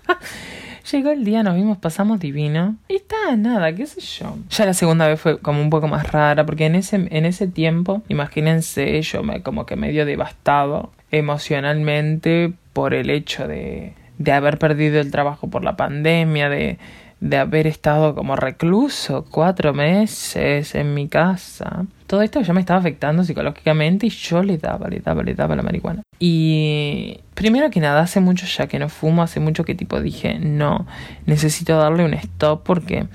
llegó 0.92 1.10
el 1.10 1.24
día, 1.24 1.42
nos 1.42 1.54
vimos, 1.54 1.78
pasamos 1.78 2.20
divino. 2.20 2.76
Y 2.88 3.00
nada, 3.34 3.74
qué 3.74 3.86
sé 3.86 4.00
yo. 4.00 4.36
Ya 4.50 4.66
la 4.66 4.74
segunda 4.74 5.08
vez 5.08 5.20
fue 5.20 5.38
como 5.38 5.60
un 5.60 5.70
poco 5.70 5.88
más 5.88 6.12
rara, 6.12 6.46
porque 6.46 6.66
en 6.66 6.76
ese, 6.76 7.08
en 7.10 7.24
ese 7.24 7.48
tiempo, 7.48 8.02
imagínense, 8.08 9.02
yo 9.02 9.22
me, 9.22 9.42
como 9.42 9.66
que 9.66 9.74
medio 9.74 10.06
devastado 10.06 10.92
emocionalmente 11.10 12.52
por 12.72 12.94
el 12.94 13.10
hecho 13.10 13.48
de, 13.48 13.94
de 14.18 14.32
haber 14.32 14.58
perdido 14.58 15.00
el 15.00 15.10
trabajo 15.10 15.48
por 15.48 15.64
la 15.64 15.76
pandemia, 15.76 16.48
de 16.48 16.78
de 17.20 17.38
haber 17.38 17.66
estado 17.66 18.14
como 18.14 18.36
recluso 18.36 19.24
cuatro 19.30 19.72
meses 19.72 20.74
en 20.74 20.94
mi 20.94 21.08
casa. 21.08 21.86
Todo 22.06 22.22
esto 22.22 22.40
ya 22.40 22.52
me 22.52 22.60
estaba 22.60 22.78
afectando 22.78 23.24
psicológicamente 23.24 24.06
y 24.06 24.10
yo 24.10 24.42
le 24.42 24.58
daba, 24.58 24.88
le 24.88 25.00
daba, 25.00 25.22
le 25.22 25.34
daba 25.34 25.56
la 25.56 25.62
marihuana. 25.62 26.02
Y 26.18 27.20
primero 27.34 27.70
que 27.70 27.80
nada, 27.80 28.02
hace 28.02 28.20
mucho 28.20 28.46
ya 28.46 28.66
que 28.66 28.78
no 28.78 28.88
fumo, 28.88 29.22
hace 29.22 29.40
mucho 29.40 29.64
que 29.64 29.74
tipo 29.74 30.00
dije, 30.00 30.38
no, 30.38 30.86
necesito 31.24 31.76
darle 31.76 32.04
un 32.04 32.14
stop 32.14 32.62
porque 32.64 33.06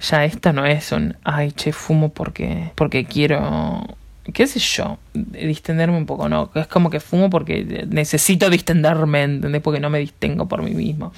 ya 0.00 0.24
esta 0.24 0.52
no 0.52 0.66
es 0.66 0.92
un, 0.92 1.16
ay, 1.24 1.52
che, 1.52 1.72
fumo 1.72 2.10
porque, 2.10 2.72
porque 2.74 3.04
quiero 3.04 3.84
qué 4.32 4.46
sé 4.46 4.58
yo, 4.60 4.98
distenderme 5.14 5.96
un 5.96 6.06
poco, 6.06 6.28
¿no? 6.28 6.50
Es 6.54 6.66
como 6.66 6.90
que 6.90 7.00
fumo 7.00 7.30
porque 7.30 7.86
necesito 7.88 8.50
distenderme, 8.50 9.22
¿entendés? 9.22 9.62
Porque 9.62 9.80
no 9.80 9.90
me 9.90 9.98
distengo 9.98 10.46
por 10.46 10.62
mí 10.62 10.72
mismo. 10.72 11.12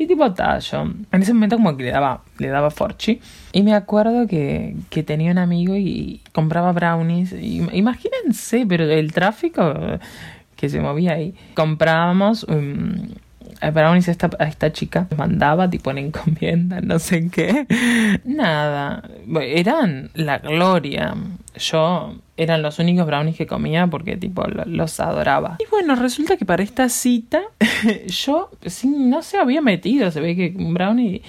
Y 0.00 0.06
tipo 0.06 0.32
tallo. 0.32 0.94
En 1.12 1.22
ese 1.22 1.34
momento 1.34 1.56
como 1.56 1.76
que 1.76 1.84
le 1.84 1.90
daba, 1.90 2.22
le 2.38 2.48
daba 2.48 2.70
forchi. 2.70 3.20
Y 3.52 3.62
me 3.62 3.74
acuerdo 3.74 4.26
que, 4.26 4.74
que 4.88 5.02
tenía 5.02 5.30
un 5.30 5.36
amigo 5.36 5.76
y 5.76 6.22
compraba 6.32 6.72
brownies. 6.72 7.34
Y, 7.34 7.60
imagínense, 7.74 8.64
pero 8.66 8.84
el 8.84 9.12
tráfico 9.12 9.74
que 10.56 10.70
se 10.70 10.80
movía 10.80 11.12
ahí. 11.12 11.34
Comprábamos 11.52 12.44
um, 12.44 13.08
brownies 13.72 14.08
a 14.08 14.10
esta, 14.12 14.30
a 14.38 14.44
esta 14.44 14.72
chica. 14.72 15.08
Mandaba 15.16 15.68
tipo 15.68 15.90
en 15.90 15.98
encomienda, 15.98 16.80
no 16.80 16.98
sé 16.98 17.28
qué. 17.30 17.66
Nada. 18.24 19.02
Eran 19.40 20.10
la 20.14 20.38
gloria. 20.38 21.14
Yo 21.56 22.14
eran 22.36 22.62
los 22.62 22.78
únicos 22.78 23.06
brownies 23.06 23.36
que 23.36 23.46
comía 23.46 23.86
porque 23.86 24.16
tipo 24.16 24.44
los 24.46 25.00
adoraba. 25.00 25.56
Y 25.58 25.68
bueno, 25.70 25.94
resulta 25.94 26.36
que 26.36 26.46
para 26.46 26.62
esta 26.62 26.88
cita 26.88 27.42
yo 28.06 28.50
sí, 28.64 28.88
no 28.88 29.22
se 29.22 29.38
había 29.38 29.60
metido, 29.60 30.10
se 30.10 30.20
ve 30.20 30.34
que 30.34 30.54
un 30.56 30.72
brownie 30.72 31.22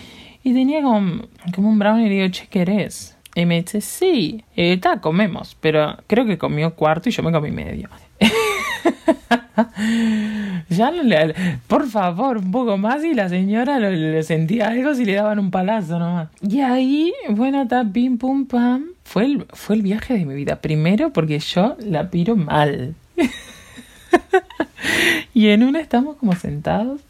y 0.44 0.54
tenía 0.54 0.82
como, 0.82 1.28
como 1.54 1.70
un 1.70 1.80
brownie 1.80 2.06
y 2.06 2.10
le 2.10 2.16
digo, 2.16 2.28
che, 2.30 2.48
¿qué 2.48 2.62
eres? 2.62 3.18
Y 3.36 3.46
me 3.46 3.62
dice, 3.62 3.82
sí, 3.82 4.44
está, 4.56 5.00
comemos, 5.00 5.56
pero 5.60 5.98
creo 6.08 6.26
que 6.26 6.38
comió 6.38 6.76
cuarto 6.76 7.10
y 7.10 7.12
yo 7.12 7.24
me 7.24 7.32
comí 7.32 7.52
medio. 7.52 7.90
ya 10.70 10.92
le, 10.92 11.36
por 11.68 11.88
favor, 11.88 12.38
un 12.38 12.52
poco 12.52 12.78
más 12.78 13.04
y 13.04 13.14
la 13.14 13.30
señora 13.30 13.80
le, 13.80 14.24
sentía 14.24 14.70
algo 14.70 14.94
si 14.96 15.06
le 15.06 15.16
daban 15.16 15.40
un 15.40 15.52
palazo 15.52 16.00
nomás. 16.00 16.30
Y 16.42 16.62
ahí, 16.62 17.14
bueno, 17.30 17.64
está, 17.64 17.86
pim, 17.86 18.18
pum, 18.18 18.46
pam. 18.46 18.86
Fue 19.04 19.26
el, 19.26 19.46
fue 19.54 19.76
el 19.76 19.82
viaje 19.82 20.14
de 20.14 20.26
mi 20.26 20.36
vida. 20.36 20.58
Primero 20.58 21.12
porque 21.12 21.40
yo 21.40 21.76
la 21.80 22.10
piro 22.10 22.36
mal. 22.36 22.96
y 25.34 25.50
en 25.50 25.64
una 25.64 25.80
estamos 25.80 26.18
como 26.18 26.36
sentados. 26.36 27.02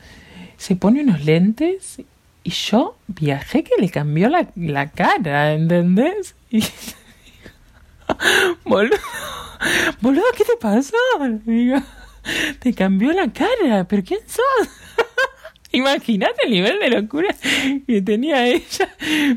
Se 0.58 0.76
pone 0.76 1.02
unos 1.02 1.26
lentes 1.26 2.02
y 2.44 2.50
yo 2.50 2.96
viajé 3.08 3.64
que 3.64 3.74
le 3.80 3.90
cambió 3.90 4.30
la, 4.30 4.48
la 4.56 4.90
cara, 4.90 5.54
¿entendés? 5.54 6.36
Y 6.50 6.62
boludo, 8.66 8.98
boludo, 10.02 10.24
¿qué 10.38 10.44
te 10.44 10.58
pasó? 10.60 10.96
Digo, 11.46 11.78
te 12.60 12.74
cambió 12.74 13.12
la 13.14 13.32
cara, 13.32 13.86
pero 13.88 14.04
¿quién 14.04 14.20
sos? 14.28 14.70
Imagínate 15.72 16.46
el 16.46 16.52
nivel 16.52 16.80
de 16.80 16.90
locura 16.90 17.36
que 17.88 18.02
tenía 18.02 18.48
ella 18.48 18.90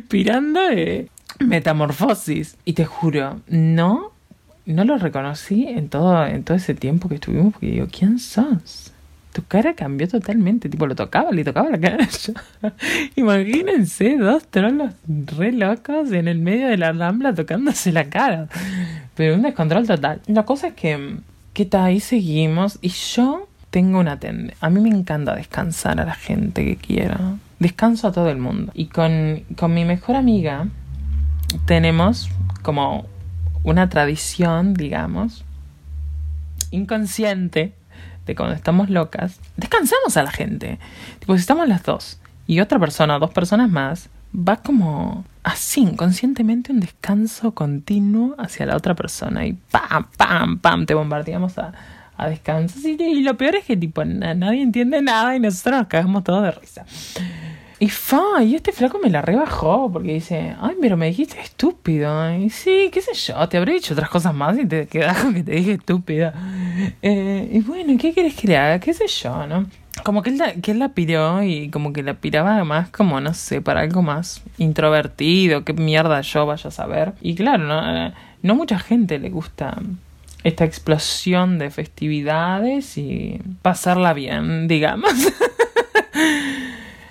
pirando 0.09 0.61
de 0.61 1.09
metamorfosis. 1.39 2.57
Y 2.65 2.73
te 2.73 2.85
juro, 2.85 3.41
no, 3.49 4.13
no 4.67 4.85
lo 4.85 4.99
reconocí 4.99 5.67
en 5.69 5.89
todo, 5.89 6.27
en 6.27 6.45
todo 6.45 6.57
ese 6.57 6.75
tiempo 6.75 7.09
que 7.09 7.17
estuvimos, 7.17 7.53
porque 7.53 7.67
digo, 7.67 7.87
¿quién 7.91 8.19
sos? 8.19 8.93
Tu 9.33 9.45
cara 9.45 9.75
cambió 9.75 10.07
totalmente, 10.07 10.69
tipo 10.69 10.87
lo 10.87 10.95
tocaba, 10.95 11.33
le 11.33 11.43
tocaba 11.43 11.69
la 11.69 11.81
cara. 11.81 12.09
Imagínense 13.17 14.17
dos 14.17 14.47
trolos 14.47 14.93
re 15.09 15.51
locos 15.51 16.13
en 16.13 16.29
el 16.29 16.39
medio 16.39 16.69
de 16.69 16.77
la 16.77 16.93
rambla 16.93 17.35
tocándose 17.35 17.91
la 17.91 18.05
cara. 18.05 18.49
Pero 19.17 19.35
un 19.35 19.43
descontrol 19.43 19.87
total. 19.87 20.21
La 20.27 20.45
cosa 20.45 20.69
es 20.69 20.75
que, 20.75 21.19
que 21.55 21.63
está 21.63 21.85
ahí 21.85 22.01
seguimos 22.01 22.79
y 22.83 22.89
yo 22.89 23.49
tengo 23.71 23.99
una 23.99 24.21
tendencia. 24.21 24.57
A 24.61 24.71
mí 24.71 24.81
me 24.81 24.91
encanta 24.91 25.35
descansar 25.35 26.01
a 26.01 26.05
la 26.05 26.15
gente 26.15 26.65
que 26.65 26.77
quiera. 26.77 27.37
Descanso 27.59 28.09
a 28.09 28.13
todo 28.13 28.29
el 28.29 28.39
mundo. 28.39 28.73
Y 28.75 28.87
con, 28.87 29.45
con 29.57 29.73
mi 29.73 29.85
mejor 29.85 30.17
amiga 30.17 30.69
tenemos 31.67 32.29
como 32.63 33.07
una 33.63 33.89
tradición, 33.89 34.75
digamos, 34.75 35.45
inconsciente 36.71 37.73
de 38.27 38.35
cuando 38.35 38.55
estamos 38.55 38.91
locas, 38.91 39.41
descansamos 39.57 40.17
a 40.17 40.23
la 40.23 40.31
gente. 40.31 40.79
Tipo, 41.21 41.35
si 41.35 41.41
estamos 41.41 41.69
las 41.69 41.83
dos 41.83 42.21
y 42.47 42.61
otra 42.61 42.79
persona, 42.79 43.19
dos 43.19 43.31
personas 43.31 43.71
más, 43.71 44.09
va 44.35 44.57
como 44.57 45.25
así, 45.43 45.81
inconscientemente 45.83 46.73
un 46.73 46.81
descanso 46.81 47.55
continuo 47.55 48.35
hacia 48.39 48.67
la 48.67 48.77
otra 48.77 48.95
persona 48.95 49.47
y 49.47 49.53
pam, 49.53 50.07
pam, 50.17 50.59
pam, 50.59 50.87
te 50.87 50.95
bombardeamos 50.95 51.59
a, 51.59 51.73
a 52.17 52.29
descanso. 52.29 52.79
Y, 52.89 53.23
lo 53.23 53.37
peor 53.37 53.57
es 53.57 53.65
que 53.65 53.77
tipo 53.77 54.05
nadie 54.05 54.63
entiende 54.63 55.01
nada 55.03 55.37
y 55.37 55.41
nosotros 55.41 55.81
nos 55.81 55.87
cagamos 55.89 56.25
todos 56.25 56.43
de 56.43 56.51
risa. 56.51 56.85
Y 57.81 57.89
fa, 57.89 58.43
y 58.43 58.55
este 58.55 58.73
flaco 58.73 58.99
me 59.03 59.11
la 59.11 59.21
rebajó 59.21 59.91
porque 59.93 60.15
dice, 60.15 60.57
ay, 60.61 60.77
pero 60.81 60.97
me 60.97 61.07
dijiste 61.07 61.41
estúpido. 61.41 62.35
Y 62.35 62.49
sí, 62.49 62.89
qué 62.93 63.01
sé 63.01 63.13
yo, 63.15 63.49
te 63.49 63.59
habré 63.59 63.75
dicho 63.75 63.95
otras 63.95 64.09
cosas 64.09 64.35
más 64.35 64.59
y 64.59 64.65
te 64.65 64.87
quedas 64.87 65.19
con 65.23 65.35
que 65.35 65.43
te 65.43 65.53
dije 65.53 65.73
estúpida. 65.73 66.33
Eh, 67.03 67.49
y 67.53 67.61
bueno, 67.61 67.95
¿qué 67.99 68.15
quieres 68.15 68.35
que 68.35 68.49
le 68.49 68.57
haga? 68.57 68.79
¿Qué 68.79 68.95
sé 68.95 69.07
yo, 69.07 69.47
no? 69.47 69.67
Como 70.05 70.23
que 70.23 70.31
él, 70.31 70.39
la, 70.39 70.53
que 70.55 71.45
y 71.47 71.71
como 71.71 71.93
que 71.93 72.03
la 72.03 72.15
piraba 72.15 72.63
más 72.63 72.91
como, 72.91 73.21
no 73.21 73.35
sé, 73.35 73.61
para 73.61 73.81
algo 73.81 74.03
más 74.03 74.43
introvertido, 74.59 75.65
qué 75.65 75.73
mierda 75.73 76.21
yo 76.21 76.47
vaya 76.47 76.69
a 76.69 76.71
saber. 76.71 77.15
Y 77.21 77.35
claro, 77.35 77.65
no, 77.65 78.13
no 78.43 78.55
mucha 78.55 78.79
gente 78.79 79.19
le 79.19 79.31
gusta 79.31 79.77
esta 80.45 80.65
explosión 80.65 81.59
de 81.59 81.71
festividades 81.71 82.99
y 82.99 83.41
pasarla 83.63 84.13
bien, 84.13 84.69
digamos. 84.69 85.11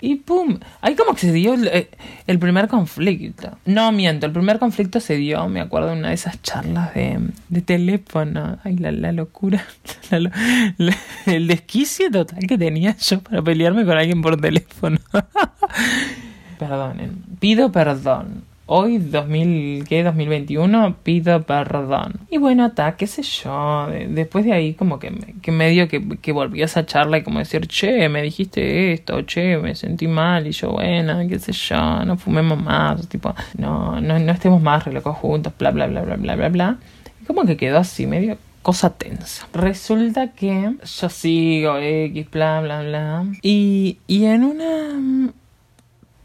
Y 0.03 0.15
pum, 0.15 0.59
ahí 0.81 0.95
como 0.95 1.13
que 1.13 1.21
se 1.21 1.31
dio 1.31 1.53
eh, 1.53 1.89
el, 2.27 2.37
primer 2.37 2.67
conflicto. 2.67 3.57
No 3.63 3.93
miento, 3.93 4.25
el 4.25 4.33
primer 4.33 4.59
conflicto 4.59 4.99
se 4.99 5.15
dio, 5.15 5.47
me 5.47 5.61
acuerdo 5.61 5.91
de 5.91 5.93
una 5.93 6.09
de 6.09 6.15
esas 6.15 6.41
charlas 6.41 6.93
de, 6.93 7.21
de 7.47 7.61
teléfono. 7.61 8.57
Ay, 8.65 8.75
la, 8.75 8.91
la 8.91 9.13
locura, 9.13 9.65
el 11.25 11.47
desquicio 11.47 12.11
total 12.11 12.39
que 12.45 12.57
tenía 12.57 12.97
yo 12.97 13.21
para 13.21 13.41
pelearme 13.41 13.85
con 13.85 13.97
alguien 13.97 14.21
por 14.21 14.35
teléfono. 14.41 14.97
Perdonen, 16.59 17.23
pido 17.39 17.71
perdón 17.71 18.43
hoy, 18.65 18.97
2000, 18.97 19.85
¿qué? 19.87 20.03
2021, 20.03 20.95
pido 21.03 21.43
perdón. 21.43 22.13
Y 22.29 22.37
bueno, 22.37 22.65
está, 22.67 22.95
qué 22.95 23.07
sé 23.07 23.21
yo. 23.23 23.87
Después 24.09 24.45
de 24.45 24.53
ahí, 24.53 24.73
como 24.73 24.99
que, 24.99 25.11
que 25.41 25.51
medio 25.51 25.87
que, 25.87 26.17
que 26.19 26.31
volvió 26.31 26.65
esa 26.65 26.85
charla 26.85 27.17
y 27.17 27.23
como 27.23 27.39
decir, 27.39 27.67
che, 27.67 28.07
me 28.09 28.21
dijiste 28.21 28.93
esto, 28.93 29.21
che, 29.23 29.57
me 29.57 29.75
sentí 29.75 30.07
mal. 30.07 30.47
Y 30.47 30.51
yo, 30.51 30.71
bueno, 30.71 31.19
qué 31.27 31.39
sé 31.39 31.51
yo, 31.51 32.05
no 32.05 32.17
fumemos 32.17 32.61
más, 32.61 33.07
tipo, 33.09 33.33
no, 33.57 33.99
no, 33.99 34.19
no 34.19 34.31
estemos 34.31 34.61
más 34.61 34.85
relocos 34.85 35.17
juntos, 35.17 35.53
bla, 35.57 35.71
bla, 35.71 35.87
bla, 35.87 36.01
bla, 36.01 36.15
bla, 36.15 36.35
bla, 36.35 36.49
bla. 36.49 36.77
Y 37.21 37.25
como 37.25 37.45
que 37.45 37.57
quedó 37.57 37.79
así, 37.79 38.07
medio 38.07 38.37
cosa 38.61 38.91
tensa. 38.91 39.45
Resulta 39.53 40.31
que 40.31 40.75
yo 40.81 41.09
sigo 41.09 41.77
X, 41.77 42.31
bla, 42.31 42.61
bla, 42.61 42.81
bla. 42.81 43.25
Y, 43.41 43.99
y 44.07 44.25
en 44.25 44.43
una... 44.45 45.33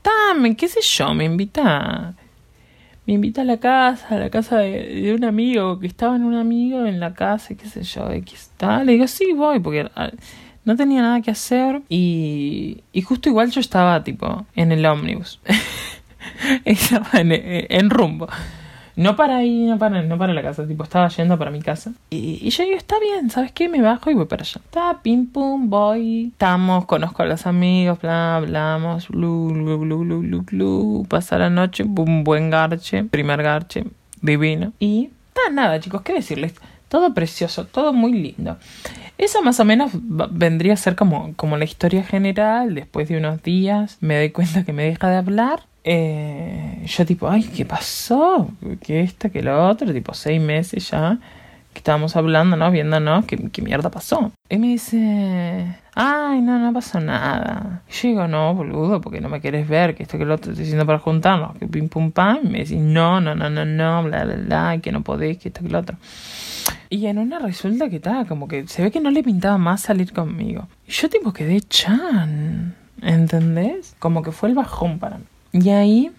Dame, 0.04 0.56
qué 0.56 0.68
sé 0.68 0.80
yo, 0.80 1.12
me 1.12 1.24
invita 1.24 2.14
me 3.08 3.14
invita 3.14 3.40
a 3.40 3.44
la 3.44 3.56
casa, 3.56 4.16
a 4.16 4.18
la 4.18 4.28
casa 4.28 4.58
de, 4.58 5.14
un 5.14 5.24
amigo, 5.24 5.78
que 5.80 5.86
estaba 5.86 6.14
en 6.14 6.24
un 6.24 6.34
amigo 6.34 6.84
en 6.84 7.00
la 7.00 7.14
casa, 7.14 7.54
qué 7.54 7.66
sé 7.66 7.82
yo, 7.82 8.10
X 8.10 8.50
tal. 8.58 8.84
Le 8.84 8.92
digo, 8.92 9.06
sí, 9.06 9.32
voy, 9.32 9.60
porque 9.60 9.90
ah, 9.96 10.10
no 10.66 10.76
tenía 10.76 11.00
nada 11.00 11.22
que 11.22 11.30
hacer. 11.30 11.80
Y, 11.88 12.82
y 12.92 13.00
justo 13.00 13.30
igual 13.30 13.50
yo 13.50 13.62
estaba, 13.62 14.04
tipo, 14.04 14.44
en 14.54 14.72
el 14.72 14.84
ómnibus. 14.84 15.40
estaba 16.66 17.08
en, 17.18 17.32
en 17.32 17.88
rumbo. 17.88 18.28
No 18.98 19.14
para 19.14 19.36
ahí, 19.36 19.62
no 19.62 19.78
para, 19.78 20.02
no 20.02 20.18
para 20.18 20.34
la 20.34 20.42
casa, 20.42 20.66
tipo, 20.66 20.82
estaba 20.82 21.06
yendo 21.06 21.38
para 21.38 21.52
mi 21.52 21.62
casa. 21.62 21.92
Y, 22.10 22.50
yo 22.50 22.64
digo, 22.64 22.76
está 22.76 22.96
bien, 22.98 23.30
¿sabes 23.30 23.52
qué? 23.52 23.68
Me 23.68 23.80
bajo 23.80 24.10
y 24.10 24.14
voy 24.14 24.24
para 24.24 24.42
allá. 24.42 24.60
Está, 24.64 24.98
pim, 25.02 25.28
pum, 25.28 25.70
voy. 25.70 26.30
Estamos, 26.32 26.84
conozco 26.84 27.22
a 27.22 27.26
los 27.26 27.46
amigos, 27.46 28.00
bla, 28.00 28.34
hablamos, 28.34 29.06
blu, 29.06 29.52
blu, 29.52 29.78
blu, 29.78 29.98
blu, 29.98 30.20
blu, 30.22 30.42
blu. 30.42 31.06
Pasa 31.08 31.38
la 31.38 31.48
noche, 31.48 31.84
un 31.84 32.24
buen 32.24 32.50
garche, 32.50 33.04
primer 33.04 33.40
garche, 33.40 33.84
divino. 34.20 34.72
Y, 34.80 35.10
está, 35.28 35.48
nada, 35.52 35.78
chicos, 35.78 36.02
¿qué 36.02 36.14
decirles? 36.14 36.54
Todo 36.88 37.14
precioso, 37.14 37.66
todo 37.66 37.92
muy 37.92 38.12
lindo. 38.12 38.56
Eso 39.16 39.42
más 39.42 39.60
o 39.60 39.64
menos 39.64 39.92
vendría 39.94 40.72
a 40.72 40.76
ser 40.76 40.96
como, 40.96 41.34
como 41.36 41.56
la 41.56 41.64
historia 41.64 42.02
general. 42.02 42.74
Después 42.74 43.08
de 43.08 43.18
unos 43.18 43.44
días 43.44 43.98
me 44.00 44.16
doy 44.16 44.30
cuenta 44.30 44.64
que 44.64 44.72
me 44.72 44.82
deja 44.82 45.08
de 45.08 45.18
hablar 45.18 45.67
eh, 45.90 46.84
yo 46.84 47.06
tipo, 47.06 47.30
ay, 47.30 47.44
¿qué 47.44 47.64
pasó? 47.64 48.50
¿Qué 48.82 49.00
esta, 49.00 49.30
qué 49.30 49.42
lo 49.42 49.68
otro? 49.68 49.90
Tipo, 49.90 50.12
seis 50.12 50.38
meses 50.38 50.90
ya 50.90 51.18
que 51.72 51.78
estábamos 51.78 52.14
hablando, 52.14 52.58
¿no? 52.58 52.70
Viéndonos, 52.70 53.24
¿qué, 53.24 53.38
qué 53.50 53.62
mierda 53.62 53.90
pasó? 53.90 54.30
Y 54.50 54.58
me 54.58 54.66
dice, 54.66 55.78
ay, 55.94 56.42
no, 56.42 56.58
no 56.58 56.74
pasó 56.74 57.00
nada. 57.00 57.82
Y 57.88 57.92
yo 57.92 58.08
digo, 58.10 58.28
no, 58.28 58.54
boludo, 58.54 59.00
porque 59.00 59.22
no 59.22 59.30
me 59.30 59.40
quieres 59.40 59.66
ver, 59.66 59.94
que 59.94 60.02
esto 60.02 60.18
que 60.18 60.26
lo 60.26 60.34
otro 60.34 60.50
estoy 60.50 60.64
diciendo 60.64 60.84
para 60.84 60.98
juntarnos, 60.98 61.56
que 61.56 61.66
pim 61.66 61.88
pum 61.88 62.12
pam. 62.12 62.40
Y 62.44 62.48
me 62.48 62.58
dice, 62.58 62.76
no, 62.76 63.22
no, 63.22 63.34
no, 63.34 63.48
no, 63.48 63.64
no, 63.64 64.02
bla, 64.02 64.24
bla, 64.26 64.34
bla, 64.34 64.78
que 64.82 64.92
no 64.92 65.00
podés, 65.00 65.38
que 65.38 65.48
esto 65.48 65.62
que 65.62 65.70
lo 65.70 65.78
otro. 65.78 65.96
Y 66.90 67.06
en 67.06 67.16
una 67.16 67.38
resulta 67.38 67.88
que 67.88 67.96
estaba 67.96 68.26
como 68.26 68.46
que 68.46 68.66
se 68.66 68.82
ve 68.82 68.90
que 68.90 69.00
no 69.00 69.10
le 69.10 69.22
pintaba 69.22 69.56
más 69.56 69.80
salir 69.80 70.12
conmigo. 70.12 70.68
Y 70.86 70.92
yo 70.92 71.08
tipo 71.08 71.32
quedé 71.32 71.62
chan, 71.62 72.74
¿entendés? 73.00 73.96
Como 73.98 74.22
que 74.22 74.32
fue 74.32 74.50
el 74.50 74.54
bajón 74.54 74.98
para 74.98 75.16
mí. 75.16 75.24
Y 75.52 75.70
ahí, 75.70 76.10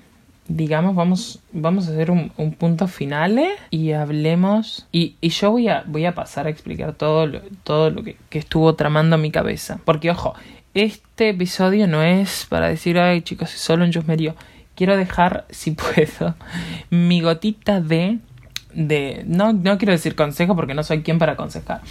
digamos, 0.47 0.95
vamos, 0.95 1.39
vamos 1.51 1.87
a 1.87 1.91
hacer 1.91 2.11
un, 2.11 2.31
punto 2.57 2.87
final 2.87 3.39
y 3.69 3.91
hablemos. 3.91 4.87
Y, 4.91 5.15
y, 5.21 5.29
yo 5.29 5.51
voy 5.51 5.69
a, 5.69 5.83
voy 5.87 6.05
a 6.05 6.15
pasar 6.15 6.47
a 6.47 6.49
explicar 6.49 6.93
todo 6.93 7.27
lo, 7.27 7.41
todo 7.63 7.91
lo 7.91 8.03
que, 8.03 8.17
estuvo 8.31 8.75
tramando 8.75 9.17
mi 9.17 9.31
cabeza. 9.31 9.79
Porque, 9.85 10.11
ojo, 10.11 10.33
este 10.73 11.29
episodio 11.29 11.87
no 11.87 12.03
es 12.03 12.45
para 12.49 12.67
decir, 12.67 12.99
ay 12.99 13.21
chicos, 13.21 13.51
solo 13.51 13.85
un 13.85 13.91
chusmerío. 13.91 14.35
Quiero 14.75 14.97
dejar, 14.97 15.45
si 15.49 15.71
puedo, 15.71 16.35
mi 16.89 17.21
gotita 17.21 17.81
de. 17.81 18.19
de 18.73 19.23
no, 19.27 19.53
no 19.53 19.77
quiero 19.77 19.93
decir 19.93 20.15
consejo 20.15 20.55
porque 20.55 20.73
no 20.73 20.83
soy 20.83 21.03
quien 21.03 21.19
para 21.19 21.33
aconsejar 21.33 21.81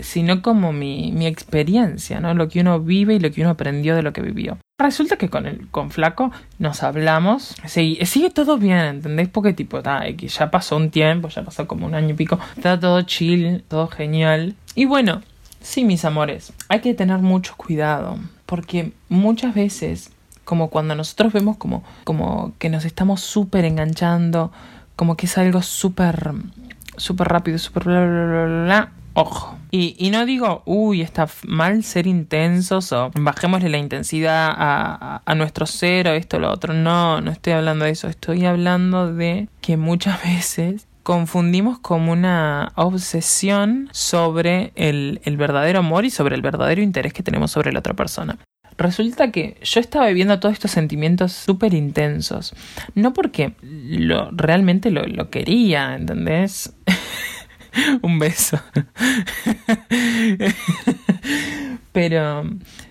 sino 0.00 0.42
como 0.42 0.72
mi, 0.72 1.12
mi 1.12 1.26
experiencia, 1.26 2.18
¿no? 2.18 2.34
Lo 2.34 2.48
que 2.48 2.60
uno 2.60 2.80
vive 2.80 3.14
y 3.14 3.20
lo 3.20 3.30
que 3.30 3.42
uno 3.42 3.50
aprendió 3.50 3.94
de 3.94 4.02
lo 4.02 4.12
que 4.12 4.22
vivió. 4.22 4.58
Resulta 4.76 5.16
que 5.16 5.28
con 5.28 5.46
el 5.46 5.68
con 5.68 5.92
Flaco 5.92 6.32
nos 6.58 6.82
hablamos, 6.82 7.54
sigue, 7.64 8.04
sigue 8.06 8.30
todo 8.30 8.58
bien, 8.58 8.78
¿entendés? 8.78 9.28
Porque 9.28 9.52
tipo, 9.52 9.80
que 9.80 10.26
ya 10.26 10.50
pasó 10.50 10.76
un 10.76 10.90
tiempo, 10.90 11.28
ya 11.28 11.44
pasó 11.44 11.68
como 11.68 11.86
un 11.86 11.94
año 11.94 12.10
y 12.10 12.14
pico, 12.14 12.40
está 12.56 12.80
todo 12.80 13.00
chill, 13.02 13.62
todo 13.68 13.86
genial. 13.86 14.56
Y 14.74 14.86
bueno, 14.86 15.22
sí, 15.60 15.84
mis 15.84 16.04
amores, 16.04 16.52
hay 16.68 16.80
que 16.80 16.92
tener 16.92 17.18
mucho 17.18 17.54
cuidado, 17.56 18.18
porque 18.46 18.92
muchas 19.08 19.54
veces, 19.54 20.10
como 20.44 20.70
cuando 20.70 20.96
nosotros 20.96 21.32
vemos 21.32 21.56
como, 21.56 21.84
como 22.02 22.52
que 22.58 22.68
nos 22.68 22.84
estamos 22.84 23.20
súper 23.20 23.64
enganchando, 23.64 24.50
como 24.96 25.16
que 25.16 25.26
es 25.26 25.38
algo 25.38 25.62
súper, 25.62 26.32
súper 26.96 27.28
rápido, 27.28 27.58
súper 27.58 27.84
bla, 27.84 28.00
bla, 28.00 28.24
bla, 28.24 28.44
bla, 28.44 28.64
bla 28.64 28.92
Ojo. 29.16 29.56
Y, 29.76 30.10
no 30.12 30.24
digo, 30.24 30.62
uy, 30.66 31.02
está 31.02 31.26
mal 31.48 31.82
ser 31.82 32.06
intensos 32.06 32.92
o 32.92 33.10
bajémosle 33.12 33.68
la 33.68 33.78
intensidad 33.78 34.54
a, 34.56 35.20
a, 35.26 35.34
nuestro 35.34 35.66
ser 35.66 36.06
o 36.06 36.12
esto 36.12 36.38
lo 36.38 36.52
otro. 36.52 36.72
No, 36.72 37.20
no 37.20 37.32
estoy 37.32 37.54
hablando 37.54 37.84
de 37.84 37.90
eso. 37.90 38.06
Estoy 38.06 38.46
hablando 38.46 39.12
de 39.12 39.48
que 39.60 39.76
muchas 39.76 40.22
veces 40.24 40.86
confundimos 41.02 41.80
como 41.80 42.12
una 42.12 42.70
obsesión 42.76 43.88
sobre 43.90 44.70
el, 44.76 45.20
el 45.24 45.36
verdadero 45.36 45.80
amor 45.80 46.04
y 46.04 46.10
sobre 46.10 46.36
el 46.36 46.42
verdadero 46.42 46.80
interés 46.80 47.12
que 47.12 47.24
tenemos 47.24 47.50
sobre 47.50 47.72
la 47.72 47.80
otra 47.80 47.94
persona. 47.94 48.38
Resulta 48.78 49.32
que 49.32 49.56
yo 49.60 49.80
estaba 49.80 50.06
viviendo 50.06 50.38
todos 50.38 50.52
estos 50.52 50.70
sentimientos 50.70 51.32
súper 51.32 51.74
intensos. 51.74 52.54
No 52.94 53.12
porque 53.12 53.54
lo, 53.60 54.30
realmente 54.30 54.92
lo, 54.92 55.04
lo 55.04 55.30
quería, 55.30 55.96
¿entendés? 55.96 56.72
un 58.02 58.18
beso. 58.18 58.58
Pero, 61.92 62.44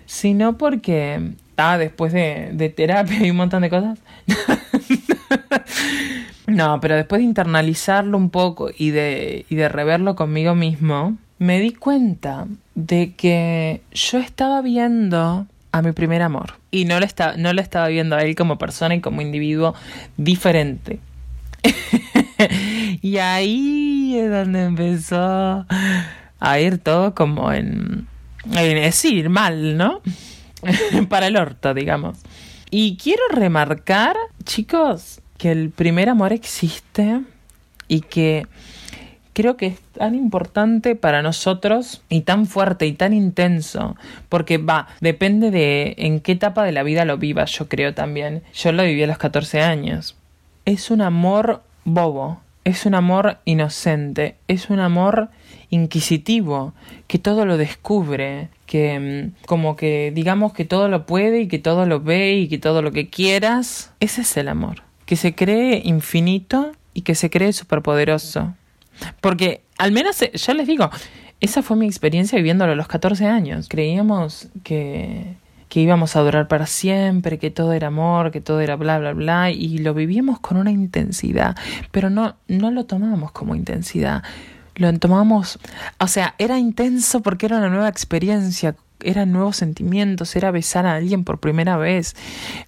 si 0.06 0.34
no 0.34 0.56
porque, 0.56 1.32
ah, 1.56 1.78
después 1.78 2.12
de, 2.12 2.72
terapia 2.74 3.26
y 3.26 3.30
un 3.30 3.36
montón 3.36 3.62
de 3.62 3.70
cosas. 3.70 3.98
no, 6.46 6.80
pero 6.80 6.96
después 6.96 7.20
de 7.20 7.24
internalizarlo 7.24 8.16
un 8.16 8.30
poco 8.30 8.70
y 8.76 8.90
de, 8.90 9.46
y 9.48 9.56
de 9.56 9.68
reverlo 9.68 10.16
conmigo 10.16 10.54
mismo, 10.54 11.16
me 11.38 11.60
di 11.60 11.72
cuenta 11.72 12.46
de 12.74 13.14
que 13.14 13.82
yo 13.92 14.18
estaba 14.18 14.62
viendo 14.62 15.46
a 15.72 15.82
mi 15.82 15.92
primer 15.92 16.22
amor. 16.22 16.54
Y 16.70 16.84
no 16.84 16.98
lo, 16.98 17.04
estaba, 17.04 17.36
no 17.36 17.52
lo 17.52 17.60
estaba 17.60 17.88
viendo 17.88 18.16
a 18.16 18.22
él 18.22 18.36
como 18.36 18.58
persona 18.58 18.94
y 18.94 19.00
como 19.00 19.20
individuo 19.20 19.74
diferente. 20.16 20.98
y 23.02 23.18
ahí 23.18 24.16
es 24.18 24.30
donde 24.30 24.64
empezó 24.64 25.66
a 26.40 26.60
ir 26.60 26.78
todo 26.78 27.14
como 27.14 27.52
en, 27.52 28.06
decir 28.44 29.30
mal, 29.30 29.76
¿no? 29.76 30.00
Para 31.08 31.28
el 31.28 31.36
orto, 31.36 31.74
digamos. 31.74 32.18
Y 32.70 32.96
quiero 32.96 33.22
remarcar, 33.30 34.16
chicos, 34.44 35.20
que 35.38 35.52
el 35.52 35.70
primer 35.70 36.08
amor 36.08 36.32
existe 36.32 37.20
y 37.88 38.00
que 38.00 38.46
creo 39.32 39.56
que 39.56 39.66
es 39.66 39.80
tan 39.92 40.14
importante 40.14 40.96
para 40.96 41.20
nosotros 41.20 42.02
y 42.08 42.22
tan 42.22 42.46
fuerte 42.46 42.86
y 42.86 42.92
tan 42.92 43.12
intenso, 43.12 43.96
porque 44.28 44.58
va, 44.58 44.88
depende 45.00 45.50
de 45.50 45.94
en 45.98 46.20
qué 46.20 46.32
etapa 46.32 46.64
de 46.64 46.72
la 46.72 46.82
vida 46.82 47.04
lo 47.04 47.18
vivas, 47.18 47.50
yo 47.52 47.68
creo 47.68 47.94
también. 47.94 48.42
Yo 48.54 48.72
lo 48.72 48.84
viví 48.84 49.02
a 49.02 49.06
los 49.06 49.18
14 49.18 49.60
años. 49.60 50.16
Es 50.64 50.90
un 50.90 51.02
amor 51.02 51.62
bobo, 51.84 52.40
es 52.64 52.86
un 52.86 52.94
amor 52.94 53.38
inocente, 53.44 54.36
es 54.48 54.70
un 54.70 54.80
amor 54.80 55.28
inquisitivo, 55.70 56.72
que 57.06 57.18
todo 57.18 57.44
lo 57.44 57.56
descubre, 57.56 58.48
que 58.66 59.32
mm, 59.34 59.46
como 59.46 59.76
que 59.76 60.12
digamos 60.14 60.52
que 60.52 60.64
todo 60.64 60.88
lo 60.88 61.06
puede 61.06 61.42
y 61.42 61.48
que 61.48 61.58
todo 61.58 61.86
lo 61.86 62.00
ve 62.00 62.34
y 62.34 62.48
que 62.48 62.58
todo 62.58 62.82
lo 62.82 62.92
que 62.92 63.08
quieras, 63.08 63.92
ese 64.00 64.22
es 64.22 64.36
el 64.36 64.48
amor, 64.48 64.82
que 65.06 65.16
se 65.16 65.34
cree 65.34 65.82
infinito 65.84 66.72
y 66.94 67.02
que 67.02 67.14
se 67.14 67.28
cree 67.28 67.52
superpoderoso. 67.52 68.54
Porque 69.20 69.62
al 69.76 69.92
menos, 69.92 70.20
eh, 70.22 70.30
ya 70.34 70.54
les 70.54 70.66
digo, 70.66 70.90
esa 71.40 71.62
fue 71.62 71.76
mi 71.76 71.86
experiencia 71.86 72.36
viviéndolo 72.36 72.72
a 72.72 72.76
los 72.76 72.86
14 72.88 73.26
años. 73.26 73.68
Creíamos 73.68 74.48
que 74.62 75.34
que 75.74 75.80
íbamos 75.80 76.14
a 76.14 76.20
durar 76.20 76.46
para 76.46 76.66
siempre, 76.66 77.40
que 77.40 77.50
todo 77.50 77.72
era 77.72 77.88
amor, 77.88 78.30
que 78.30 78.40
todo 78.40 78.60
era 78.60 78.76
bla, 78.76 79.00
bla, 79.00 79.12
bla, 79.12 79.50
y 79.50 79.78
lo 79.78 79.92
vivíamos 79.92 80.38
con 80.38 80.56
una 80.56 80.70
intensidad, 80.70 81.56
pero 81.90 82.10
no, 82.10 82.36
no 82.46 82.70
lo 82.70 82.84
tomábamos 82.84 83.32
como 83.32 83.56
intensidad, 83.56 84.22
lo 84.76 84.96
tomamos, 85.00 85.58
o 85.98 86.06
sea, 86.06 86.36
era 86.38 86.60
intenso 86.60 87.22
porque 87.22 87.46
era 87.46 87.58
una 87.58 87.70
nueva 87.70 87.88
experiencia, 87.88 88.76
eran 89.00 89.32
nuevos 89.32 89.56
sentimientos, 89.56 90.36
era 90.36 90.52
besar 90.52 90.86
a 90.86 90.94
alguien 90.94 91.24
por 91.24 91.40
primera 91.40 91.76
vez, 91.76 92.14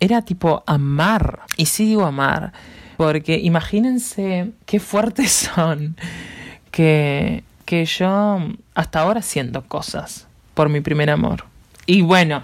era 0.00 0.22
tipo 0.22 0.64
amar. 0.66 1.42
Y 1.56 1.66
sí 1.66 1.86
digo 1.86 2.06
amar, 2.06 2.54
porque 2.96 3.38
imagínense 3.38 4.50
qué 4.64 4.80
fuertes 4.80 5.30
son 5.54 5.94
que, 6.72 7.44
que 7.66 7.84
yo 7.84 8.40
hasta 8.74 8.98
ahora 8.98 9.22
siento 9.22 9.62
cosas 9.62 10.26
por 10.54 10.70
mi 10.70 10.80
primer 10.80 11.08
amor. 11.08 11.44
Y 11.86 12.02
bueno, 12.02 12.42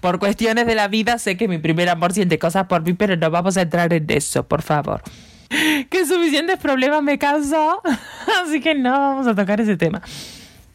por 0.00 0.18
cuestiones 0.18 0.66
de 0.66 0.74
la 0.74 0.88
vida 0.88 1.18
sé 1.18 1.36
que 1.36 1.48
mi 1.48 1.58
primer 1.58 1.88
amor 1.88 2.12
siente 2.12 2.38
cosas 2.38 2.66
por 2.66 2.82
mí, 2.82 2.92
pero 2.94 3.16
no 3.16 3.30
vamos 3.30 3.56
a 3.56 3.62
entrar 3.62 3.92
en 3.92 4.06
eso, 4.08 4.46
por 4.46 4.62
favor. 4.62 5.02
Que 5.90 6.06
suficientes 6.06 6.58
problemas 6.58 7.02
me 7.02 7.18
causó, 7.18 7.82
así 8.44 8.60
que 8.60 8.74
no 8.74 8.92
vamos 8.92 9.26
a 9.26 9.34
tocar 9.34 9.60
ese 9.60 9.76
tema. 9.76 10.02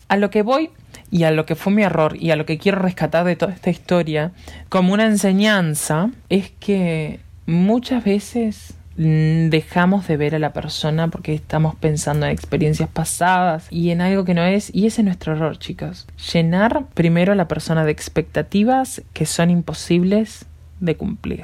A 0.07 0.18
lo 0.18 0.30
que 0.30 0.41
voy 0.41 0.70
y 1.09 1.24
a 1.24 1.32
lo 1.32 1.45
que 1.45 1.55
fue 1.55 1.74
mi 1.74 1.84
error 1.84 2.16
y 2.18 2.32
a 2.32 2.36
lo 2.36 2.45
que 2.45 2.57
quiero 2.57 2.80
rescatar 2.80 3.26
de 3.26 3.36
toda 3.36 3.53
esta 3.53 3.70
historia 3.70 4.32
como 4.70 4.93
una 4.93 5.05
enseñanza 5.05 6.09
es 6.30 6.51
que 6.59 7.20
muchas 7.45 8.03
veces 8.03 8.74
dejamos 8.97 10.07
de 10.07 10.17
ver 10.17 10.35
a 10.35 10.39
la 10.39 10.51
persona 10.51 11.07
porque 11.07 11.33
estamos 11.33 11.75
pensando 11.75 12.25
en 12.25 12.33
experiencias 12.33 12.89
pasadas 12.89 13.67
y 13.69 13.91
en 13.91 14.01
algo 14.01 14.25
que 14.25 14.33
no 14.33 14.43
es 14.43 14.69
y 14.73 14.85
ese 14.85 15.01
es 15.01 15.05
nuestro 15.05 15.33
error 15.33 15.57
chicos 15.57 16.07
llenar 16.33 16.85
primero 16.93 17.31
a 17.31 17.35
la 17.35 17.47
persona 17.47 17.85
de 17.85 17.91
expectativas 17.91 19.01
que 19.13 19.25
son 19.25 19.49
imposibles 19.49 20.45
de 20.81 20.97
cumplir 20.97 21.43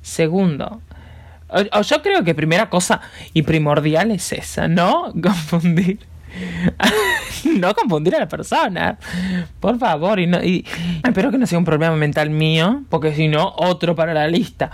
segundo 0.00 0.80
o, 1.48 1.82
yo 1.82 2.02
creo 2.02 2.22
que 2.22 2.36
primera 2.36 2.70
cosa 2.70 3.00
y 3.34 3.42
primordial 3.42 4.12
es 4.12 4.32
esa 4.32 4.68
no 4.68 5.12
confundir 5.22 5.98
no 7.58 7.74
confundir 7.74 8.14
a 8.14 8.20
la 8.20 8.28
persona. 8.28 8.96
Por 9.58 9.80
favor. 9.80 10.20
Y, 10.20 10.28
no, 10.28 10.40
y 10.42 10.64
espero 11.04 11.32
que 11.32 11.38
no 11.38 11.46
sea 11.46 11.58
un 11.58 11.64
problema 11.64 11.96
mental 11.96 12.30
mío, 12.30 12.84
porque 12.88 13.14
si 13.16 13.26
no, 13.26 13.52
otro 13.56 13.96
para 13.96 14.14
la 14.14 14.28
lista. 14.28 14.70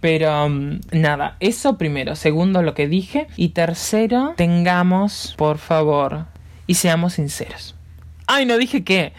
Pero 0.00 0.46
um, 0.46 0.80
nada, 0.92 1.36
eso 1.40 1.76
primero. 1.76 2.16
Segundo, 2.16 2.62
lo 2.62 2.74
que 2.74 2.88
dije. 2.88 3.26
Y 3.36 3.50
tercero, 3.50 4.34
tengamos, 4.36 5.34
por 5.36 5.58
favor, 5.58 6.26
y 6.66 6.74
seamos 6.74 7.14
sinceros. 7.14 7.76
Ay, 8.26 8.46
no 8.46 8.56
dije 8.56 8.82
que 8.82 9.12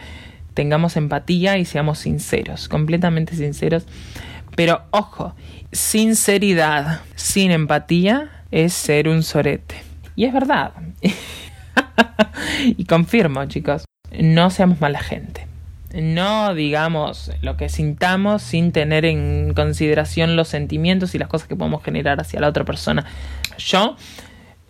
tengamos 0.54 0.96
empatía 0.96 1.58
y 1.58 1.64
seamos 1.64 2.00
sinceros, 2.00 2.68
completamente 2.68 3.36
sinceros. 3.36 3.86
Pero 4.56 4.82
ojo, 4.90 5.34
sinceridad 5.70 7.00
sin 7.14 7.52
empatía 7.52 8.44
es 8.50 8.74
ser 8.74 9.08
un 9.08 9.22
sorete. 9.22 9.76
Y 10.16 10.24
es 10.24 10.32
verdad. 10.32 10.72
y 12.64 12.84
confirmo, 12.84 13.44
chicos, 13.46 13.84
no 14.10 14.50
seamos 14.50 14.80
mala 14.80 14.98
gente 14.98 15.51
no 15.94 16.54
digamos 16.54 17.30
lo 17.42 17.56
que 17.56 17.68
sintamos 17.68 18.42
sin 18.42 18.72
tener 18.72 19.04
en 19.04 19.52
consideración 19.54 20.36
los 20.36 20.48
sentimientos 20.48 21.14
y 21.14 21.18
las 21.18 21.28
cosas 21.28 21.48
que 21.48 21.56
podemos 21.56 21.82
generar 21.82 22.20
hacia 22.20 22.40
la 22.40 22.48
otra 22.48 22.64
persona. 22.64 23.04
Yo, 23.58 23.96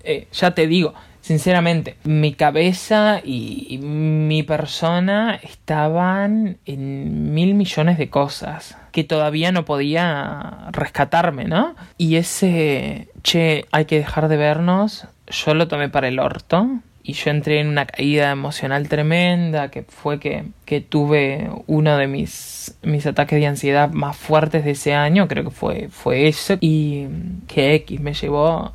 eh, 0.04 0.26
ya 0.32 0.52
te 0.52 0.66
digo, 0.66 0.94
sinceramente, 1.20 1.96
mi 2.04 2.34
cabeza 2.34 3.20
y 3.24 3.78
mi 3.82 4.42
persona 4.42 5.38
estaban 5.42 6.58
en 6.66 7.32
mil 7.34 7.54
millones 7.54 7.98
de 7.98 8.10
cosas 8.10 8.76
que 8.90 9.04
todavía 9.04 9.52
no 9.52 9.64
podía 9.64 10.68
rescatarme, 10.72 11.44
¿no? 11.44 11.74
Y 11.96 12.16
ese, 12.16 13.08
che, 13.22 13.64
hay 13.72 13.86
que 13.86 13.96
dejar 13.98 14.28
de 14.28 14.36
vernos, 14.36 15.06
yo 15.28 15.54
lo 15.54 15.68
tomé 15.68 15.88
para 15.88 16.08
el 16.08 16.18
orto 16.18 16.68
y 17.04 17.14
yo 17.14 17.30
entré 17.30 17.60
en 17.60 17.68
una 17.68 17.86
caída 17.86 18.30
emocional 18.30 18.88
tremenda, 18.88 19.70
que 19.70 19.82
fue 19.82 20.20
que, 20.20 20.44
que 20.64 20.80
tuve 20.80 21.50
uno 21.66 21.96
de 21.96 22.06
mis, 22.06 22.76
mis 22.82 23.06
ataques 23.06 23.40
de 23.40 23.46
ansiedad 23.46 23.90
más 23.90 24.16
fuertes 24.16 24.64
de 24.64 24.72
ese 24.72 24.94
año, 24.94 25.26
creo 25.26 25.44
que 25.44 25.50
fue, 25.50 25.88
fue 25.90 26.28
eso, 26.28 26.56
y 26.60 27.06
que 27.48 27.74
X 27.74 28.00
me 28.00 28.14
llevó 28.14 28.72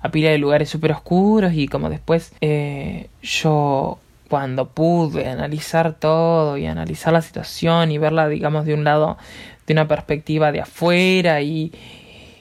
a 0.00 0.10
pila 0.10 0.30
de 0.30 0.38
lugares 0.38 0.70
súper 0.70 0.92
oscuros 0.92 1.52
y 1.54 1.68
como 1.68 1.90
después 1.90 2.32
eh, 2.40 3.08
yo 3.22 3.98
cuando 4.28 4.68
pude 4.68 5.28
analizar 5.28 5.94
todo 5.94 6.56
y 6.56 6.66
analizar 6.66 7.12
la 7.12 7.22
situación 7.22 7.90
y 7.90 7.98
verla 7.98 8.28
digamos 8.28 8.66
de 8.66 8.74
un 8.74 8.84
lado 8.84 9.18
de 9.66 9.72
una 9.72 9.88
perspectiva 9.88 10.52
de 10.52 10.60
afuera 10.60 11.40
y, 11.40 11.72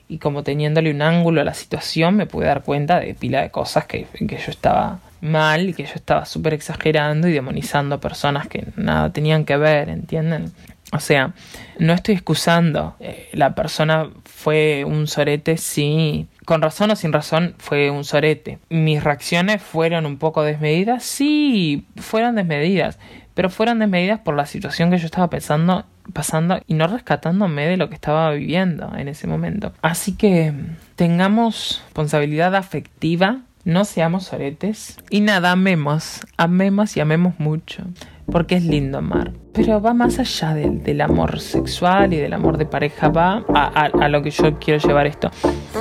y 0.08 0.18
como 0.20 0.44
teniéndole 0.44 0.92
un 0.92 1.02
ángulo 1.02 1.42
a 1.42 1.44
la 1.44 1.54
situación 1.54 2.16
me 2.16 2.28
pude 2.28 2.46
dar 2.46 2.64
cuenta 2.64 3.00
de 3.00 3.14
pila 3.16 3.42
de 3.42 3.50
cosas 3.50 3.86
que, 3.86 4.06
que 4.06 4.38
yo 4.38 4.52
estaba 4.52 5.00
mal 5.22 5.70
y 5.70 5.74
que 5.74 5.84
yo 5.84 5.94
estaba 5.96 6.26
súper 6.26 6.54
exagerando 6.54 7.28
y 7.28 7.34
demonizando 7.34 7.96
a 7.96 8.00
personas 8.00 8.48
que 8.48 8.68
nada 8.76 9.12
tenían 9.12 9.46
que 9.46 9.58
ver, 9.58 9.90
¿entienden? 9.90 10.52
O 10.92 11.00
sea, 11.00 11.34
no 11.80 11.94
estoy 11.94 12.16
excusando. 12.16 12.96
Eh, 13.00 13.30
la 13.34 13.56
persona 13.56 14.10
fue 14.24 14.86
un 14.86 15.08
sorete, 15.08 15.58
sí. 15.58 16.28
Con 16.46 16.62
razón 16.62 16.92
o 16.92 16.96
sin 16.96 17.12
razón 17.12 17.56
fue 17.58 17.90
un 17.90 18.04
sorete. 18.04 18.60
Mis 18.70 19.04
reacciones 19.04 19.62
fueron 19.62 20.06
un 20.06 20.18
poco 20.18 20.44
desmedidas, 20.44 21.04
sí, 21.04 21.86
fueron 21.98 22.36
desmedidas. 22.36 23.00
Pero 23.34 23.50
fueron 23.50 23.80
desmedidas 23.80 24.20
por 24.20 24.36
la 24.36 24.46
situación 24.46 24.92
que 24.92 24.98
yo 24.98 25.08
estaba 25.08 25.30
pensando, 25.30 25.86
pasando 26.14 26.62
y 26.68 26.76
no 26.76 26.88
rescatándome 26.88 27.68
de 27.68 27.76
lo 27.76 27.90
que 27.90 27.96
estaba 27.96 28.32
viviendo 28.32 28.96
en 28.96 29.10
ese 29.10 29.28
momento. 29.28 29.74
Así 29.82 30.16
que 30.16 30.54
tengamos 30.96 31.82
responsabilidad 31.86 32.56
afectiva 32.56 33.42
no 33.66 33.84
seamos 33.84 34.26
soretes. 34.26 34.98
Y 35.10 35.22
nada, 35.22 35.52
amemos, 35.52 36.22
amemos 36.38 36.96
y 36.96 37.02
amemos 37.02 37.34
mucho, 37.40 37.84
porque 38.32 38.56
es 38.56 38.64
lindo 38.64 39.00
amar. 39.00 39.34
Pero 39.54 39.82
va 39.82 39.94
más 39.94 40.20
allá 40.20 40.54
del, 40.54 40.84
del 40.84 41.02
amor 41.02 41.40
sexual 41.40 42.14
y 42.14 42.18
del 42.18 42.34
amor 42.34 42.58
de 42.58 42.66
pareja, 42.66 43.10
va 43.10 43.44
a, 43.54 43.86
a, 43.86 44.10
lo 44.10 44.22
que 44.22 44.30
yo 44.30 44.60
quiero 44.60 44.86
llevar 44.86 45.08
esto, 45.08 45.32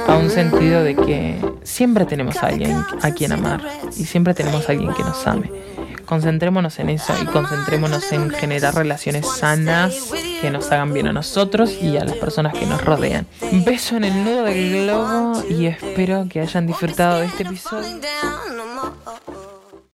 a 0.08 0.16
un 0.16 0.30
sentido 0.30 0.82
de 0.82 0.96
que 0.96 1.36
siempre 1.62 2.06
tenemos 2.06 2.42
a 2.42 2.48
alguien 2.48 2.76
a 3.02 3.10
quien 3.10 3.32
amar 3.32 3.60
y 3.96 4.04
siempre 4.04 4.32
tenemos 4.32 4.68
a 4.68 4.72
alguien 4.72 4.92
que 4.94 5.02
nos 5.02 5.26
ame. 5.26 5.50
Concentrémonos 6.06 6.78
en 6.78 6.90
eso 6.90 7.14
y 7.20 7.26
concentrémonos 7.26 8.12
en 8.12 8.30
generar 8.30 8.74
relaciones 8.74 9.26
sanas 9.26 9.94
que 10.40 10.50
nos 10.50 10.70
hagan 10.70 10.92
bien 10.92 11.06
a 11.06 11.12
nosotros 11.12 11.72
y 11.80 11.96
a 11.96 12.04
las 12.04 12.16
personas 12.16 12.54
que 12.54 12.66
nos 12.66 12.84
rodean. 12.84 13.26
Un 13.52 13.64
beso 13.64 13.96
en 13.96 14.04
el 14.04 14.24
nudo 14.24 14.44
del 14.44 14.84
globo 14.84 15.42
y 15.48 15.66
espero 15.66 16.26
que 16.28 16.40
hayan 16.40 16.66
disfrutado 16.66 17.20
de 17.20 17.26
este 17.26 17.44
episodio. 17.44 18.00